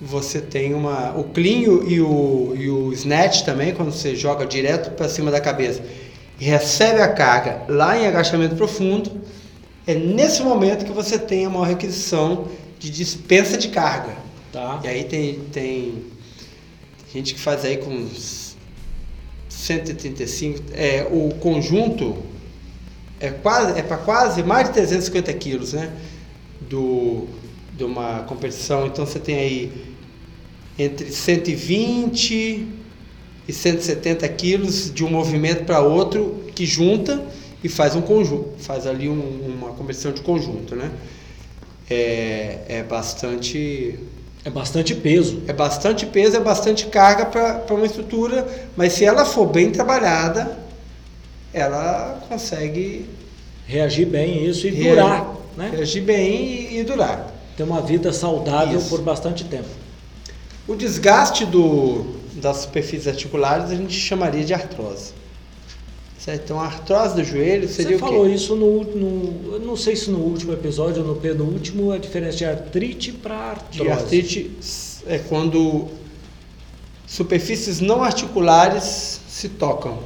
você 0.00 0.40
tem 0.40 0.74
uma. 0.74 1.16
O 1.16 1.24
clean 1.24 1.62
e 1.86 2.00
o, 2.00 2.54
e 2.56 2.68
o 2.68 2.92
snatch 2.92 3.42
também, 3.42 3.74
quando 3.74 3.90
você 3.92 4.14
joga 4.14 4.46
direto 4.46 4.90
para 4.90 5.08
cima 5.08 5.30
da 5.30 5.40
cabeça 5.40 5.82
e 6.38 6.44
recebe 6.44 7.00
a 7.00 7.08
carga 7.08 7.62
lá 7.68 7.98
em 7.98 8.06
agachamento 8.06 8.54
profundo, 8.56 9.10
é 9.86 9.94
nesse 9.94 10.42
momento 10.42 10.84
que 10.84 10.92
você 10.92 11.18
tem 11.18 11.46
a 11.46 11.50
maior 11.50 11.66
requisição 11.66 12.48
de 12.78 12.90
dispensa 12.90 13.56
de 13.56 13.68
carga. 13.68 14.14
Tá. 14.52 14.80
E 14.84 14.88
aí 14.88 15.04
tem, 15.04 15.40
tem 15.50 16.04
gente 17.12 17.32
que 17.32 17.40
faz 17.40 17.64
aí 17.64 17.78
com 17.78 17.90
uns 17.90 18.54
135. 19.48 20.62
É, 20.74 21.06
o 21.10 21.30
conjunto 21.40 22.16
é 23.20 23.30
quase 23.30 23.78
é 23.78 23.82
para 23.82 23.96
quase 23.98 24.42
mais 24.42 24.68
de 24.68 24.74
350 24.74 25.32
quilos, 25.34 25.72
né? 25.72 25.92
Do, 26.60 27.26
de 27.76 27.84
uma 27.84 28.22
competição. 28.24 28.86
Então 28.86 29.06
você 29.06 29.18
tem 29.18 29.36
aí 29.38 29.72
entre 30.78 31.10
120 31.10 32.68
e 33.48 33.52
170 33.52 34.28
quilos 34.30 34.92
de 34.92 35.04
um 35.04 35.10
movimento 35.10 35.64
para 35.64 35.80
outro 35.80 36.44
que 36.54 36.66
junta 36.66 37.24
e 37.62 37.68
faz 37.68 37.94
um 37.96 38.02
conjunto, 38.02 38.50
faz 38.58 38.86
ali 38.86 39.08
um, 39.08 39.20
uma 39.58 39.72
competição 39.74 40.12
de 40.12 40.20
conjunto, 40.22 40.74
né? 40.76 40.90
É, 41.88 42.60
é 42.68 42.82
bastante 42.82 43.98
É 44.44 44.50
bastante 44.50 44.94
peso. 44.94 45.42
é 45.46 45.52
bastante 45.52 46.06
peso, 46.06 46.36
é 46.36 46.40
bastante 46.40 46.86
carga 46.86 47.26
para 47.26 47.74
uma 47.74 47.86
estrutura, 47.86 48.46
mas 48.76 48.92
se 48.94 49.04
ela 49.04 49.24
for 49.24 49.46
bem 49.46 49.70
trabalhada, 49.72 50.58
ela 51.56 52.20
consegue 52.28 53.06
Reagir 53.66 54.06
bem 54.06 54.46
isso 54.46 54.66
e 54.66 54.70
reagir- 54.70 54.90
durar, 54.90 55.36
né? 55.56 55.70
reagir 55.74 56.02
bem 56.02 56.34
e, 56.34 56.78
e 56.78 56.84
durar. 56.84 57.34
Ter 57.56 57.62
uma 57.64 57.80
vida 57.80 58.12
saudável 58.12 58.78
Isso. 58.78 58.90
por 58.90 59.00
bastante 59.00 59.42
tempo. 59.44 59.68
O 60.68 60.76
desgaste 60.76 61.44
do, 61.46 62.04
das 62.34 62.58
superfícies 62.58 63.08
articulares 63.08 63.70
a 63.70 63.74
gente 63.74 63.94
chamaria 63.94 64.44
de 64.44 64.52
artrose. 64.52 65.12
Certo? 66.18 66.42
Então, 66.44 66.60
a 66.60 66.66
artrose 66.66 67.14
do 67.14 67.24
joelho 67.24 67.66
seria 67.68 67.96
Você 67.96 67.98
falou 67.98 68.28
isso 68.28 68.54
no, 68.54 68.84
no. 68.84 69.58
Não 69.58 69.76
sei 69.76 69.96
se 69.96 70.10
no 70.10 70.18
último 70.18 70.52
episódio 70.52 71.02
ou 71.02 71.08
no 71.08 71.16
penúltimo, 71.16 71.90
a 71.92 71.98
diferença 71.98 72.36
de 72.36 72.44
artrite 72.44 73.12
para 73.12 73.34
artrose. 73.34 73.82
De 73.82 73.88
artrite 73.90 74.50
é 75.06 75.18
quando 75.18 75.88
superfícies 77.06 77.80
não 77.80 78.02
articulares 78.02 79.20
se 79.28 79.48
tocam. 79.48 79.98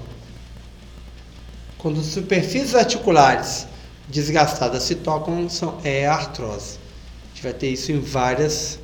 Quando 1.81 2.03
superfícies 2.03 2.74
articulares 2.74 3.66
desgastadas 4.07 4.83
se 4.83 4.97
tocam, 4.97 5.49
são, 5.49 5.78
é 5.83 6.07
artrose. 6.07 6.78
A 7.24 7.28
gente 7.28 7.43
vai 7.43 7.53
ter 7.55 7.70
isso 7.70 7.91
em 7.91 8.01
várias 8.01 8.78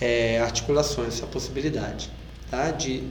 é, 0.00 0.40
articulações, 0.40 1.14
essa 1.14 1.26
possibilidade. 1.26 2.10
Tá? 2.50 2.72
De 2.72 3.04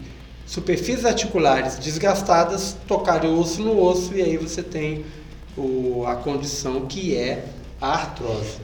superfícies 0.45 1.05
articulares 1.05 1.77
desgastadas 1.77 2.75
tocarem 2.87 3.31
osso 3.31 3.61
no 3.61 3.81
osso 3.81 4.13
e 4.13 4.21
aí 4.21 4.37
você 4.37 4.61
tem 4.61 5.05
o, 5.57 6.03
a 6.05 6.15
condição 6.15 6.85
que 6.85 7.15
é 7.15 7.45
a 7.79 7.93
artrose. 7.93 8.57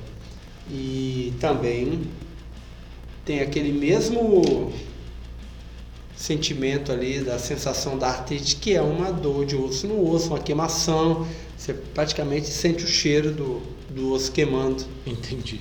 E 0.70 1.34
também 1.40 2.10
tem 3.24 3.40
aquele 3.40 3.72
mesmo 3.72 4.74
sentimento 6.22 6.92
ali 6.92 7.20
da 7.20 7.40
sensação 7.40 7.98
da 7.98 8.08
artrite, 8.08 8.56
que 8.58 8.76
é 8.76 8.82
uma 8.82 9.12
dor 9.12 9.44
de 9.44 9.56
osso 9.56 9.88
no 9.88 10.08
osso, 10.12 10.28
uma 10.28 10.40
queimação. 10.40 11.26
Você 11.58 11.74
praticamente 11.74 12.48
sente 12.48 12.84
o 12.84 12.88
cheiro 12.88 13.32
do, 13.32 13.62
do 13.90 14.14
osso 14.14 14.32
queimando. 14.32 14.84
Entendi. 15.06 15.60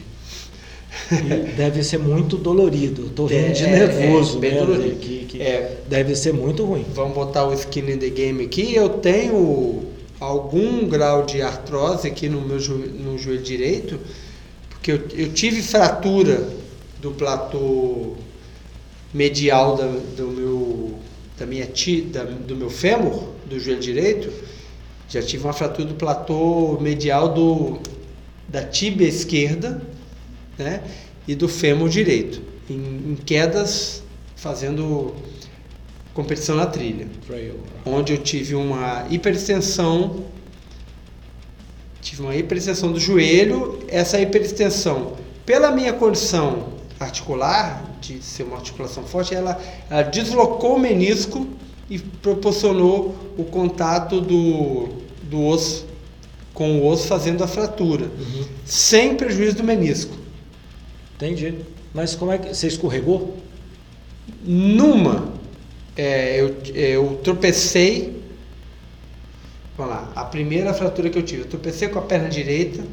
E 1.11 1.53
deve 1.57 1.83
ser 1.83 1.99
muito 1.99 2.37
dolorido. 2.37 3.09
Tô 3.11 3.25
rindo 3.25 3.53
de 3.55 3.65
É, 3.65 3.71
nervoso, 3.71 4.37
é, 4.37 4.41
bem 4.41 4.51
né? 4.53 4.61
dolorido. 4.61 4.97
Que, 4.97 5.25
que 5.25 5.41
É. 5.41 5.79
Deve 5.89 6.15
ser 6.15 6.35
muito 6.35 6.65
ruim. 6.65 6.85
Vamos 6.95 7.15
botar 7.15 7.47
o 7.47 7.55
skin 7.55 7.91
in 7.93 7.99
the 7.99 8.11
game 8.11 8.45
aqui. 8.45 8.75
Eu 8.75 8.91
tenho 8.91 9.85
algum 10.19 10.87
grau 10.87 11.25
de 11.25 11.41
artrose 11.41 12.07
aqui 12.07 12.29
no 12.29 12.43
meu 12.43 12.61
joelho, 12.61 12.93
no 12.93 13.17
joelho 13.17 13.43
direito, 13.43 13.99
porque 14.69 14.93
eu, 14.93 15.01
eu 15.15 15.33
tive 15.33 15.63
fratura 15.63 16.49
do 17.01 17.13
platô 17.13 18.15
medial 19.13 19.77
da, 19.77 19.87
do 19.87 20.29
meu 20.29 20.99
da 21.39 21.47
minha 21.47 21.67
ti, 21.67 22.03
da, 22.03 22.25
do 22.25 22.55
meu 22.55 22.69
fêmur, 22.69 23.29
do 23.47 23.59
joelho 23.59 23.81
direito. 23.81 24.31
Já 25.09 25.23
tive 25.23 25.45
uma 25.45 25.53
fratura 25.53 25.89
do 25.89 25.95
platô 25.95 26.79
medial 26.81 27.33
do 27.33 27.81
da 28.49 28.63
tíbia 28.63 29.07
esquerda, 29.07 29.81
né? 30.59 30.83
E 31.27 31.35
do 31.35 31.49
fêmur 31.49 31.89
direito, 31.89 32.43
em, 32.69 33.13
em 33.13 33.17
quedas 33.25 34.03
fazendo 34.37 35.15
competição 36.13 36.57
na 36.57 36.67
trilha 36.67 37.07
onde 37.85 38.13
eu 38.13 38.19
tive 38.19 38.55
uma 38.55 39.07
hiperextensão, 39.11 40.25
tive 42.01 42.23
uma 42.23 42.35
hiperextensão 42.35 42.93
do 42.93 42.99
joelho, 42.99 43.79
essa 43.89 44.21
hiperextensão, 44.21 45.17
pela 45.47 45.71
minha 45.71 45.93
condição 45.93 46.80
articular, 47.01 47.83
de 48.01 48.23
ser 48.23 48.43
uma 48.43 48.57
articulação 48.57 49.03
forte, 49.05 49.35
ela, 49.35 49.59
ela 49.89 50.03
deslocou 50.03 50.77
o 50.77 50.79
menisco 50.79 51.47
e 51.89 51.99
proporcionou 51.99 53.17
o 53.39 53.45
contato 53.45 54.21
do, 54.21 54.89
do 55.23 55.43
osso 55.47 55.87
com 56.53 56.79
o 56.79 56.87
osso 56.87 57.07
fazendo 57.07 57.43
a 57.43 57.49
fratura, 57.49 58.05
Uhum. 58.05 58.45
sem 58.67 59.15
prejuízo 59.17 59.57
do 59.57 59.65
menisco. 59.65 60.15
Entendi. 61.17 61.55
Mas 61.95 62.15
como 62.15 62.33
é 62.33 62.39
que. 62.39 62.55
Você 62.55 62.67
escorregou? 62.67 63.37
Numa, 64.45 65.33
é, 65.97 66.39
eu, 66.41 66.57
eu 66.75 67.21
tropecei. 67.25 68.21
Vamos 69.77 69.95
lá, 69.95 70.13
a 70.15 70.25
primeira 70.25 70.75
fratura 70.75 71.09
que 71.09 71.17
eu 71.17 71.23
tive, 71.23 71.43
eu 71.43 71.49
tropecei 71.49 71.89
com 71.89 71.99
a 71.99 72.03
perna 72.03 72.29
direita, 72.29 72.85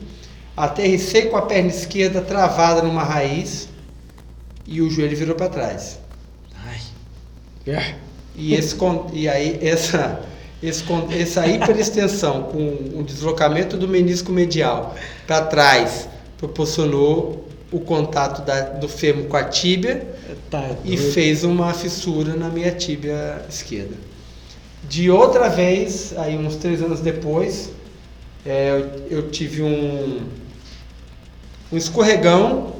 aterrissei 0.55 1.23
com 1.23 1.35
a 1.35 1.41
perna 1.41 1.69
esquerda 1.69 2.21
travada 2.21 2.81
numa 2.81 3.03
raiz 3.03 3.67
e 4.67 4.81
o 4.81 4.89
joelho 4.89 5.15
virou 5.15 5.35
para 5.35 5.49
trás. 5.49 5.97
Ai. 6.65 6.79
É. 7.65 7.95
E, 8.35 8.53
esse, 8.53 8.75
e 9.13 9.27
aí 9.27 9.57
essa, 9.61 10.21
esse, 10.61 10.83
essa 11.17 11.47
hiperextensão 11.47 12.43
com 12.43 12.99
o 12.99 13.03
deslocamento 13.03 13.77
do 13.77 13.87
menisco 13.87 14.31
medial 14.31 14.95
para 15.25 15.45
trás 15.45 16.07
proporcionou 16.37 17.47
o 17.71 17.79
contato 17.79 18.45
da- 18.45 18.61
do 18.69 18.87
fêmur 18.87 19.25
com 19.25 19.37
a 19.37 19.43
tíbia 19.43 20.07
Tá 20.49 20.75
e 20.85 20.95
fez 20.97 21.43
uma 21.43 21.73
fissura 21.73 22.35
na 22.35 22.47
minha 22.49 22.71
tíbia 22.71 23.43
esquerda. 23.49 23.95
De 24.87 25.09
outra 25.09 25.49
vez, 25.49 26.13
aí 26.17 26.37
uns 26.37 26.55
três 26.55 26.81
anos 26.81 27.01
depois, 27.01 27.71
é, 28.45 28.69
eu, 29.09 29.17
eu 29.17 29.29
tive 29.29 29.61
um, 29.61 30.21
um 31.71 31.75
escorregão 31.77 32.76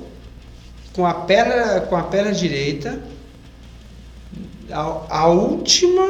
com 0.97 1.05
a 1.05 1.13
perna, 1.13 1.81
com 1.81 1.95
a 1.95 2.01
perna 2.01 2.31
direita, 2.31 2.99
a, 4.71 5.03
a 5.09 5.27
última, 5.27 6.03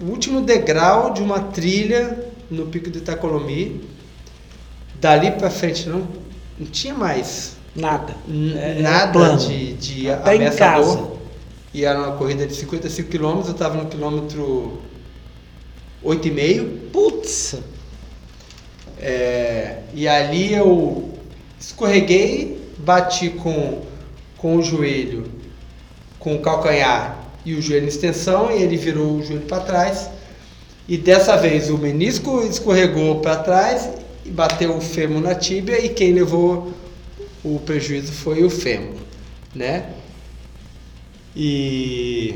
o 0.00 0.06
último 0.06 0.40
degrau 0.40 1.12
de 1.12 1.22
uma 1.22 1.38
trilha 1.38 2.18
no 2.50 2.64
pico 2.66 2.88
do 2.88 2.96
Itacolomi. 2.96 3.82
Dali 4.98 5.32
para 5.32 5.50
frente 5.50 5.86
não, 5.86 6.08
não 6.58 6.66
tinha 6.66 6.94
mais 6.94 7.56
Nada. 7.76 8.14
É- 8.56 8.78
é 8.78 8.82
nada 8.82 9.36
de, 9.36 9.74
de 9.74 10.10
Até 10.10 10.32
em 10.36 10.36
ameaçador. 10.36 11.18
E 11.74 11.84
era 11.84 11.98
uma 11.98 12.16
corrida 12.16 12.46
de 12.46 12.54
55 12.54 13.10
km, 13.10 13.42
eu 13.44 13.50
estava 13.50 13.76
no 13.76 13.86
quilômetro 13.86 14.78
8,5. 16.04 16.90
Putz! 16.90 17.56
É, 18.96 19.80
e 19.92 20.06
ali 20.06 20.54
eu 20.54 21.12
escorreguei, 21.58 22.63
bati 22.78 23.30
com, 23.30 23.82
com 24.38 24.56
o 24.56 24.62
joelho, 24.62 25.24
com 26.18 26.34
o 26.36 26.40
calcanhar 26.40 27.18
e 27.44 27.54
o 27.54 27.60
joelho 27.62 27.84
em 27.84 27.88
extensão, 27.88 28.50
e 28.50 28.62
ele 28.62 28.76
virou 28.76 29.16
o 29.16 29.22
joelho 29.22 29.42
para 29.42 29.60
trás. 29.60 30.08
E 30.88 30.96
dessa 30.96 31.36
vez 31.36 31.70
o 31.70 31.78
menisco 31.78 32.42
escorregou 32.42 33.20
para 33.20 33.36
trás 33.36 33.88
e 34.24 34.30
bateu 34.30 34.76
o 34.76 34.80
fêmur 34.80 35.20
na 35.20 35.34
tíbia, 35.34 35.84
e 35.84 35.88
quem 35.90 36.12
levou 36.12 36.72
o 37.42 37.58
prejuízo 37.58 38.12
foi 38.12 38.42
o 38.44 38.50
fêmur, 38.50 38.94
né? 39.54 39.86
E 41.36 42.34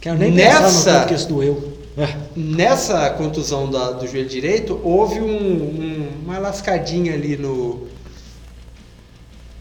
Quero 0.00 0.18
nem 0.18 0.30
Nessa- 0.32 1.04
que 1.04 1.14
isso 1.14 1.28
doeu. 1.28 1.78
É. 1.96 2.16
Nessa 2.34 3.10
contusão 3.10 3.70
da- 3.70 3.90
do 3.92 4.06
joelho 4.06 4.28
direito, 4.28 4.80
houve 4.82 5.20
um- 5.20 5.26
um- 5.26 6.08
uma 6.24 6.38
lascadinha 6.38 7.12
ali 7.12 7.36
no 7.36 7.86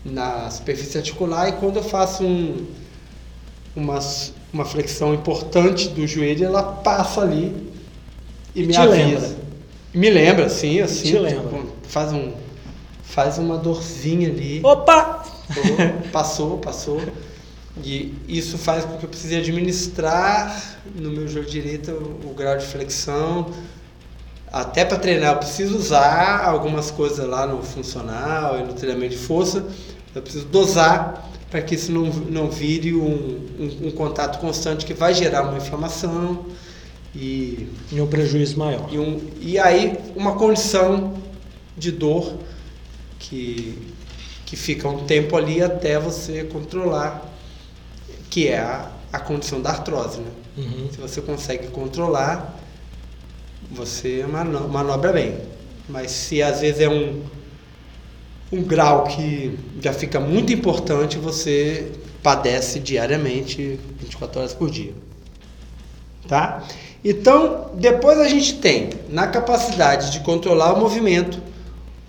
na 0.03 0.49
superfície 0.49 0.97
articular 0.97 1.49
e 1.49 1.53
quando 1.53 1.77
eu 1.77 1.83
faço 1.83 2.23
um, 2.23 2.65
uma, 3.75 3.99
uma 4.53 4.65
flexão 4.65 5.13
importante 5.13 5.89
do 5.89 6.07
joelho, 6.07 6.45
ela 6.45 6.63
passa 6.63 7.21
ali 7.21 7.55
e, 8.55 8.63
E 8.63 8.67
me 8.67 8.75
avisa. 8.75 8.95
lembra? 8.95 9.37
Me 9.93 10.09
lembra, 10.09 10.49
sim, 10.49 10.79
assim. 10.81 11.11
Faz 11.83 12.13
um 12.13 12.33
faz 13.03 13.37
uma 13.39 13.57
dorzinha 13.57 14.29
ali. 14.29 14.61
Opa! 14.63 15.25
passou, 16.11 16.59
passou. 16.59 17.01
E 17.83 18.13
isso 18.27 18.57
faz 18.57 18.85
com 18.85 18.97
que 18.97 19.05
eu 19.05 19.09
precise 19.09 19.35
administrar 19.35 20.77
no 20.95 21.09
meu 21.09 21.27
jogo 21.27 21.49
direito 21.49 21.91
o, 21.91 22.29
o 22.29 22.33
grau 22.33 22.57
de 22.57 22.65
flexão. 22.65 23.51
Até 24.51 24.83
para 24.83 24.97
treinar, 24.97 25.33
eu 25.33 25.37
preciso 25.37 25.77
usar 25.77 26.43
algumas 26.43 26.89
coisas 26.89 27.27
lá 27.27 27.45
no 27.45 27.61
funcional 27.61 28.59
e 28.59 28.63
no 28.63 28.73
treinamento 28.73 29.15
de 29.15 29.21
força. 29.21 29.65
Eu 30.15 30.21
preciso 30.21 30.45
dosar 30.45 31.29
para 31.51 31.61
que 31.61 31.75
isso 31.75 31.91
não, 31.91 32.05
não 32.05 32.49
vire 32.49 32.95
um, 32.95 33.39
um, 33.59 33.87
um, 33.87 33.91
contato 33.91 34.39
constante 34.39 34.85
que 34.85 34.93
vai 34.93 35.13
gerar 35.13 35.43
uma 35.43 35.57
inflamação 35.57 36.45
e, 37.13 37.69
e 37.91 38.01
um 38.01 38.07
prejuízo 38.07 38.57
maior. 38.57 38.87
E, 38.91 38.99
um, 38.99 39.19
e 39.39 39.57
aí 39.57 39.97
uma 40.15 40.35
condição 40.35 41.15
de 41.77 41.91
dor 41.91 42.37
que, 43.17 43.77
que 44.45 44.55
fica 44.55 44.87
um 44.87 45.05
tempo 45.05 45.35
ali 45.35 45.61
até 45.61 45.99
você 45.99 46.43
controlar, 46.43 47.23
que 48.29 48.47
é 48.47 48.59
a, 48.59 48.91
a 49.13 49.19
condição 49.19 49.61
da 49.61 49.71
artrose. 49.71 50.19
Né? 50.19 50.31
Uhum. 50.57 50.89
Se 50.91 50.97
você 50.97 51.21
consegue 51.21 51.67
controlar, 51.67 52.59
você 53.71 54.25
manobra 54.27 55.11
bem. 55.11 55.37
Mas 55.87 56.11
se 56.11 56.41
às 56.41 56.61
vezes 56.61 56.81
é 56.81 56.89
um, 56.89 57.23
um 58.51 58.63
grau 58.63 59.05
que 59.05 59.57
já 59.81 59.93
fica 59.93 60.19
muito 60.19 60.53
importante, 60.53 61.17
você 61.17 61.91
padece 62.21 62.79
diariamente, 62.79 63.79
24 63.99 64.39
horas 64.39 64.53
por 64.53 64.69
dia. 64.69 64.93
Tá? 66.27 66.63
Então, 67.03 67.71
depois 67.75 68.19
a 68.19 68.27
gente 68.27 68.55
tem 68.55 68.89
na 69.09 69.27
capacidade 69.27 70.11
de 70.11 70.19
controlar 70.19 70.73
o 70.73 70.79
movimento, 70.79 71.41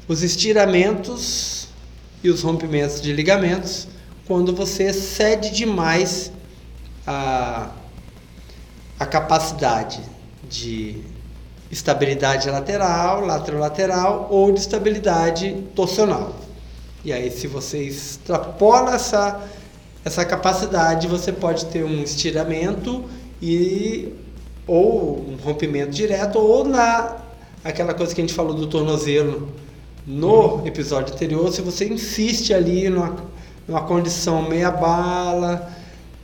os 0.08 0.22
estiramentos 0.22 1.68
e 2.22 2.28
os 2.28 2.42
rompimentos 2.42 3.00
de 3.00 3.12
ligamentos, 3.12 3.88
quando 4.26 4.54
você 4.54 4.84
excede 4.84 5.50
demais 5.50 6.32
a, 7.06 7.70
a 8.98 9.06
capacidade 9.06 10.00
de 10.48 11.02
estabilidade 11.70 12.50
lateral, 12.50 13.24
lateral-lateral 13.24 14.28
ou 14.30 14.52
de 14.52 14.60
estabilidade 14.60 15.64
torsional. 15.74 16.34
E 17.04 17.12
aí, 17.12 17.30
se 17.30 17.46
você 17.46 17.82
extrapola 17.84 18.94
essa, 18.94 19.40
essa 20.04 20.24
capacidade, 20.24 21.06
você 21.06 21.32
pode 21.32 21.66
ter 21.66 21.84
um 21.84 22.02
estiramento 22.02 23.04
e 23.40 24.12
ou 24.66 25.18
um 25.28 25.36
rompimento 25.42 25.90
direto 25.90 26.38
ou 26.38 26.64
na 26.64 27.16
aquela 27.64 27.94
coisa 27.94 28.14
que 28.14 28.20
a 28.20 28.24
gente 28.24 28.34
falou 28.34 28.54
do 28.54 28.66
tornozelo 28.66 29.48
no 30.06 30.66
episódio 30.66 31.14
anterior, 31.14 31.52
se 31.52 31.60
você 31.60 31.86
insiste 31.88 32.54
ali 32.54 32.88
numa, 32.88 33.16
numa 33.68 33.82
condição 33.82 34.42
meia 34.48 34.70
bala, 34.70 35.70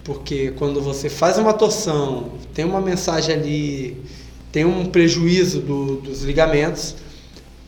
porque 0.03 0.53
quando 0.53 0.80
você 0.80 1.11
faz 1.11 1.36
uma 1.38 1.53
torção, 1.53 2.30
tem 2.55 2.64
uma 2.64 2.80
mensagem 2.80 3.34
ali 3.34 4.03
tem 4.57 4.65
um 4.65 4.87
prejuízo 4.87 5.61
do, 5.61 5.97
dos 5.97 6.23
ligamentos 6.23 6.95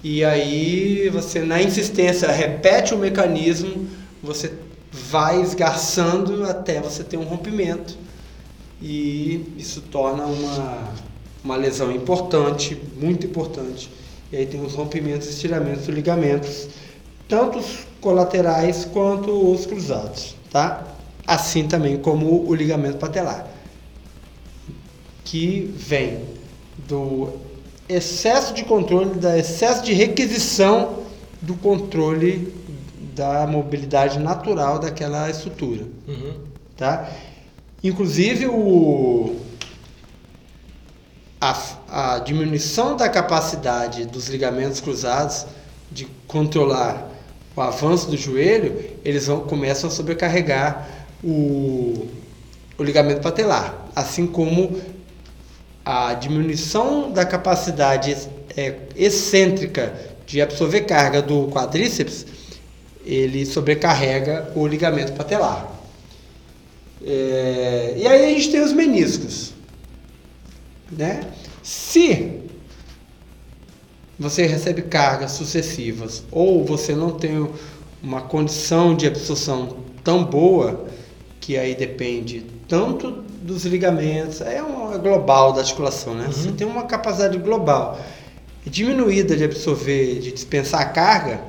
e 0.02 0.24
aí 0.24 1.10
você 1.10 1.40
na 1.40 1.62
insistência 1.62 2.32
repete 2.32 2.94
o 2.94 2.98
mecanismo, 2.98 3.86
você 4.22 4.54
vai 4.90 5.42
esgarçando 5.42 6.44
até 6.44 6.80
você 6.80 7.04
ter 7.04 7.18
um 7.18 7.24
rompimento 7.24 7.94
e 8.80 9.52
isso 9.58 9.82
torna 9.82 10.24
uma, 10.24 10.94
uma 11.44 11.56
lesão 11.56 11.92
importante, 11.92 12.80
muito 12.98 13.26
importante. 13.26 13.90
E 14.32 14.38
aí 14.38 14.46
tem 14.46 14.64
os 14.64 14.72
rompimentos 14.72 15.28
estiramentos 15.28 15.84
dos 15.84 15.94
ligamentos, 15.94 16.68
tanto 17.28 17.58
os 17.58 17.80
colaterais 18.00 18.86
quanto 18.86 19.52
os 19.52 19.66
cruzados, 19.66 20.34
tá? 20.50 20.88
Assim 21.26 21.68
também 21.68 21.98
como 21.98 22.48
o 22.48 22.54
ligamento 22.54 22.96
patelar, 22.96 23.46
que 25.22 25.70
vem 25.76 26.37
do 26.88 27.28
excesso 27.88 28.54
de 28.54 28.64
controle, 28.64 29.14
da 29.14 29.38
excesso 29.38 29.84
de 29.84 29.92
requisição 29.92 31.04
do 31.40 31.54
controle 31.54 32.52
da 33.14 33.46
mobilidade 33.46 34.18
natural 34.18 34.78
daquela 34.78 35.30
estrutura. 35.30 35.84
Uhum. 36.06 36.34
Tá? 36.76 37.10
Inclusive 37.82 38.46
o, 38.46 39.36
a, 41.40 41.56
a 41.88 42.18
diminuição 42.20 42.96
da 42.96 43.08
capacidade 43.08 44.06
dos 44.06 44.28
ligamentos 44.28 44.80
cruzados 44.80 45.46
de 45.90 46.06
controlar 46.26 47.08
o 47.54 47.60
avanço 47.60 48.08
do 48.08 48.16
joelho, 48.16 48.84
eles 49.04 49.26
vão, 49.26 49.40
começam 49.40 49.90
a 49.90 49.92
sobrecarregar 49.92 50.88
o, 51.24 52.06
o 52.78 52.82
ligamento 52.82 53.20
patelar, 53.20 53.88
assim 53.96 54.26
como 54.26 54.80
a 55.90 56.12
diminuição 56.12 57.10
da 57.10 57.24
capacidade 57.24 58.14
é, 58.54 58.74
excêntrica 58.94 59.94
de 60.26 60.38
absorver 60.42 60.82
carga 60.82 61.22
do 61.22 61.48
quadríceps, 61.48 62.26
ele 63.06 63.46
sobrecarrega 63.46 64.52
o 64.54 64.66
ligamento 64.66 65.14
patelar. 65.14 65.66
É, 67.02 67.94
e 67.96 68.06
aí 68.06 68.26
a 68.26 68.28
gente 68.34 68.50
tem 68.50 68.60
os 68.60 68.74
meniscos. 68.74 69.54
Né? 70.92 71.22
Se 71.62 72.38
você 74.18 74.44
recebe 74.44 74.82
cargas 74.82 75.32
sucessivas 75.32 76.22
ou 76.30 76.66
você 76.66 76.94
não 76.94 77.12
tem 77.12 77.48
uma 78.02 78.20
condição 78.20 78.94
de 78.94 79.06
absorção 79.06 79.78
tão 80.04 80.22
boa, 80.22 80.86
que 81.40 81.56
aí 81.56 81.74
depende 81.74 82.44
tanto 82.68 83.10
dos 83.42 83.64
ligamentos, 83.64 84.40
é 84.42 84.62
um 84.62 84.94
é 84.94 84.98
global 84.98 85.52
da 85.52 85.60
articulação, 85.60 86.14
né? 86.14 86.26
Uhum. 86.26 86.32
Você 86.32 86.52
tem 86.52 86.66
uma 86.66 86.84
capacidade 86.84 87.38
global 87.38 87.98
diminuída 88.64 89.36
de 89.36 89.44
absorver, 89.44 90.20
de 90.20 90.30
dispensar 90.32 90.80
a 90.82 90.84
carga, 90.84 91.40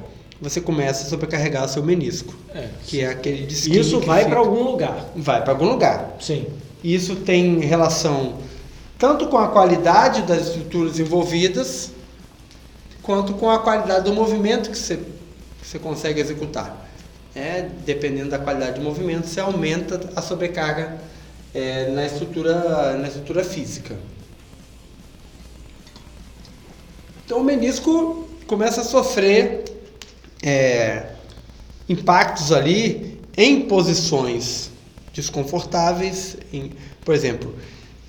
você 0.42 0.62
começa 0.62 1.06
a 1.06 1.10
sobrecarregar 1.10 1.66
o 1.66 1.68
seu 1.68 1.84
menisco, 1.84 2.34
é, 2.56 2.70
que 2.86 3.02
é 3.02 3.08
aquele 3.10 3.46
disquinho 3.46 3.82
Isso 3.82 4.00
vai 4.00 4.26
para 4.26 4.40
algum 4.40 4.64
lugar. 4.64 5.06
Vai 5.16 5.44
para 5.44 5.52
algum 5.52 5.66
lugar. 5.66 6.16
Sim. 6.20 6.48
Isso 6.82 7.18
tem 7.18 7.60
relação 7.60 8.36
tanto 8.98 9.28
com 9.28 9.38
a 9.38 9.50
qualidade 9.50 10.22
das 10.22 10.48
estruturas 10.48 11.00
envolvidas, 11.00 11.92
quanto 13.02 13.34
com 13.34 13.50
a 13.50 13.60
qualidade 13.60 14.06
do 14.06 14.14
movimento 14.14 14.70
que 14.70 14.78
você, 14.78 14.98
que 14.98 15.68
você 15.68 15.80
consegue 15.80 16.22
executar. 16.22 16.88
É, 17.36 17.68
dependendo 17.86 18.30
da 18.30 18.40
qualidade 18.40 18.80
do 18.80 18.82
movimento, 18.82 19.28
você 19.28 19.40
aumenta 19.40 20.10
a 20.16 20.22
sobrecarga 20.22 20.98
é, 21.54 21.90
na, 21.90 22.06
estrutura, 22.06 22.98
na 22.98 23.08
estrutura 23.08 23.44
física. 23.44 23.96
Então 27.26 27.40
o 27.40 27.44
menisco 27.44 28.28
começa 28.48 28.82
a 28.82 28.84
sofrer 28.84 29.64
é, 30.42 31.08
impactos 31.88 32.52
ali 32.52 33.20
em 33.38 33.62
posições 33.62 34.72
desconfortáveis, 35.14 36.38
em, 36.52 36.72
por 37.04 37.14
exemplo, 37.14 37.56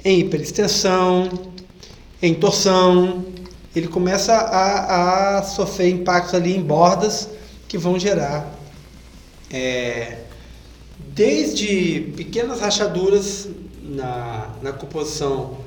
em 0.05 0.21
hiperextensão, 0.21 1.29
em 2.23 2.35
torção, 2.35 3.25
ele 3.75 3.89
começa 3.89 4.35
a, 4.35 5.39
a 5.39 5.43
sofrer 5.43 5.91
impactos 5.91 6.35
ali 6.35 6.57
em 6.57 6.63
bordas 6.63 7.29
que 7.69 7.79
vão 7.79 7.99
gerar 7.99 8.53
é, 9.53 10.19
desde 11.15 12.13
pequenas 12.17 12.61
rachaduras 12.61 13.49
na, 13.83 14.51
na 14.63 14.73
composição 14.73 15.59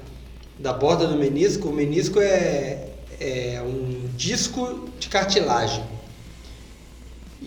da 0.57 0.73
borda 0.73 1.07
do 1.07 1.17
menisco. 1.17 1.69
O 1.69 1.73
menisco 1.73 2.19
é, 2.19 2.89
é 3.19 3.61
um 3.65 4.09
disco 4.15 4.89
de 4.99 5.09
cartilagem. 5.09 5.83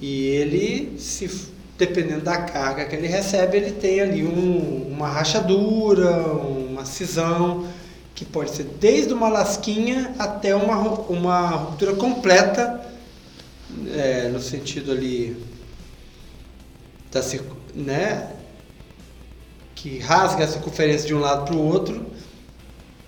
E 0.01 0.27
ele, 0.27 0.99
se 0.99 1.55
dependendo 1.79 2.23
da 2.23 2.39
carga 2.39 2.85
que 2.87 2.97
ele 2.97 3.07
recebe, 3.07 3.57
ele 3.57 3.73
tem 3.73 4.01
ali 4.01 4.25
um, 4.25 4.89
uma 4.91 5.09
rachadura, 5.09 6.11
uma 6.17 6.85
cisão, 6.85 7.67
que 8.15 8.25
pode 8.25 8.51
ser 8.51 8.65
desde 8.81 9.13
uma 9.13 9.29
lasquinha 9.29 10.15
até 10.19 10.55
uma, 10.55 10.79
uma 11.09 11.49
ruptura 11.49 11.95
completa, 11.95 12.81
é, 13.95 14.29
no 14.29 14.41
sentido 14.41 14.91
ali 14.93 15.37
da, 17.11 17.21
né, 17.77 18.33
que 19.75 19.99
rasga 19.99 20.45
a 20.45 20.49
circunferência 20.49 21.07
de 21.07 21.15
um 21.15 21.21
lado 21.21 21.45
para 21.45 21.55
o 21.55 21.63
outro. 21.63 22.07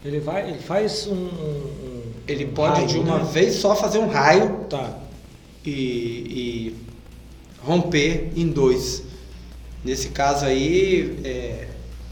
Ele 0.05 0.21
vai, 0.21 0.49
ele 0.49 0.59
faz 0.59 1.07
um, 1.07 1.15
um 1.15 2.03
ele 2.27 2.47
pode 2.47 2.77
raio, 2.77 2.87
de 2.87 2.99
uma 2.99 3.19
né? 3.19 3.31
vez 3.33 3.57
só 3.57 3.75
fazer 3.75 3.99
um 3.99 4.09
raio, 4.09 4.67
tá. 4.69 4.99
E, 5.65 5.71
e 5.71 6.77
romper 7.65 8.31
em 8.37 8.49
dois. 8.49 9.03
Nesse 9.85 10.11
caso 10.11 10.45
aí 10.45 11.19
é, 11.25 11.67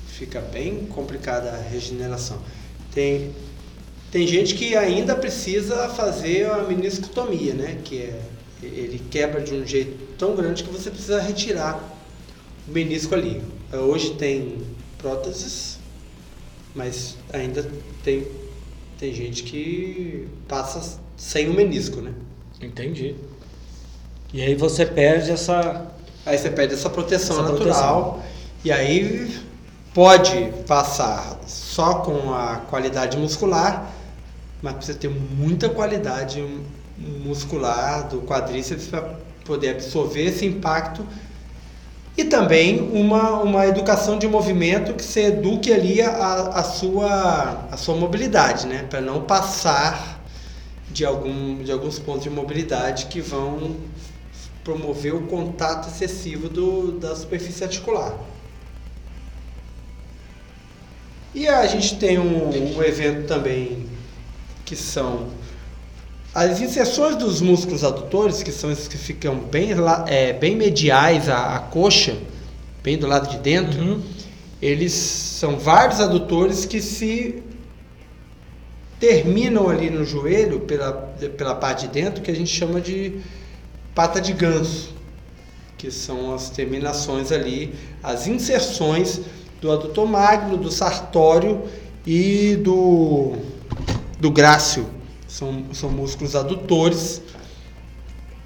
fica 0.09 0.41
bem 0.41 0.87
complicada 0.87 1.51
a 1.51 1.57
regeneração. 1.57 2.39
Tem 2.93 3.31
tem 4.11 4.27
gente 4.27 4.55
que 4.55 4.75
ainda 4.75 5.15
precisa 5.15 5.89
fazer 5.91 6.49
a 6.49 6.63
meniscotomia, 6.63 7.53
né? 7.53 7.79
Que 7.85 8.03
é 8.03 8.21
ele 8.63 9.01
quebra 9.11 9.43
de 9.43 9.55
um 9.55 9.67
jeito 9.67 10.17
tão 10.17 10.35
grande 10.35 10.65
que 10.65 10.71
você 10.71 10.91
precisa 10.91 11.21
retirar 11.21 11.96
o 12.67 12.73
menisco 12.73 13.15
ali. 13.15 13.43
Hoje 13.73 14.15
tem 14.15 14.59
próteses, 14.99 15.79
mas 16.75 17.17
ainda 17.33 17.69
tem, 18.03 18.27
tem 18.99 19.13
gente 19.13 19.43
que 19.43 20.29
passa 20.49 21.01
sem 21.17 21.49
o 21.49 21.55
menisco, 21.55 22.01
né? 22.01 22.13
Entendi. 22.61 23.15
E 24.33 24.43
aí 24.43 24.55
você 24.55 24.85
perde 24.85 25.31
essa. 25.31 25.87
Aí 26.25 26.37
você 26.37 26.51
perde 26.51 26.75
essa 26.75 26.91
proteção 26.91 27.41
essa 27.41 27.53
natural. 27.53 28.13
Proteção. 28.13 28.37
E 28.65 28.73
aí 28.73 29.39
pode 29.95 30.53
passar 30.67 31.41
só 31.47 32.01
com 32.01 32.35
a 32.35 32.57
qualidade 32.69 33.17
muscular, 33.17 33.93
mas 34.61 34.75
precisa 34.75 34.99
ter 34.99 35.09
muita 35.09 35.69
qualidade 35.69 36.45
muscular 36.99 38.09
do 38.09 38.23
quadríceps 38.23 38.87
para 38.89 39.17
poder 39.45 39.71
absorver 39.71 40.25
esse 40.25 40.45
impacto 40.45 41.07
e 42.17 42.25
também 42.25 42.81
uma, 42.81 43.43
uma 43.43 43.67
educação 43.67 44.19
de 44.19 44.27
movimento 44.27 44.95
que 44.95 45.05
você 45.05 45.27
eduque 45.27 45.73
ali 45.73 46.01
a, 46.01 46.49
a, 46.49 46.65
sua, 46.65 47.69
a 47.71 47.77
sua 47.77 47.95
mobilidade, 47.95 48.67
né? 48.67 48.87
Para 48.89 49.03
não 49.03 49.23
passar 49.23 50.23
de, 50.91 51.05
algum, 51.05 51.63
de 51.63 51.71
alguns 51.71 51.99
pontos 51.99 52.23
de 52.23 52.31
mobilidade 52.31 53.07
que 53.07 53.21
vão 53.21 53.77
promover 54.65 55.15
o 55.15 55.27
contato 55.27 55.89
excessivo 55.89 56.49
do, 56.49 56.93
da 56.93 57.15
superfície 57.15 57.63
articular. 57.63 58.15
E 61.35 61.47
a 61.47 61.67
gente 61.67 61.99
tem 61.99 62.19
um, 62.19 62.77
um 62.77 62.83
evento 62.83 63.27
também 63.29 63.87
que 64.65 64.75
são 64.75 65.29
as 66.37 66.61
inserções 66.61 67.17
dos 67.17 67.41
músculos 67.41 67.83
adutores, 67.83 68.43
que 68.43 68.53
são 68.53 68.71
esses 68.71 68.87
que 68.87 68.99
ficam 68.99 69.39
bem, 69.39 69.71
é, 70.07 70.35
bem 70.35 70.55
mediais 70.55 71.31
à, 71.31 71.57
à, 71.57 71.59
coxa, 71.61 72.15
bem 72.83 72.99
do 72.99 73.07
lado 73.07 73.31
de 73.31 73.39
dentro, 73.39 73.81
uhum. 73.81 74.03
eles 74.61 74.93
são 74.93 75.59
vários 75.59 75.99
adutores 75.99 76.67
que 76.67 76.83
se 76.83 77.43
terminam 79.01 79.71
ali 79.71 79.89
no 79.89 80.05
joelho, 80.05 80.61
pela, 80.61 80.93
pela 81.39 81.55
parte 81.55 81.87
de 81.87 81.95
dentro, 81.95 82.23
que 82.23 82.31
a 82.31 82.35
gente 82.35 82.51
chama 82.51 82.83
de 82.83 83.19
pata 83.95 84.21
de 84.21 84.35
ganso, 84.35 84.95
que 85.79 85.91
são 85.91 86.35
as 86.35 86.51
terminações 86.51 87.33
ali, 87.33 87.75
as 88.03 88.27
inserções 88.27 89.23
do 89.59 89.73
adutor 89.73 90.07
magno, 90.07 90.59
do 90.59 90.71
sartório 90.71 91.63
e 92.07 92.57
do, 92.57 93.37
do 94.21 94.31
grácil 94.31 94.96
são, 95.37 95.67
são 95.75 95.91
músculos 95.91 96.35
adutores 96.35 97.21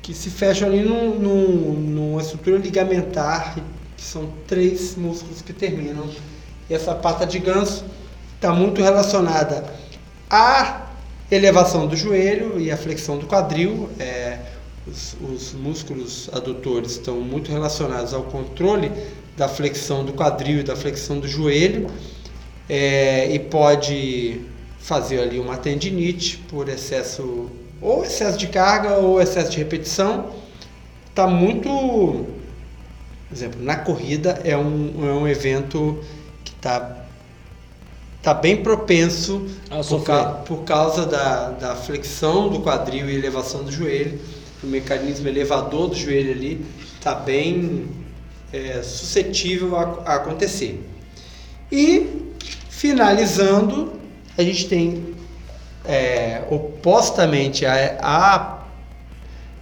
que 0.02 0.12
se 0.12 0.28
fecham 0.28 0.68
ali 0.68 0.82
num, 0.82 1.14
num, 1.20 1.72
numa 1.72 2.20
estrutura 2.20 2.58
ligamentar, 2.58 3.54
que 3.96 4.02
são 4.02 4.28
três 4.48 4.96
músculos 4.96 5.40
que 5.40 5.52
terminam. 5.52 6.10
E 6.68 6.74
essa 6.74 6.92
pata 6.92 7.24
de 7.24 7.38
ganso 7.38 7.84
está 8.34 8.52
muito 8.52 8.82
relacionada 8.82 9.72
à 10.28 10.88
elevação 11.30 11.86
do 11.86 11.94
joelho 11.94 12.58
e 12.58 12.72
à 12.72 12.76
flexão 12.76 13.18
do 13.18 13.26
quadril. 13.26 13.88
É, 14.00 14.38
os, 14.84 15.16
os, 15.20 15.52
músculos 15.52 16.28
adutores 16.32 16.92
estão 16.92 17.20
muito 17.20 17.52
relacionados 17.52 18.12
ao 18.12 18.24
controle 18.24 18.90
da 19.36 19.46
flexão 19.46 20.04
do 20.04 20.12
quadril 20.12 20.58
e 20.58 20.62
da 20.64 20.74
flexão 20.74 21.20
do 21.20 21.28
joelho. 21.28 21.86
É, 22.68 23.32
e 23.32 23.38
pode 23.38 24.40
fazer 24.80 25.20
ali 25.20 25.38
uma 25.38 25.56
tendinite 25.56 26.38
por 26.48 26.68
excesso 26.68 27.48
ou 27.80 28.04
excesso 28.04 28.36
de 28.36 28.48
carga 28.48 28.96
ou 28.96 29.20
excesso 29.20 29.50
de 29.50 29.58
repetição. 29.58 30.30
Está 31.08 31.26
muito, 31.26 31.68
por 31.68 33.34
exemplo, 33.34 33.62
na 33.62 33.76
corrida 33.76 34.40
é 34.44 34.56
um, 34.56 35.08
é 35.08 35.12
um 35.12 35.28
evento 35.28 36.02
que 36.44 36.52
está 36.52 37.04
tá 38.22 38.34
bem 38.34 38.62
propenso 38.62 39.46
por, 39.88 40.02
ca, 40.04 40.24
por, 40.24 40.64
causa 40.64 41.06
da, 41.06 41.50
da 41.50 41.76
flexão 41.76 42.48
do 42.48 42.60
quadril 42.60 43.08
e 43.08 43.14
elevação 43.14 43.64
do 43.64 43.72
joelho, 43.72 44.20
o 44.62 44.66
mecanismo 44.66 45.26
elevador 45.26 45.88
do 45.88 45.94
joelho 45.96 46.32
ali 46.32 46.64
está 46.98 47.14
bem 47.14 47.88
é, 48.52 48.82
suscetível 48.82 49.76
a, 49.76 49.82
a 50.04 50.14
acontecer. 50.16 50.84
E 51.72 52.34
finalizando, 52.68 53.99
a 54.40 54.44
gente 54.44 54.68
tem 54.68 55.14
é, 55.84 56.42
opostamente 56.50 57.64
a 57.66 58.64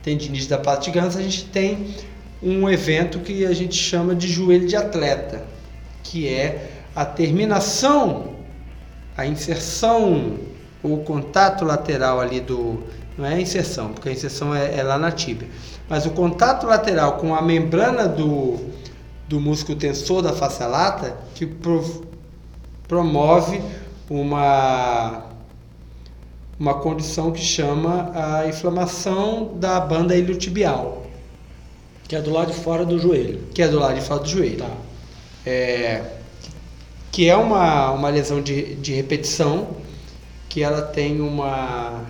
tendinite 0.02 0.48
da 0.48 0.58
pata 0.58 0.82
de 0.82 0.90
ganso, 0.90 1.18
a 1.18 1.22
gente 1.22 1.44
tem 1.46 1.94
um 2.42 2.68
evento 2.68 3.18
que 3.20 3.44
a 3.44 3.52
gente 3.52 3.74
chama 3.74 4.14
de 4.14 4.28
joelho 4.28 4.66
de 4.66 4.76
atleta, 4.76 5.44
que 6.02 6.28
é 6.28 6.70
a 6.94 7.04
terminação, 7.04 8.34
a 9.16 9.26
inserção, 9.26 10.38
o 10.82 10.98
contato 10.98 11.64
lateral 11.64 12.20
ali 12.20 12.40
do. 12.40 12.82
Não 13.16 13.26
é 13.26 13.34
a 13.34 13.40
inserção, 13.40 13.92
porque 13.92 14.08
a 14.08 14.12
inserção 14.12 14.54
é, 14.54 14.78
é 14.78 14.82
lá 14.82 14.96
na 14.96 15.10
tíbia, 15.10 15.48
mas 15.88 16.06
o 16.06 16.10
contato 16.10 16.66
lateral 16.66 17.16
com 17.16 17.34
a 17.34 17.42
membrana 17.42 18.06
do, 18.06 18.58
do 19.28 19.40
músculo 19.40 19.76
tensor 19.76 20.22
da 20.22 20.32
face 20.32 20.62
lata 20.62 21.16
que 21.34 21.44
pro, 21.44 22.06
promove 22.86 23.60
uma, 24.10 25.24
uma 26.58 26.74
condição 26.74 27.30
que 27.30 27.40
chama 27.40 28.10
a 28.14 28.48
inflamação 28.48 29.52
da 29.56 29.80
banda 29.80 30.16
iliotibial. 30.16 31.06
Que 32.08 32.16
é 32.16 32.22
do 32.22 32.30
lado 32.30 32.52
de 32.52 32.58
fora 32.58 32.86
do 32.86 32.98
joelho. 32.98 33.44
Que 33.54 33.62
é 33.62 33.68
do 33.68 33.78
lado 33.78 33.94
de 33.94 34.00
fora 34.00 34.20
do 34.20 34.28
joelho. 34.28 34.58
Tá. 34.58 34.70
É, 35.44 36.04
que 37.12 37.28
é 37.28 37.36
uma, 37.36 37.90
uma 37.90 38.08
lesão 38.08 38.40
de, 38.40 38.74
de 38.76 38.94
repetição, 38.94 39.68
que 40.48 40.62
ela 40.62 40.82
tem 40.82 41.20
uma. 41.20 42.04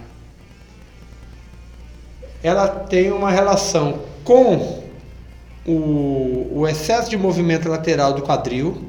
Ela 2.43 2.69
tem 2.69 3.11
uma 3.11 3.31
relação 3.31 4.01
com 4.23 4.83
o, 5.67 6.61
o 6.61 6.69
excesso 6.69 7.11
de 7.11 7.17
movimento 7.17 7.69
lateral 7.69 8.13
do 8.13 8.23
quadril, 8.23 8.88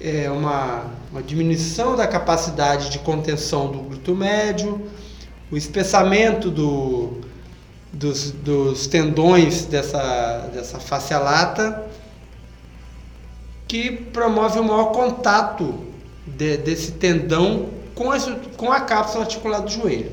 é 0.00 0.30
uma, 0.30 0.86
uma 1.10 1.22
diminuição 1.22 1.96
da 1.96 2.06
capacidade 2.06 2.90
de 2.90 2.98
contenção 3.00 3.70
do 3.70 3.78
glúteo 3.78 4.14
médio, 4.14 4.88
o 5.50 5.56
espessamento 5.56 6.50
do, 6.50 7.18
dos, 7.92 8.30
dos 8.30 8.86
tendões 8.86 9.64
dessa, 9.64 10.50
dessa 10.52 10.78
face 10.78 11.14
lata, 11.14 11.86
que 13.66 13.90
promove 13.90 14.58
o 14.60 14.64
maior 14.64 14.92
contato 14.92 15.74
de, 16.26 16.56
desse 16.58 16.92
tendão 16.92 17.68
com 17.94 18.10
a, 18.10 18.18
com 18.56 18.72
a 18.72 18.80
cápsula 18.80 19.24
articular 19.24 19.60
do 19.60 19.70
joelho. 19.70 20.12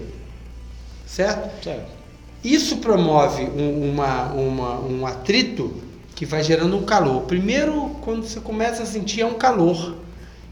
Certo? 1.05 1.63
certo. 1.63 1.95
Isso 2.43 2.77
promove 2.77 3.43
um, 3.43 3.91
uma, 3.91 4.25
uma, 4.33 4.79
um 4.79 5.07
atrito 5.07 5.84
que 6.15 6.25
vai 6.25 6.41
gerando 6.41 6.77
um 6.77 6.83
calor. 6.83 7.23
Primeiro, 7.23 7.89
quando 8.01 8.23
você 8.23 8.39
começa 8.39 8.83
a 8.83 8.85
sentir, 8.85 9.21
é 9.21 9.25
um 9.25 9.33
calor. 9.33 9.97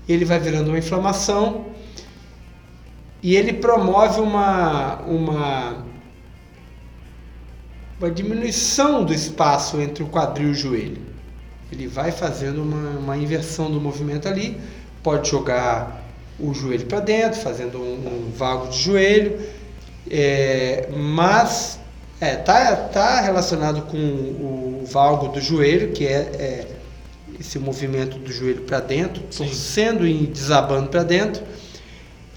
Ele 0.08 0.26
vai 0.26 0.38
virando 0.38 0.68
uma 0.68 0.78
inflamação 0.78 1.68
e 3.24 3.38
ele 3.38 3.54
promove 3.54 4.20
uma, 4.20 4.98
uma, 5.04 5.86
uma 7.98 8.12
diminuição 8.12 9.06
do 9.06 9.14
espaço 9.14 9.80
entre 9.80 10.04
o 10.04 10.08
quadril 10.08 10.50
e 10.50 10.52
o 10.52 10.54
joelho. 10.54 11.02
Ele 11.72 11.88
vai 11.88 12.12
fazendo 12.12 12.62
uma, 12.62 13.00
uma 13.00 13.18
inversão 13.18 13.72
do 13.72 13.80
movimento 13.80 14.28
ali, 14.28 14.60
pode 15.02 15.30
jogar 15.30 16.04
o 16.38 16.54
joelho 16.54 16.86
para 16.86 17.00
dentro, 17.00 17.40
fazendo 17.40 17.80
um, 17.80 18.28
um 18.28 18.32
vago 18.36 18.68
de 18.68 18.80
joelho, 18.80 19.40
é, 20.12 20.90
mas 20.92 21.80
é, 22.20 22.36
tá, 22.36 22.76
tá 22.76 23.22
relacionado 23.22 23.84
com 23.84 23.98
o 23.98 24.84
valgo 24.86 25.30
do 25.30 25.42
joelho, 25.42 25.92
que 25.92 26.06
é, 26.06 26.12
é 26.12 26.68
esse 27.40 27.60
movimento 27.60 28.18
do 28.18 28.32
joelho 28.32 28.62
para 28.62 28.80
dentro, 28.80 29.22
torcendo 29.36 30.08
e 30.08 30.28
desabando 30.28 30.90
para 30.90 31.04
dentro. 31.04 31.44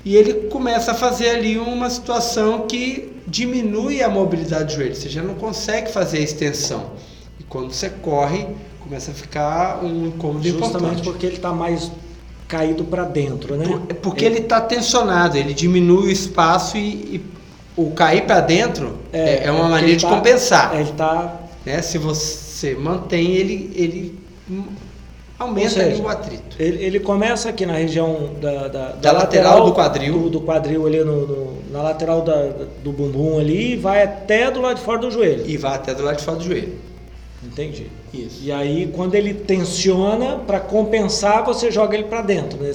E 0.05 0.16
ele 0.16 0.49
começa 0.49 0.93
a 0.93 0.95
fazer 0.95 1.31
ali 1.31 1.59
uma 1.59 1.91
situação 1.91 2.66
que 2.66 3.12
diminui 3.27 4.03
a 4.03 4.09
mobilidade 4.09 4.66
do 4.66 4.72
joelho. 4.72 4.95
Você 4.95 5.09
já 5.09 5.22
não 5.22 5.35
consegue 5.35 5.91
fazer 5.91 6.18
a 6.18 6.20
extensão. 6.20 6.93
E 7.41 7.45
quando 7.45 7.72
você 7.72 7.91
corre, 7.91 8.47
começa 8.81 9.11
a 9.11 9.14
ficar 9.14 9.85
um 9.85 10.07
incômodo 10.07 10.47
Justamente 10.47 10.77
importante. 10.77 11.03
porque 11.03 11.27
ele 11.27 11.37
está 11.37 11.53
mais 11.53 11.91
caído 12.47 12.85
para 12.85 13.03
dentro, 13.03 13.57
né? 13.57 13.66
porque 14.01 14.24
ele 14.24 14.39
está 14.39 14.61
tensionado, 14.61 15.37
ele 15.37 15.53
diminui 15.53 16.07
o 16.07 16.11
espaço 16.11 16.77
e, 16.77 17.16
e 17.16 17.24
o 17.77 17.91
cair 17.93 18.22
para 18.22 18.41
dentro 18.41 18.99
é, 19.12 19.45
é 19.45 19.51
uma 19.51 19.66
é 19.66 19.70
maneira 19.70 19.97
de 19.97 20.05
tá, 20.05 20.11
compensar. 20.11 20.74
Ele 20.81 20.93
tá... 20.93 21.41
né? 21.64 21.83
Se 21.83 21.99
você 21.99 22.74
mantém 22.74 23.33
ele, 23.33 23.70
ele 23.74 24.18
aumenta 25.39 25.70
seja, 25.70 26.03
o 26.03 26.09
atrito. 26.09 26.57
Ele, 26.59 26.83
ele 26.83 27.01
começa 27.01 27.49
aqui 27.51 27.66
na 27.66 27.74
região 27.74 28.31
da, 28.41 28.68
da, 28.68 28.89
Da 28.93 29.12
lateral 29.12 29.64
do 29.64 29.72
quadril. 29.74 30.14
Do, 30.14 30.31
do 30.31 30.41
quadril 30.41 30.87
ali 30.87 31.05
no, 31.05 31.27
no- 31.27 31.57
na 31.70 31.83
lateral 31.83 32.22
da- 32.22 32.53
do 32.83 32.93
bumbum 32.93 33.39
ali 33.39 33.72
e 33.72 33.77
vai 33.77 34.03
até 34.03 34.51
do 34.51 34.61
lado 34.62 34.77
de 34.77 34.83
fora 34.83 34.99
do 34.99 35.11
joelho. 35.11 35.45
E 35.47 35.57
vai 35.57 35.74
até 35.74 35.95
do 35.95 36.03
lado 36.03 36.16
de 36.16 36.24
fora 36.24 36.39
do 36.39 36.45
joelho. 36.45 36.72
Entendi. 37.57 37.87
Isso. 38.13 38.41
E 38.43 38.53
aí, 38.53 38.93
quando 38.95 39.15
ele 39.15 39.33
tensiona, 39.33 40.37
para 40.37 40.61
compensar, 40.61 41.43
você 41.43 41.71
joga 41.71 41.97
ele 41.97 42.05
para 42.05 42.21
dentro, 42.21 42.63
né? 42.63 42.71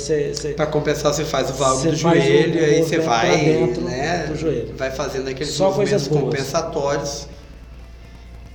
Para 0.55 0.65
compensar, 0.65 1.13
você 1.13 1.23
faz 1.23 1.51
o 1.51 1.53
valgo 1.53 1.83
do 1.83 1.95
joelho, 1.95 2.59
e 2.59 2.65
aí 2.65 2.81
você 2.81 2.97
vai, 2.97 3.45
dentro 3.45 3.83
né, 3.83 4.25
do 4.25 4.35
joelho. 4.35 4.73
vai 4.75 4.89
fazendo 4.89 5.27
aqueles 5.29 5.53
Só 5.53 5.65
movimentos 5.65 6.07
compensatórios 6.07 7.27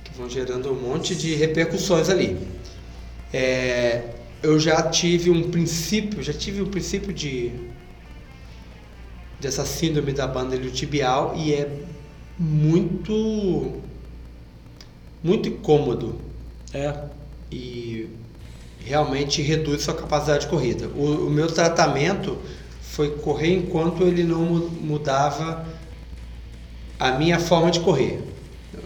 que 0.03 0.11
vão 0.17 0.29
gerando 0.29 0.69
um 0.69 0.75
monte 0.75 1.15
de 1.15 1.33
repercussões 1.33 2.09
ali. 2.09 2.37
É, 3.33 4.01
eu 4.43 4.59
já 4.59 4.81
tive 4.81 5.29
um 5.29 5.49
princípio, 5.49 6.21
já 6.21 6.33
tive 6.33 6.61
um 6.61 6.67
princípio 6.67 7.13
de 7.13 7.53
dessa 9.39 9.63
síndrome 9.63 10.11
da 10.11 10.27
banda 10.27 10.55
iliotibial 10.55 11.35
e 11.37 11.53
é 11.53 11.69
muito 12.37 13.81
muito 15.23 15.49
incômodo 15.49 16.15
É. 16.73 16.93
e 17.51 18.07
realmente 18.79 19.41
reduz 19.41 19.83
sua 19.83 19.93
capacidade 19.93 20.41
de 20.41 20.47
corrida. 20.47 20.87
O, 20.95 21.27
o 21.27 21.29
meu 21.29 21.47
tratamento 21.47 22.37
foi 22.81 23.11
correr 23.17 23.53
enquanto 23.55 24.03
ele 24.03 24.23
não 24.23 24.41
mu- 24.41 24.69
mudava 24.69 25.65
a 26.99 27.11
minha 27.11 27.39
forma 27.39 27.69
de 27.69 27.79
correr, 27.81 28.23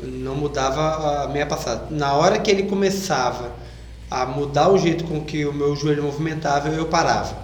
não 0.03 0.36
mudava 0.36 1.23
a 1.23 1.27
minha 1.27 1.45
passada. 1.45 1.88
Na 1.91 2.13
hora 2.13 2.39
que 2.39 2.49
ele 2.51 2.63
começava 2.63 3.51
a 4.09 4.25
mudar 4.25 4.69
o 4.69 4.77
jeito 4.77 5.03
com 5.05 5.23
que 5.23 5.45
o 5.45 5.53
meu 5.53 5.75
joelho 5.75 6.03
movimentava, 6.03 6.67
eu 6.69 6.88
parava. 6.88 7.38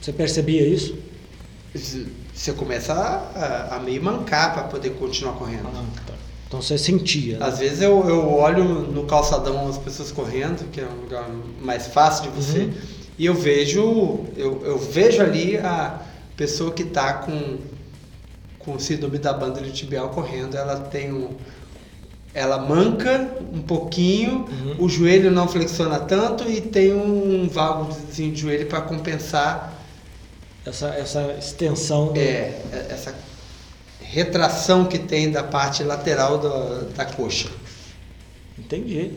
Você 0.00 0.12
percebia 0.12 0.66
isso? 0.66 0.96
Você 1.74 2.52
começa 2.54 2.94
a, 2.94 3.76
a 3.76 3.78
meio 3.80 4.02
mancar 4.02 4.54
para 4.54 4.62
poder 4.64 4.90
continuar 4.90 5.34
correndo. 5.34 5.68
Ah, 5.74 5.84
tá. 6.06 6.14
Então 6.50 6.60
você 6.60 6.76
sentia. 6.76 7.38
né? 7.38 7.46
Às 7.46 7.60
vezes 7.60 7.80
eu, 7.80 8.08
eu 8.08 8.28
olho 8.28 8.64
no 8.64 9.04
calçadão 9.04 9.68
as 9.68 9.78
pessoas 9.78 10.10
correndo, 10.10 10.68
que 10.72 10.80
é 10.80 10.84
um 10.84 11.02
lugar 11.02 11.30
mais 11.62 11.86
fácil 11.86 12.24
de 12.24 12.30
você, 12.30 12.58
Uhum. 12.62 12.72
e 13.16 13.24
eu 13.26 13.34
vejo, 13.34 14.24
eu, 14.36 14.60
eu 14.64 14.76
vejo 14.76 15.22
ali 15.22 15.56
a 15.58 16.00
pessoa 16.36 16.72
que 16.72 16.82
está 16.82 17.12
com, 17.12 17.58
com 18.58 18.76
síndrome 18.80 19.18
da 19.18 19.32
banda 19.32 19.60
tibial 19.70 20.08
correndo, 20.08 20.56
ela 20.56 20.80
tem 20.80 21.12
um. 21.12 21.28
Ela 22.34 22.58
manca 22.58 23.28
um 23.52 23.62
pouquinho, 23.62 24.44
Uhum. 24.50 24.84
o 24.84 24.88
joelho 24.88 25.30
não 25.30 25.46
flexiona 25.46 26.00
tanto 26.00 26.50
e 26.50 26.60
tem 26.60 26.92
um 26.92 27.48
válvulozinho 27.48 28.32
de 28.32 28.40
joelho 28.40 28.66
para 28.66 28.80
compensar 28.80 29.72
Essa, 30.66 30.88
essa 30.88 31.32
extensão. 31.38 32.12
do- 32.12 32.18
é, 32.20 32.54
essa 32.90 33.14
retração 34.12 34.84
que 34.84 34.98
tem 34.98 35.30
da 35.30 35.42
parte 35.42 35.84
lateral 35.84 36.38
da, 36.38 36.80
da 36.96 37.04
coxa. 37.04 37.48
Entendi. 38.58 39.12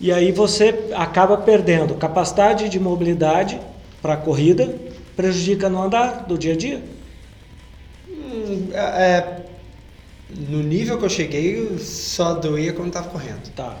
E 0.00 0.12
aí 0.12 0.30
você 0.30 0.88
acaba 0.94 1.36
perdendo 1.38 1.96
capacidade 1.96 2.68
de 2.68 2.78
mobilidade 2.78 3.60
para 4.00 4.14
a 4.14 4.16
corrida, 4.16 4.78
prejudica 5.16 5.68
no 5.68 5.82
andar 5.82 6.26
do 6.26 6.38
dia 6.38 6.52
a 6.52 6.56
dia. 6.56 6.82
Hum, 8.08 8.68
é, 8.72 8.78
é, 8.78 9.44
no 10.48 10.62
nível 10.62 10.96
que 10.98 11.04
eu 11.04 11.10
cheguei, 11.10 11.78
só 11.80 12.34
doía 12.34 12.72
quando 12.72 12.88
estava 12.88 13.08
correndo. 13.08 13.50
Tá. 13.56 13.76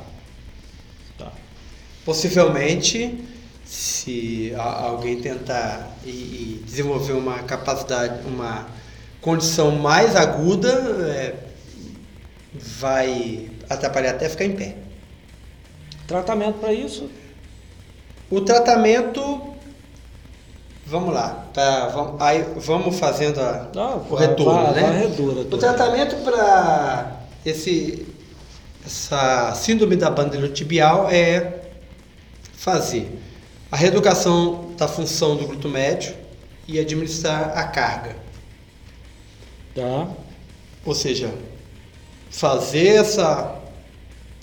Tá. 1.16 1.30
Possivelmente, 2.04 3.24
se 3.64 4.52
alguém 4.56 5.20
tentar 5.20 5.96
e, 6.04 6.10
e 6.10 6.62
desenvolver 6.64 7.12
uma 7.12 7.38
capacidade, 7.44 8.26
uma 8.26 8.77
condição 9.20 9.72
mais 9.72 10.14
aguda, 10.16 10.68
é, 11.08 11.34
vai 12.54 13.48
atrapalhar 13.68 14.10
até 14.10 14.28
ficar 14.28 14.44
em 14.44 14.52
pé. 14.56 14.76
Tratamento 16.06 16.58
para 16.58 16.72
isso? 16.72 17.10
O 18.30 18.40
tratamento, 18.40 19.54
vamos 20.86 21.12
lá, 21.14 21.46
tá, 21.52 21.88
vamos, 21.88 22.20
aí 22.20 22.44
vamos 22.56 22.98
fazendo 22.98 23.40
a, 23.40 23.68
Ah, 23.76 23.96
o 24.08 24.14
retorno, 24.14 24.64
vai- 24.64 24.74
né? 24.74 24.82
vai 24.82 24.98
redura, 24.98 25.40
o 25.40 25.58
tratamento 25.58 26.16
para 26.24 27.16
esse 27.44 28.06
essa 28.86 29.52
síndrome 29.54 29.96
da 29.96 30.08
banda 30.10 30.48
tibial 30.48 31.10
é 31.10 31.58
fazer 32.54 33.18
a 33.70 33.76
reeducação 33.76 34.70
da 34.78 34.88
função 34.88 35.36
do 35.36 35.46
glúteo 35.46 35.68
médio 35.68 36.14
e 36.66 36.78
administrar 36.78 37.52
a 37.56 37.64
carga. 37.64 38.16
Tá. 39.78 40.08
Ou 40.84 40.94
seja, 40.94 41.32
fazer 42.30 42.96
essa, 42.96 43.60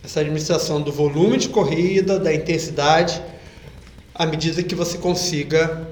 essa 0.04 0.20
administração 0.22 0.82
do 0.82 0.92
volume 0.92 1.38
de 1.38 1.50
corrida, 1.50 2.20
da 2.20 2.34
intensidade, 2.34 3.22
à 4.14 4.26
medida 4.26 4.64
que 4.64 4.76
você 4.76 4.98
consiga 4.98 5.88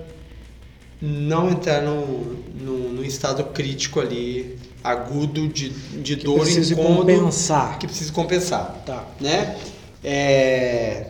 não 1.01 1.49
entrar 1.49 1.81
no, 1.81 2.23
no, 2.53 2.93
no 2.93 3.03
estado 3.05 3.43
crítico 3.45 3.99
ali, 3.99 4.57
agudo 4.83 5.47
de, 5.49 5.69
de 5.69 6.15
Que 6.15 6.23
dor 6.23 6.47
e 6.47 6.59
incômodo. 6.59 6.99
compensar. 7.13 7.77
Que 7.79 7.87
precisa 7.87 8.13
compensar. 8.13 8.81
Tá. 8.85 9.03
Né? 9.19 9.57
É, 10.03 11.07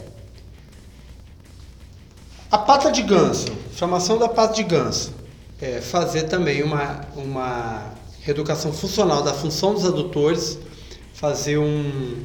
A 2.51 2.57
pata 2.57 2.91
de 2.91 3.01
ganso, 3.01 3.51
inflamação 3.71 4.17
da 4.17 4.29
pata 4.29 4.53
de 4.53 4.63
ganso. 4.63 5.13
É, 5.61 5.81
fazer 5.81 6.23
também 6.23 6.61
uma, 6.61 7.01
uma 7.15 7.92
reeducação 8.23 8.71
funcional 8.73 9.21
da 9.21 9.33
função 9.33 9.73
dos 9.73 9.85
adutores, 9.85 10.57
fazer 11.13 11.57
um 11.57 12.23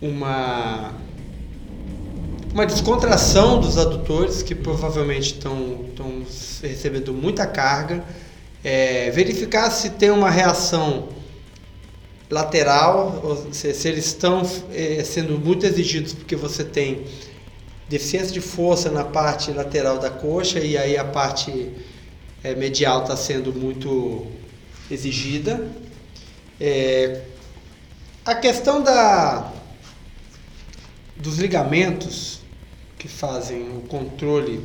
uma 0.00 0.94
uma 2.52 2.66
descontração 2.66 3.60
dos 3.60 3.76
adutores 3.76 4.42
que 4.42 4.54
provavelmente 4.54 5.34
estão 5.34 5.80
recebendo 6.62 7.12
muita 7.12 7.46
carga, 7.46 8.04
É, 8.64 9.10
verificar 9.12 9.70
se 9.70 9.90
tem 9.90 10.10
uma 10.10 10.28
reação 10.30 11.08
lateral, 12.28 13.46
se, 13.52 13.72
se 13.72 13.88
eles 13.88 14.06
estão 14.06 14.42
eh, 14.72 15.02
sendo 15.04 15.38
muito 15.38 15.64
exigidos 15.64 16.12
porque 16.12 16.36
você 16.36 16.64
tem 16.64 17.04
deficiência 17.88 18.32
de 18.32 18.40
força 18.40 18.90
na 18.90 19.04
parte 19.04 19.52
lateral 19.52 19.98
da 19.98 20.10
coxa 20.10 20.58
e 20.58 20.76
aí 20.76 20.96
a 20.98 21.04
parte 21.04 21.70
eh, 22.42 22.54
medial 22.54 23.02
está 23.02 23.16
sendo 23.16 23.52
muito 23.52 24.26
exigida. 24.90 25.68
É, 26.60 27.22
a 28.24 28.34
questão 28.34 28.82
da, 28.82 29.52
dos 31.16 31.38
ligamentos 31.38 32.40
que 32.98 33.08
fazem 33.08 33.62
o 33.76 33.80
controle 33.82 34.60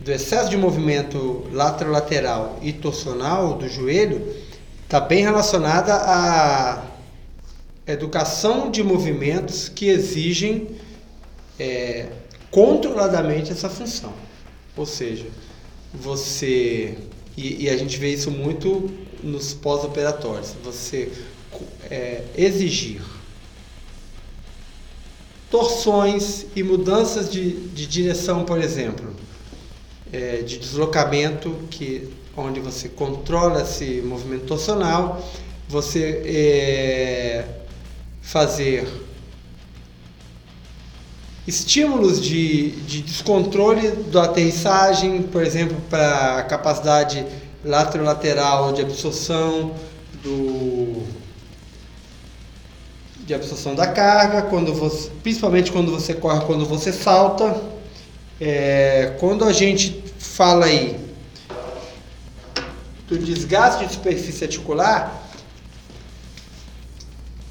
do 0.00 0.12
excesso 0.12 0.48
de 0.48 0.56
movimento 0.56 1.46
laterolateral 1.52 2.58
e 2.62 2.72
torsional 2.72 3.54
do 3.54 3.68
joelho 3.68 4.34
está 4.84 5.00
bem 5.00 5.22
relacionada 5.22 5.94
à 5.94 6.84
educação 7.86 8.70
de 8.70 8.82
movimentos 8.82 9.68
que 9.68 9.88
exigem 9.88 10.76
é, 11.58 12.06
controladamente 12.50 13.50
essa 13.50 13.68
função. 13.68 14.12
Ou 14.76 14.86
seja, 14.86 15.26
você. 15.92 16.96
E, 17.36 17.64
e 17.64 17.70
a 17.70 17.76
gente 17.76 17.96
vê 17.98 18.12
isso 18.12 18.30
muito 18.30 18.90
nos 19.22 19.54
pós-operatórios. 19.54 20.54
Você 20.64 21.12
é, 21.90 22.24
exigir 22.36 23.00
torções 25.50 26.46
e 26.54 26.62
mudanças 26.62 27.30
de, 27.30 27.52
de 27.68 27.86
direção, 27.86 28.44
por 28.44 28.60
exemplo, 28.60 29.14
é, 30.12 30.42
de 30.42 30.58
deslocamento, 30.58 31.54
que, 31.70 32.08
onde 32.36 32.60
você 32.60 32.88
controla 32.88 33.62
esse 33.62 34.02
movimento 34.02 34.44
torsional, 34.44 35.26
você 35.68 36.22
é, 36.24 37.44
fazer 38.20 38.86
estímulos 41.48 42.20
de, 42.20 42.72
de 42.82 43.00
descontrole 43.00 43.90
da 44.12 44.24
aterrissagem, 44.24 45.22
por 45.22 45.42
exemplo, 45.42 45.78
para 45.88 46.36
a 46.36 46.42
capacidade 46.42 47.24
laterolateral 47.64 48.72
de 48.74 48.82
absorção 48.82 49.74
do 50.22 51.02
de 53.24 53.34
absorção 53.34 53.74
da 53.74 53.86
carga, 53.86 54.42
quando 54.42 54.72
você, 54.72 55.10
principalmente 55.22 55.70
quando 55.70 55.90
você 55.90 56.14
corre, 56.14 56.44
quando 56.46 56.64
você 56.64 56.92
salta. 56.92 57.60
É, 58.40 59.16
quando 59.18 59.44
a 59.44 59.52
gente 59.52 60.02
fala 60.18 60.66
aí 60.66 60.96
do 63.06 63.18
desgaste 63.18 63.86
de 63.86 63.92
superfície 63.92 64.44
articular, 64.44 65.27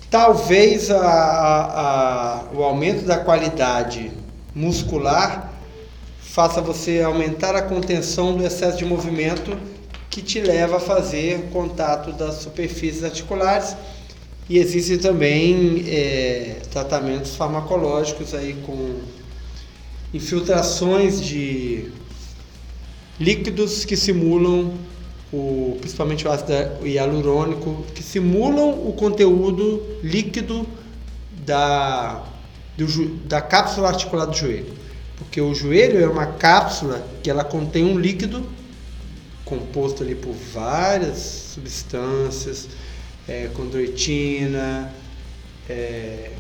talvez 0.10 0.90
a, 0.90 1.00
a, 1.00 1.82
a, 1.82 2.44
o 2.54 2.64
aumento 2.64 3.06
da 3.06 3.18
qualidade 3.18 4.12
muscular 4.54 5.54
faça 6.20 6.62
você 6.62 7.02
aumentar 7.02 7.56
a 7.56 7.62
contenção 7.62 8.36
do 8.36 8.46
excesso 8.46 8.78
de 8.78 8.86
movimento 8.86 9.58
que 10.10 10.22
te 10.22 10.40
leva 10.40 10.78
a 10.78 10.80
fazer 10.80 11.50
contato 11.52 12.12
das 12.12 12.36
superfícies 12.36 13.04
articulares. 13.04 13.76
E 14.50 14.58
existem 14.58 14.98
também 14.98 15.84
é, 15.88 16.58
tratamentos 16.72 17.36
farmacológicos 17.36 18.34
aí 18.34 18.56
com 18.66 18.96
infiltrações 20.14 21.22
de 21.22 21.92
líquidos 23.20 23.84
que 23.84 23.98
simulam 23.98 24.74
o, 25.32 25.78
principalmente 25.80 26.28
o 26.28 26.32
ácido 26.32 26.54
hialurônico, 26.86 27.86
que 27.94 28.02
simulam 28.02 28.70
o 28.88 28.94
conteúdo 28.94 29.84
líquido 30.04 30.68
da, 31.46 32.24
do, 32.78 33.08
da 33.26 33.42
cápsula 33.42 33.90
articular 33.90 34.26
do 34.26 34.36
joelho. 34.36 34.74
Porque 35.18 35.42
o 35.42 35.54
joelho 35.54 36.00
é 36.00 36.08
uma 36.08 36.28
cápsula 36.28 37.06
que 37.24 37.30
ela 37.30 37.44
contém 37.44 37.84
um 37.84 38.00
líquido 38.00 38.46
composto 39.44 40.04
ali 40.04 40.14
por 40.14 40.34
várias 40.54 41.18
substâncias, 41.54 42.68
é, 43.28 43.50
condroitina, 43.54 44.92
é, 45.70 46.32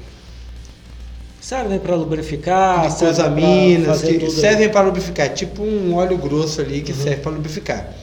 servem 1.39 1.79
para 1.79 1.95
lubrificar, 1.95 2.87
glicosaminas, 2.87 4.01
que 4.01 4.29
servem 4.29 4.69
para 4.69 4.81
lubrificar, 4.81 5.33
tipo 5.33 5.63
um 5.63 5.95
óleo 5.95 6.17
grosso 6.17 6.59
ali 6.59 6.81
que 6.81 6.91
uhum. 6.91 6.97
serve 6.97 7.21
para 7.21 7.31
lubrificar. 7.31 7.93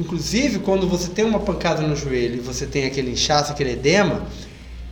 Inclusive, 0.00 0.60
quando 0.60 0.88
você 0.88 1.10
tem 1.10 1.26
uma 1.26 1.40
pancada 1.40 1.82
no 1.82 1.94
joelho 1.94 2.36
e 2.36 2.40
você 2.40 2.64
tem 2.64 2.86
aquele 2.86 3.10
inchaço, 3.10 3.52
aquele 3.52 3.72
edema, 3.72 4.26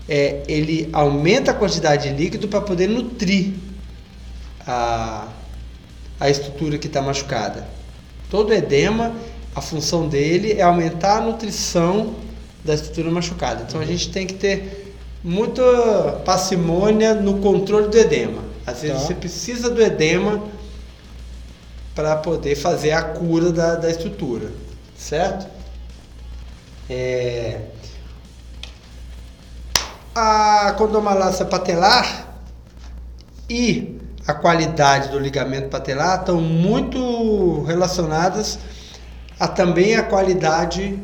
é, 0.07 0.43
ele 0.47 0.87
aumenta 0.93 1.51
a 1.51 1.55
quantidade 1.55 2.11
de 2.11 2.15
líquido 2.15 2.47
para 2.47 2.61
poder 2.61 2.89
nutrir 2.89 3.55
a, 4.67 5.29
a 6.21 6.29
estrutura 6.29 6.77
que 6.77 6.89
está 6.89 7.01
machucada. 7.01 7.67
Todo 8.29 8.53
edema, 8.53 9.15
a 9.57 9.63
função 9.63 10.07
dele 10.07 10.53
é 10.53 10.61
aumentar 10.61 11.17
a 11.17 11.21
nutrição 11.23 12.15
da 12.63 12.75
estrutura 12.75 13.11
machucada. 13.11 13.65
Então 13.67 13.81
a 13.81 13.87
gente 13.87 14.11
tem 14.11 14.27
que 14.27 14.35
ter 14.35 14.95
muita 15.25 16.21
parcimônia 16.27 17.15
no 17.15 17.39
controle 17.39 17.89
do 17.89 17.97
edema. 17.97 18.43
Às 18.67 18.83
vezes 18.83 18.99
tá. 18.99 19.07
você 19.07 19.15
precisa 19.15 19.71
do 19.71 19.83
edema 19.83 20.45
para 21.95 22.15
poder 22.17 22.57
fazer 22.57 22.91
a 22.91 23.03
cura 23.03 23.51
da, 23.51 23.75
da 23.75 23.91
estrutura, 23.91 24.53
certo? 24.99 25.47
É... 26.91 27.61
A 30.15 30.75
condomalácia 30.77 31.45
patelar 31.45 32.37
e 33.49 34.01
a 34.27 34.35
qualidade 34.35 35.11
do 35.11 35.19
ligamento 35.19 35.69
patelar 35.69 36.21
estão 36.21 36.41
muito 36.41 37.63
relacionadas 37.63 38.59
a 39.39 39.47
também 39.47 39.95
a 39.95 40.03
qualidade 40.03 40.99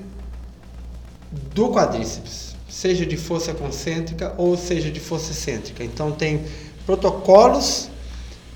do 1.55 1.70
quadríceps, 1.70 2.57
seja 2.68 3.07
de 3.07 3.16
força 3.16 3.55
concêntrica 3.55 4.34
ou 4.36 4.57
seja 4.57 4.90
de 4.90 4.99
força 4.99 5.30
excêntrica. 5.30 5.84
Então 5.84 6.11
tem 6.11 6.45
protocolos 6.84 7.88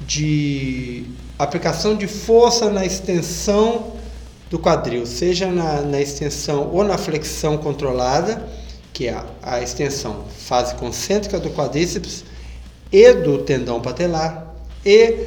de 0.01 1.07
aplicação 1.39 1.97
de 1.97 2.09
força 2.09 2.69
na 2.69 2.85
extensão 2.85 3.98
do 4.51 4.59
quadril, 4.59 5.05
seja 5.07 5.51
na, 5.51 5.83
na 5.83 6.01
extensão 6.01 6.71
ou 6.73 6.83
na 6.83 6.97
flexão 6.97 7.59
controlada, 7.59 8.43
que 8.93 9.09
é 9.09 9.13
a, 9.13 9.25
a 9.43 9.63
extensão 9.63 10.25
fase 10.39 10.75
concêntrica 10.77 11.39
do 11.39 11.51
quadríceps 11.51 12.25
e 12.91 13.13
do 13.13 13.39
tendão 13.39 13.81
patelar, 13.81 14.55
e 14.85 15.27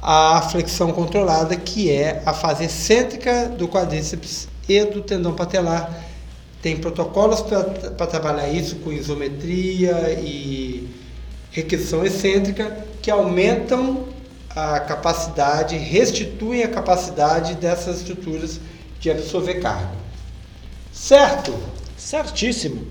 a 0.00 0.42
flexão 0.50 0.90
controlada, 0.92 1.54
que 1.54 1.90
é 1.90 2.22
a 2.26 2.32
fase 2.32 2.64
excêntrica 2.64 3.48
do 3.48 3.68
quadríceps 3.68 4.48
e 4.68 4.84
do 4.84 5.02
tendão 5.02 5.34
patelar. 5.34 6.02
Tem 6.60 6.76
protocolos 6.76 7.40
para 7.40 8.06
trabalhar 8.06 8.48
isso 8.48 8.76
com 8.76 8.92
isometria 8.92 10.18
e 10.20 10.88
requisição 11.50 12.04
excêntrica 12.04 12.84
que 13.02 13.10
aumentam 13.10 14.11
a 14.54 14.80
capacidade, 14.80 15.76
restituem 15.76 16.62
a 16.62 16.68
capacidade 16.68 17.54
dessas 17.54 17.98
estruturas 17.98 18.60
de 19.00 19.10
absorver 19.10 19.60
carga. 19.60 19.90
Certo? 20.92 21.54
Certíssimo. 21.96 22.86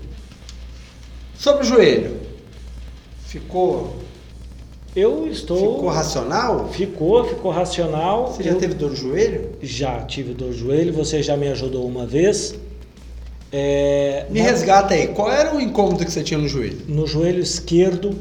Sobre 1.38 1.62
o 1.62 1.66
joelho. 1.66 2.20
Ficou 3.26 4.02
eu 4.94 5.26
estou. 5.26 5.76
Ficou 5.76 5.88
racional? 5.88 6.68
Ficou, 6.68 7.24
ficou 7.24 7.50
racional. 7.50 8.26
Você 8.26 8.42
já 8.42 8.50
eu... 8.50 8.58
teve 8.58 8.74
dor 8.74 8.90
no 8.90 8.96
joelho? 8.96 9.52
Já 9.62 10.02
tive 10.02 10.34
dor 10.34 10.48
no 10.48 10.54
joelho, 10.54 10.92
você 10.92 11.22
já 11.22 11.36
me 11.36 11.48
ajudou 11.48 11.86
uma 11.86 12.06
vez. 12.06 12.54
É... 13.50 14.26
Me 14.28 14.40
resgata 14.40 14.92
aí, 14.92 15.08
qual 15.08 15.30
era 15.30 15.54
o 15.54 15.60
incômodo 15.60 16.04
que 16.04 16.10
você 16.10 16.22
tinha 16.22 16.38
no 16.38 16.48
joelho? 16.48 16.82
No 16.88 17.06
joelho 17.06 17.40
esquerdo, 17.40 18.14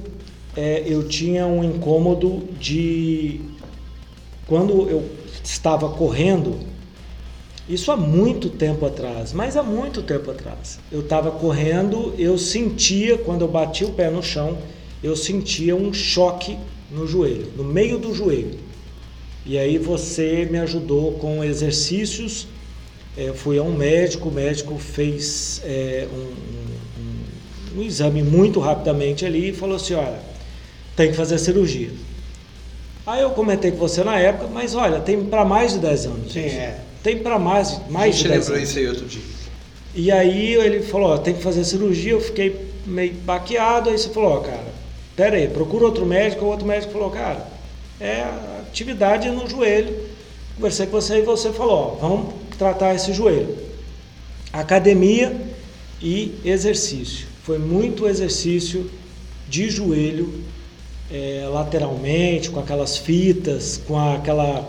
é, 0.55 0.83
eu 0.85 1.07
tinha 1.07 1.45
um 1.47 1.63
incômodo 1.63 2.43
de. 2.59 3.41
Quando 4.47 4.89
eu 4.89 5.09
estava 5.43 5.89
correndo, 5.89 6.59
isso 7.69 7.91
há 7.91 7.95
muito 7.95 8.49
tempo 8.49 8.85
atrás, 8.85 9.31
mas 9.31 9.55
há 9.55 9.63
muito 9.63 10.01
tempo 10.01 10.29
atrás. 10.29 10.79
Eu 10.91 11.01
estava 11.01 11.31
correndo, 11.31 12.13
eu 12.17 12.37
sentia, 12.37 13.17
quando 13.17 13.41
eu 13.41 13.47
bati 13.47 13.85
o 13.85 13.93
pé 13.93 14.09
no 14.09 14.21
chão, 14.21 14.57
eu 15.01 15.15
sentia 15.15 15.75
um 15.75 15.93
choque 15.93 16.57
no 16.91 17.07
joelho, 17.07 17.47
no 17.55 17.63
meio 17.63 17.97
do 17.97 18.13
joelho. 18.13 18.59
E 19.45 19.57
aí 19.57 19.77
você 19.77 20.47
me 20.49 20.59
ajudou 20.59 21.13
com 21.13 21.43
exercícios. 21.43 22.47
É, 23.17 23.31
fui 23.33 23.57
a 23.57 23.63
um 23.63 23.75
médico, 23.75 24.29
o 24.29 24.31
médico 24.31 24.77
fez 24.77 25.61
é, 25.63 26.07
um, 26.11 27.77
um, 27.77 27.79
um, 27.79 27.83
exame 27.83 28.21
muito 28.21 28.59
rapidamente 28.59 29.25
ali 29.25 29.49
e 29.49 29.53
falou 29.53 29.75
assim: 29.75 29.93
olha, 29.95 30.19
tem 30.95 31.11
que 31.11 31.17
fazer 31.17 31.37
cirurgia. 31.37 31.89
Aí 33.05 33.21
eu 33.21 33.31
comentei 33.31 33.71
com 33.71 33.77
você 33.77 34.03
na 34.03 34.19
época, 34.19 34.47
mas 34.51 34.75
olha, 34.75 34.99
tem 34.99 35.23
para 35.23 35.43
mais 35.43 35.73
de 35.73 35.79
10 35.79 36.05
anos. 36.05 36.33
Sim, 36.33 36.39
é. 36.41 36.79
Tem 37.01 37.17
para 37.17 37.39
mais, 37.39 37.81
mais 37.89 38.15
de 38.17 38.27
10 38.27 38.33
anos. 38.33 38.47
lembrou 38.47 38.63
isso 38.63 38.79
aí 38.79 38.87
outro 38.87 39.05
dia. 39.05 39.21
E 39.95 40.11
aí 40.11 40.53
ele 40.53 40.81
falou: 40.81 41.09
ó, 41.09 41.17
tem 41.17 41.33
que 41.33 41.41
fazer 41.41 41.63
cirurgia. 41.63 42.11
Eu 42.11 42.21
fiquei 42.21 42.69
meio 42.85 43.13
baqueado. 43.13 43.89
Aí 43.89 43.97
você 43.97 44.09
falou: 44.09 44.33
ó, 44.33 44.39
cara, 44.39 44.71
Pera 45.15 45.35
aí, 45.35 45.47
procura 45.47 45.85
outro 45.85 46.05
médico. 46.05 46.45
O 46.45 46.47
outro 46.47 46.65
médico 46.65 46.93
falou, 46.93 47.09
cara, 47.09 47.45
é 47.99 48.21
atividade 48.61 49.29
no 49.29 49.47
joelho. 49.47 49.95
Conversei 50.55 50.85
com 50.85 50.93
você 50.93 51.19
e 51.19 51.21
você 51.21 51.51
falou, 51.51 51.97
ó, 52.01 52.07
vamos 52.07 52.33
tratar 52.57 52.95
esse 52.95 53.13
joelho. 53.13 53.57
Academia 54.53 55.35
e 56.01 56.33
exercício. 56.43 57.27
Foi 57.43 57.57
muito 57.57 58.07
exercício 58.07 58.89
de 59.49 59.69
joelho, 59.69 60.33
é, 61.12 61.45
lateralmente, 61.51 62.49
com 62.49 62.59
aquelas 62.59 62.97
fitas, 62.97 63.82
com 63.86 63.99
aquela 63.99 64.68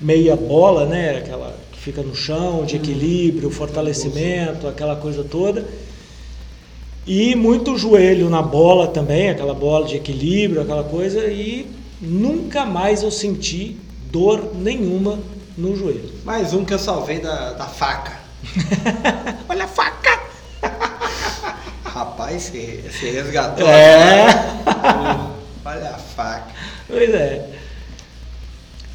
meia 0.00 0.34
bola, 0.34 0.86
né? 0.86 1.18
Aquela 1.18 1.54
que 1.70 1.78
fica 1.78 2.02
no 2.02 2.14
chão, 2.14 2.64
de 2.64 2.76
uhum. 2.76 2.82
equilíbrio, 2.82 3.50
fortalecimento, 3.50 4.66
aquela 4.66 4.96
coisa 4.96 5.22
toda. 5.22 5.66
E 7.06 7.34
muito 7.34 7.76
joelho 7.76 8.30
na 8.30 8.40
bola 8.40 8.86
também, 8.86 9.28
aquela 9.28 9.54
bola 9.54 9.86
de 9.86 9.96
equilíbrio, 9.96 10.62
aquela 10.62 10.84
coisa, 10.84 11.26
e 11.26 11.66
nunca 12.00 12.64
mais 12.64 13.02
eu 13.02 13.10
senti 13.10 13.76
dor 14.10 14.54
nenhuma 14.54 15.18
no 15.58 15.76
joelho. 15.76 16.10
Mais 16.24 16.54
um 16.54 16.64
que 16.64 16.72
eu 16.72 16.78
salvei 16.78 17.18
da, 17.18 17.52
da 17.52 17.66
faca. 17.66 18.18
Olha 19.48 19.64
a 19.64 19.68
faca! 19.68 20.22
Rapaz, 21.84 22.50
você 22.50 23.10
resgatou. 23.10 23.66
É. 23.66 24.26
Olha 25.72 25.90
a 25.90 25.98
faca. 25.98 26.52
Pois 26.86 27.14
é. 27.14 27.48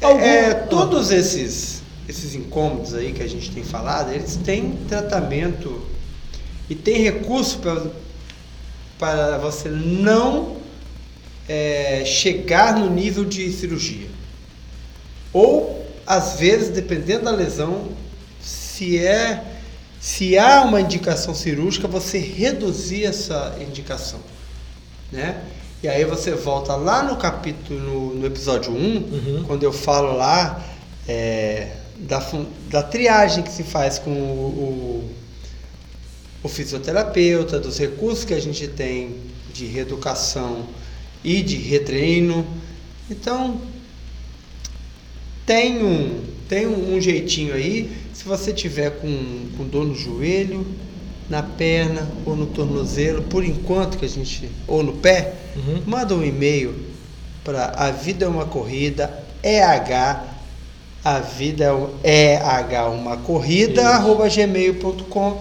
é 0.00 0.04
Algum... 0.04 0.20
é 0.20 0.54
todos 0.54 1.10
esses, 1.10 1.82
esses 2.08 2.36
incômodos 2.36 2.94
aí 2.94 3.12
que 3.12 3.22
a 3.22 3.26
gente 3.26 3.50
tem 3.50 3.64
falado, 3.64 4.12
eles 4.12 4.36
têm 4.36 4.78
tratamento 4.88 5.84
e 6.70 6.76
tem 6.76 7.02
recurso 7.02 7.58
para 8.96 9.38
você 9.38 9.68
não 9.68 10.56
é, 11.48 12.04
chegar 12.04 12.76
no 12.78 12.88
nível 12.88 13.24
de 13.24 13.50
cirurgia. 13.52 14.08
Ou, 15.32 15.84
às 16.06 16.38
vezes, 16.38 16.68
dependendo 16.68 17.24
da 17.24 17.32
lesão, 17.32 17.88
se 18.40 18.98
é 18.98 19.56
se 20.00 20.38
há 20.38 20.62
uma 20.62 20.80
indicação 20.80 21.34
cirúrgica, 21.34 21.88
você 21.88 22.18
reduzir 22.18 23.04
essa 23.04 23.56
indicação, 23.60 24.20
né? 25.10 25.42
E 25.82 25.88
aí 25.88 26.04
você 26.04 26.32
volta 26.32 26.74
lá 26.74 27.02
no 27.02 27.16
capítulo, 27.16 27.78
no, 27.78 28.14
no 28.14 28.26
episódio 28.26 28.72
1, 28.72 28.76
uhum. 28.76 29.44
quando 29.46 29.62
eu 29.62 29.72
falo 29.72 30.16
lá 30.16 30.64
é, 31.06 31.72
da, 31.98 32.26
da 32.68 32.82
triagem 32.82 33.44
que 33.44 33.52
se 33.52 33.62
faz 33.62 33.98
com 33.98 34.10
o, 34.10 34.14
o 34.14 35.18
o 36.42 36.48
fisioterapeuta, 36.48 37.58
dos 37.58 37.78
recursos 37.78 38.24
que 38.24 38.34
a 38.34 38.40
gente 38.40 38.68
tem 38.68 39.16
de 39.52 39.66
reeducação 39.66 40.66
e 41.24 41.42
de 41.42 41.56
retreino. 41.56 42.46
Então, 43.10 43.60
tem 45.44 45.82
um, 45.82 46.24
tem 46.48 46.66
um, 46.66 46.96
um 46.96 47.00
jeitinho 47.00 47.54
aí. 47.54 47.90
Se 48.14 48.24
você 48.24 48.52
tiver 48.52 48.90
com, 48.90 49.48
com 49.56 49.66
dor 49.66 49.86
no 49.86 49.94
joelho, 49.94 50.66
na 51.28 51.42
perna 51.42 52.08
ou 52.24 52.34
no 52.34 52.46
tornozelo, 52.46 53.22
por 53.22 53.44
enquanto 53.44 53.98
que 53.98 54.04
a 54.04 54.08
gente. 54.08 54.48
ou 54.66 54.82
no 54.82 54.94
pé, 54.94 55.34
Uhum. 55.56 55.82
manda 55.86 56.14
um 56.14 56.24
e-mail 56.24 56.74
para 57.44 57.66
a 57.76 57.90
vida 57.90 58.24
é 58.24 58.28
uma 58.28 58.44
corrida, 58.46 59.24
EH, 59.42 60.24
a 61.04 61.18
vida 61.20 61.72
é 62.02 62.34
EH 62.34 62.88
uma 62.90 63.16
corrida, 63.16 63.80
Isso. 63.82 63.90
arroba 63.90 64.28
gmail.com 64.28 65.40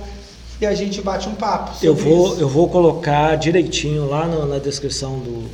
e 0.62 0.66
a 0.66 0.74
gente 0.74 1.02
bate 1.02 1.28
um 1.30 1.36
papo. 1.36 1.74
Eu 1.84 1.94
vou, 1.96 2.34
isso. 2.34 2.42
eu 2.42 2.50
vou 2.50 2.68
colocar 2.70 3.36
direitinho 3.36 4.08
lá 4.08 4.26
no- 4.28 4.46
na 4.46 4.58
descrição 4.60 5.20
do- 5.20 5.50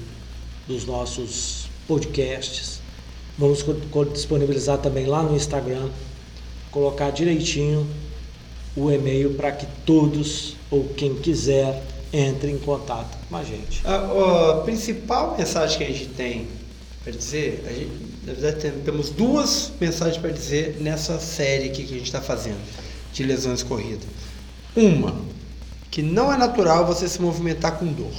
dos 0.67 0.85
nossos 0.85 1.67
podcasts. 1.87 2.79
Vamos 3.37 3.65
disponibilizar 4.13 4.77
também 4.77 5.05
lá 5.05 5.21
no 5.23 5.35
Instagram. 5.35 5.89
Colocar 6.71 7.09
direitinho 7.11 7.85
o 8.75 8.91
e-mail 8.91 9.33
para 9.35 9.51
que 9.51 9.65
todos 9.85 10.55
ou 10.71 10.85
quem 10.95 11.15
quiser 11.15 11.83
entre 12.11 12.51
em 12.51 12.57
contato 12.59 13.17
com 13.29 13.35
a 13.37 13.43
gente. 13.43 13.81
A, 13.85 14.51
a 14.51 14.61
principal 14.61 15.35
mensagem 15.37 15.77
que 15.77 15.83
a 15.83 15.87
gente 15.87 16.07
tem 16.09 16.47
para 17.03 17.11
dizer, 17.11 17.63
a 17.67 17.69
gente, 17.73 17.91
na 18.25 18.33
verdade 18.33 18.61
tem- 18.61 18.71
temos 18.83 19.09
duas 19.09 19.71
mensagens 19.79 20.17
para 20.17 20.31
dizer 20.31 20.77
nessa 20.79 21.19
série 21.19 21.69
que 21.69 21.83
a 21.83 21.87
gente 21.87 22.03
está 22.03 22.21
fazendo 22.21 22.61
de 23.11 23.23
lesões 23.23 23.61
corridas. 23.61 24.07
Uma, 24.75 25.15
que 25.91 26.01
não 26.01 26.31
é 26.33 26.37
natural 26.37 26.85
você 26.85 27.07
se 27.07 27.21
movimentar 27.21 27.77
com 27.77 27.85
dor. 27.87 28.13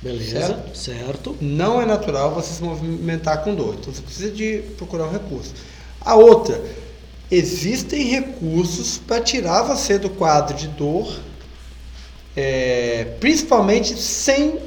Beleza? 0.00 0.46
Certo. 0.46 0.76
certo. 0.76 1.36
Não 1.40 1.80
é 1.80 1.86
natural 1.86 2.34
você 2.34 2.54
se 2.54 2.62
movimentar 2.62 3.42
com 3.42 3.54
dor. 3.54 3.76
Então 3.80 3.92
você 3.92 4.02
precisa 4.02 4.30
de 4.30 4.62
procurar 4.76 5.06
um 5.06 5.12
recurso. 5.12 5.52
A 6.00 6.14
outra, 6.14 6.62
existem 7.30 8.04
recursos 8.04 8.98
para 8.98 9.20
tirar 9.20 9.62
você 9.62 9.98
do 9.98 10.10
quadro 10.10 10.56
de 10.56 10.68
dor, 10.68 11.18
é, 12.36 13.16
principalmente 13.20 13.96
sem 13.96 14.58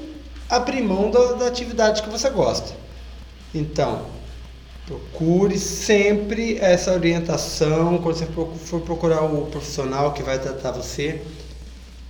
abrir 0.50 0.82
mão 0.82 1.10
da, 1.10 1.34
da 1.34 1.48
atividade 1.48 2.04
que 2.04 2.10
você 2.10 2.30
gosta. 2.30 2.74
Então, 3.54 4.06
procure 4.86 5.58
sempre 5.58 6.58
essa 6.58 6.92
orientação 6.94 7.98
quando 8.00 8.18
você 8.18 8.28
for 8.66 8.82
procurar 8.82 9.22
o 9.22 9.48
profissional 9.48 10.14
que 10.14 10.22
vai 10.22 10.38
tratar 10.40 10.72
você, 10.72 11.22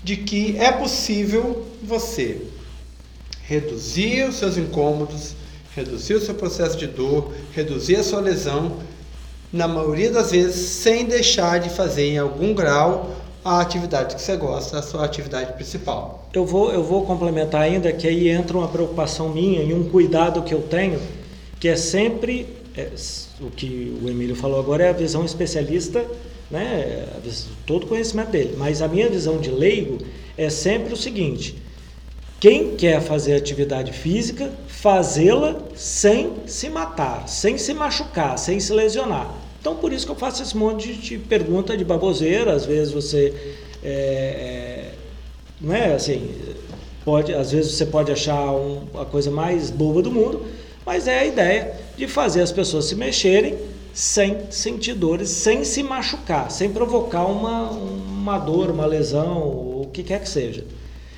de 0.03 0.17
que 0.17 0.57
é 0.57 0.71
possível 0.71 1.65
você 1.83 2.41
reduzir 3.43 4.27
os 4.27 4.37
seus 4.37 4.57
incômodos, 4.57 5.35
reduzir 5.75 6.15
o 6.15 6.21
seu 6.21 6.33
processo 6.33 6.77
de 6.77 6.87
dor, 6.87 7.33
reduzir 7.53 7.97
a 7.97 8.03
sua 8.03 8.19
lesão, 8.19 8.79
na 9.51 9.67
maioria 9.67 10.11
das 10.11 10.31
vezes 10.31 10.55
sem 10.55 11.05
deixar 11.05 11.59
de 11.59 11.69
fazer 11.69 12.09
em 12.09 12.17
algum 12.17 12.53
grau 12.53 13.15
a 13.43 13.59
atividade 13.59 14.15
que 14.15 14.21
você 14.21 14.37
gosta, 14.37 14.77
a 14.77 14.81
sua 14.81 15.03
atividade 15.03 15.53
principal. 15.53 16.29
Eu 16.33 16.45
vou, 16.45 16.71
eu 16.71 16.83
vou 16.83 17.05
complementar 17.05 17.61
ainda 17.61 17.91
que 17.91 18.07
aí 18.07 18.29
entra 18.29 18.57
uma 18.57 18.67
preocupação 18.67 19.29
minha 19.29 19.61
e 19.63 19.73
um 19.73 19.89
cuidado 19.89 20.43
que 20.43 20.53
eu 20.53 20.61
tenho, 20.61 20.99
que 21.59 21.67
é 21.67 21.75
sempre 21.75 22.47
é, 22.77 22.89
o 23.41 23.49
que 23.49 23.97
o 24.01 24.09
Emílio 24.09 24.35
falou 24.35 24.59
agora 24.59 24.83
é 24.83 24.89
a 24.89 24.93
visão 24.93 25.25
especialista, 25.25 26.05
né? 26.49 27.05
todo 27.65 27.83
o 27.83 27.87
conhecimento 27.87 28.29
dele. 28.29 28.55
Mas 28.57 28.81
a 28.81 28.87
minha 28.87 29.09
visão 29.09 29.39
de 29.39 29.49
leigo 29.49 29.97
é 30.37 30.49
sempre 30.49 30.93
o 30.93 30.97
seguinte: 30.97 31.55
quem 32.39 32.75
quer 32.75 33.01
fazer 33.01 33.35
atividade 33.35 33.91
física, 33.91 34.51
fazê-la 34.67 35.57
sem 35.75 36.33
se 36.45 36.69
matar, 36.69 37.27
sem 37.27 37.57
se 37.57 37.73
machucar, 37.73 38.37
sem 38.37 38.59
se 38.59 38.71
lesionar. 38.71 39.40
Então, 39.61 39.75
por 39.75 39.93
isso 39.93 40.05
que 40.07 40.11
eu 40.11 40.15
faço 40.15 40.41
esse 40.41 40.57
monte 40.57 40.91
de 40.93 41.19
pergunta 41.19 41.77
de 41.77 41.85
baboseira. 41.85 42.51
Às 42.53 42.65
vezes 42.65 42.91
você, 42.91 43.31
é, 43.83 43.89
é, 43.91 44.93
não 45.61 45.73
é 45.73 45.93
assim, 45.93 46.31
pode, 47.05 47.31
às 47.33 47.51
vezes 47.51 47.73
você 47.73 47.85
pode 47.85 48.11
achar 48.11 48.51
um- 48.53 48.81
a 48.95 49.05
coisa 49.05 49.29
mais 49.29 49.69
boba 49.69 50.01
do 50.01 50.11
mundo, 50.11 50.41
mas 50.83 51.07
é 51.07 51.19
a 51.19 51.25
ideia 51.25 51.73
de 51.95 52.07
fazer 52.07 52.41
as 52.41 52.51
pessoas 52.51 52.85
se 52.85 52.95
mexerem 52.95 53.55
sem 53.93 54.37
sentir 54.49 54.95
dores, 54.95 55.29
sem 55.29 55.63
se 55.63 55.83
machucar, 55.83 56.49
sem 56.49 56.71
provocar 56.71 57.25
uma, 57.25 57.69
uma 57.69 58.39
dor, 58.39 58.71
uma 58.71 58.85
lesão, 58.87 59.37
ou 59.43 59.81
o 59.83 59.89
que 59.93 60.01
quer 60.01 60.21
que 60.21 60.29
seja. 60.29 60.63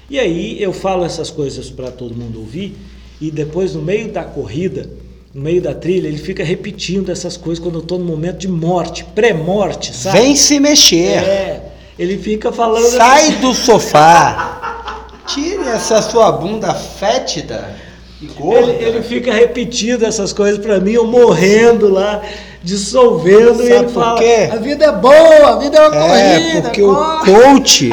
E 0.09 0.19
aí 0.19 0.61
eu 0.61 0.73
falo 0.73 1.05
essas 1.05 1.29
coisas 1.29 1.69
para 1.69 1.89
todo 1.91 2.13
mundo 2.13 2.39
ouvir 2.39 2.75
e 3.21 3.31
depois 3.31 3.73
no 3.73 3.81
meio 3.81 4.11
da 4.11 4.23
corrida, 4.25 4.89
no 5.33 5.41
meio 5.41 5.61
da 5.61 5.73
trilha, 5.73 6.07
ele 6.07 6.17
fica 6.17 6.43
repetindo 6.43 7.11
essas 7.11 7.35
coisas 7.35 7.61
quando 7.63 7.75
eu 7.75 7.81
estou 7.81 7.97
no 7.97 8.05
momento 8.05 8.37
de 8.37 8.47
morte, 8.47 9.03
pré-morte, 9.15 9.95
sabe? 9.95 10.19
Vem 10.19 10.35
se 10.35 10.59
mexer. 10.59 11.17
É, 11.23 11.61
ele 11.97 12.17
fica 12.19 12.51
falando 12.51 12.85
Sai 12.85 13.31
do 13.37 13.53
sofá. 13.53 14.99
Tire 15.25 15.67
essa 15.69 16.01
sua 16.01 16.31
bunda 16.33 16.73
fétida 16.73 17.75
e 18.21 18.27
gorda. 18.27 18.71
Ele, 18.71 18.83
ele 18.83 19.01
fica 19.01 19.33
repetindo 19.33 20.03
essas 20.03 20.31
coisas 20.33 20.63
para 20.63 20.79
mim, 20.79 20.91
eu 20.91 21.07
morrendo 21.07 21.89
lá, 21.89 22.21
dissolvendo, 22.61 23.63
e 23.63 23.67
Sabe 23.69 23.71
ele 23.73 23.83
por 23.85 23.93
fala: 23.93 24.19
quê? 24.19 24.49
A 24.51 24.55
vida 24.57 24.85
é 24.85 24.91
boa, 24.91 25.49
a 25.49 25.55
vida 25.57 25.77
é 25.77 25.87
uma 25.89 25.95
É, 26.17 26.35
corrida. 26.37 26.61
porque 26.61 26.81
corre." 26.81 27.31
o 27.31 27.35
coach 27.43 27.89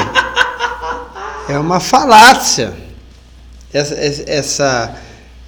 é 1.49 1.59
uma 1.59 1.81
falácia. 1.81 2.75
Essa, 3.73 3.95
essa, 4.27 4.95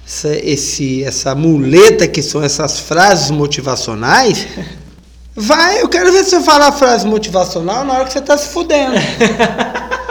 essa, 0.05 0.35
esse, 0.35 1.03
essa 1.03 1.35
muleta 1.35 2.07
que 2.07 2.21
são 2.21 2.43
essas 2.43 2.79
frases 2.79 3.31
motivacionais. 3.31 4.47
Vai, 5.35 5.81
eu 5.81 5.89
quero 5.89 6.11
ver 6.11 6.23
você 6.23 6.41
falar 6.41 6.71
frase 6.73 7.07
motivacional 7.07 7.83
na 7.83 7.93
hora 7.93 8.05
que 8.05 8.13
você 8.13 8.19
está 8.19 8.37
se 8.37 8.49
fudendo. 8.49 8.93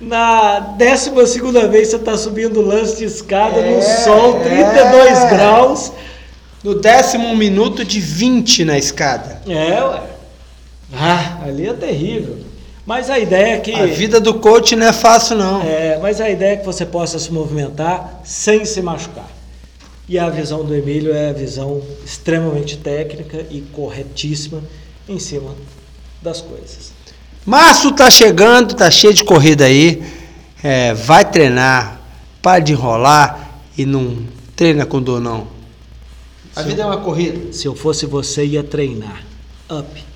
Na 0.00 0.60
décima 0.60 1.26
segunda 1.26 1.68
vez 1.68 1.88
você 1.88 1.96
está 1.96 2.16
subindo 2.16 2.62
lance 2.62 2.96
de 2.96 3.04
escada 3.04 3.58
É, 3.58 3.76
no 3.76 3.82
sol, 4.04 4.40
32 4.40 5.18
é. 5.18 5.28
graus. 5.28 5.92
No 6.64 6.74
décimo 6.80 7.36
minuto 7.36 7.84
de 7.84 8.00
20 8.00 8.64
na 8.64 8.78
escada. 8.78 9.42
É, 9.46 9.82
ué. 9.84 10.02
Ah, 10.94 11.38
ali 11.44 11.68
é 11.68 11.74
terrível. 11.74 12.38
Mas 12.88 13.10
a 13.10 13.18
ideia 13.18 13.56
é 13.56 13.60
que. 13.60 13.74
A 13.74 13.84
vida 13.84 14.18
do 14.18 14.32
coach 14.32 14.74
não 14.74 14.86
é 14.86 14.94
fácil, 14.94 15.36
não. 15.36 15.60
É, 15.60 15.98
mas 16.00 16.22
a 16.22 16.30
ideia 16.30 16.54
é 16.54 16.56
que 16.56 16.64
você 16.64 16.86
possa 16.86 17.18
se 17.18 17.30
movimentar 17.30 18.22
sem 18.24 18.64
se 18.64 18.80
machucar. 18.80 19.28
E 20.08 20.18
a 20.18 20.30
visão 20.30 20.64
do 20.64 20.74
Emílio 20.74 21.12
é 21.12 21.28
a 21.28 21.32
visão 21.34 21.82
extremamente 22.02 22.78
técnica 22.78 23.44
e 23.50 23.60
corretíssima 23.60 24.62
em 25.06 25.18
cima 25.18 25.54
das 26.22 26.40
coisas. 26.40 26.92
Março 27.44 27.92
tá 27.92 28.10
chegando, 28.10 28.74
tá 28.74 28.90
cheio 28.90 29.12
de 29.12 29.22
corrida 29.22 29.66
aí. 29.66 30.02
É, 30.64 30.94
vai 30.94 31.26
treinar, 31.26 32.00
para 32.40 32.58
de 32.58 32.72
enrolar 32.72 33.60
e 33.76 33.84
não 33.84 34.16
treina 34.56 34.86
com 34.86 35.02
dor 35.02 35.20
não. 35.20 35.46
A 36.56 36.62
Sim. 36.62 36.70
vida 36.70 36.84
é 36.84 36.86
uma 36.86 37.00
corrida. 37.02 37.52
Se 37.52 37.66
eu 37.66 37.74
fosse 37.74 38.06
você, 38.06 38.46
ia 38.46 38.64
treinar. 38.64 39.22
Up. 39.70 40.07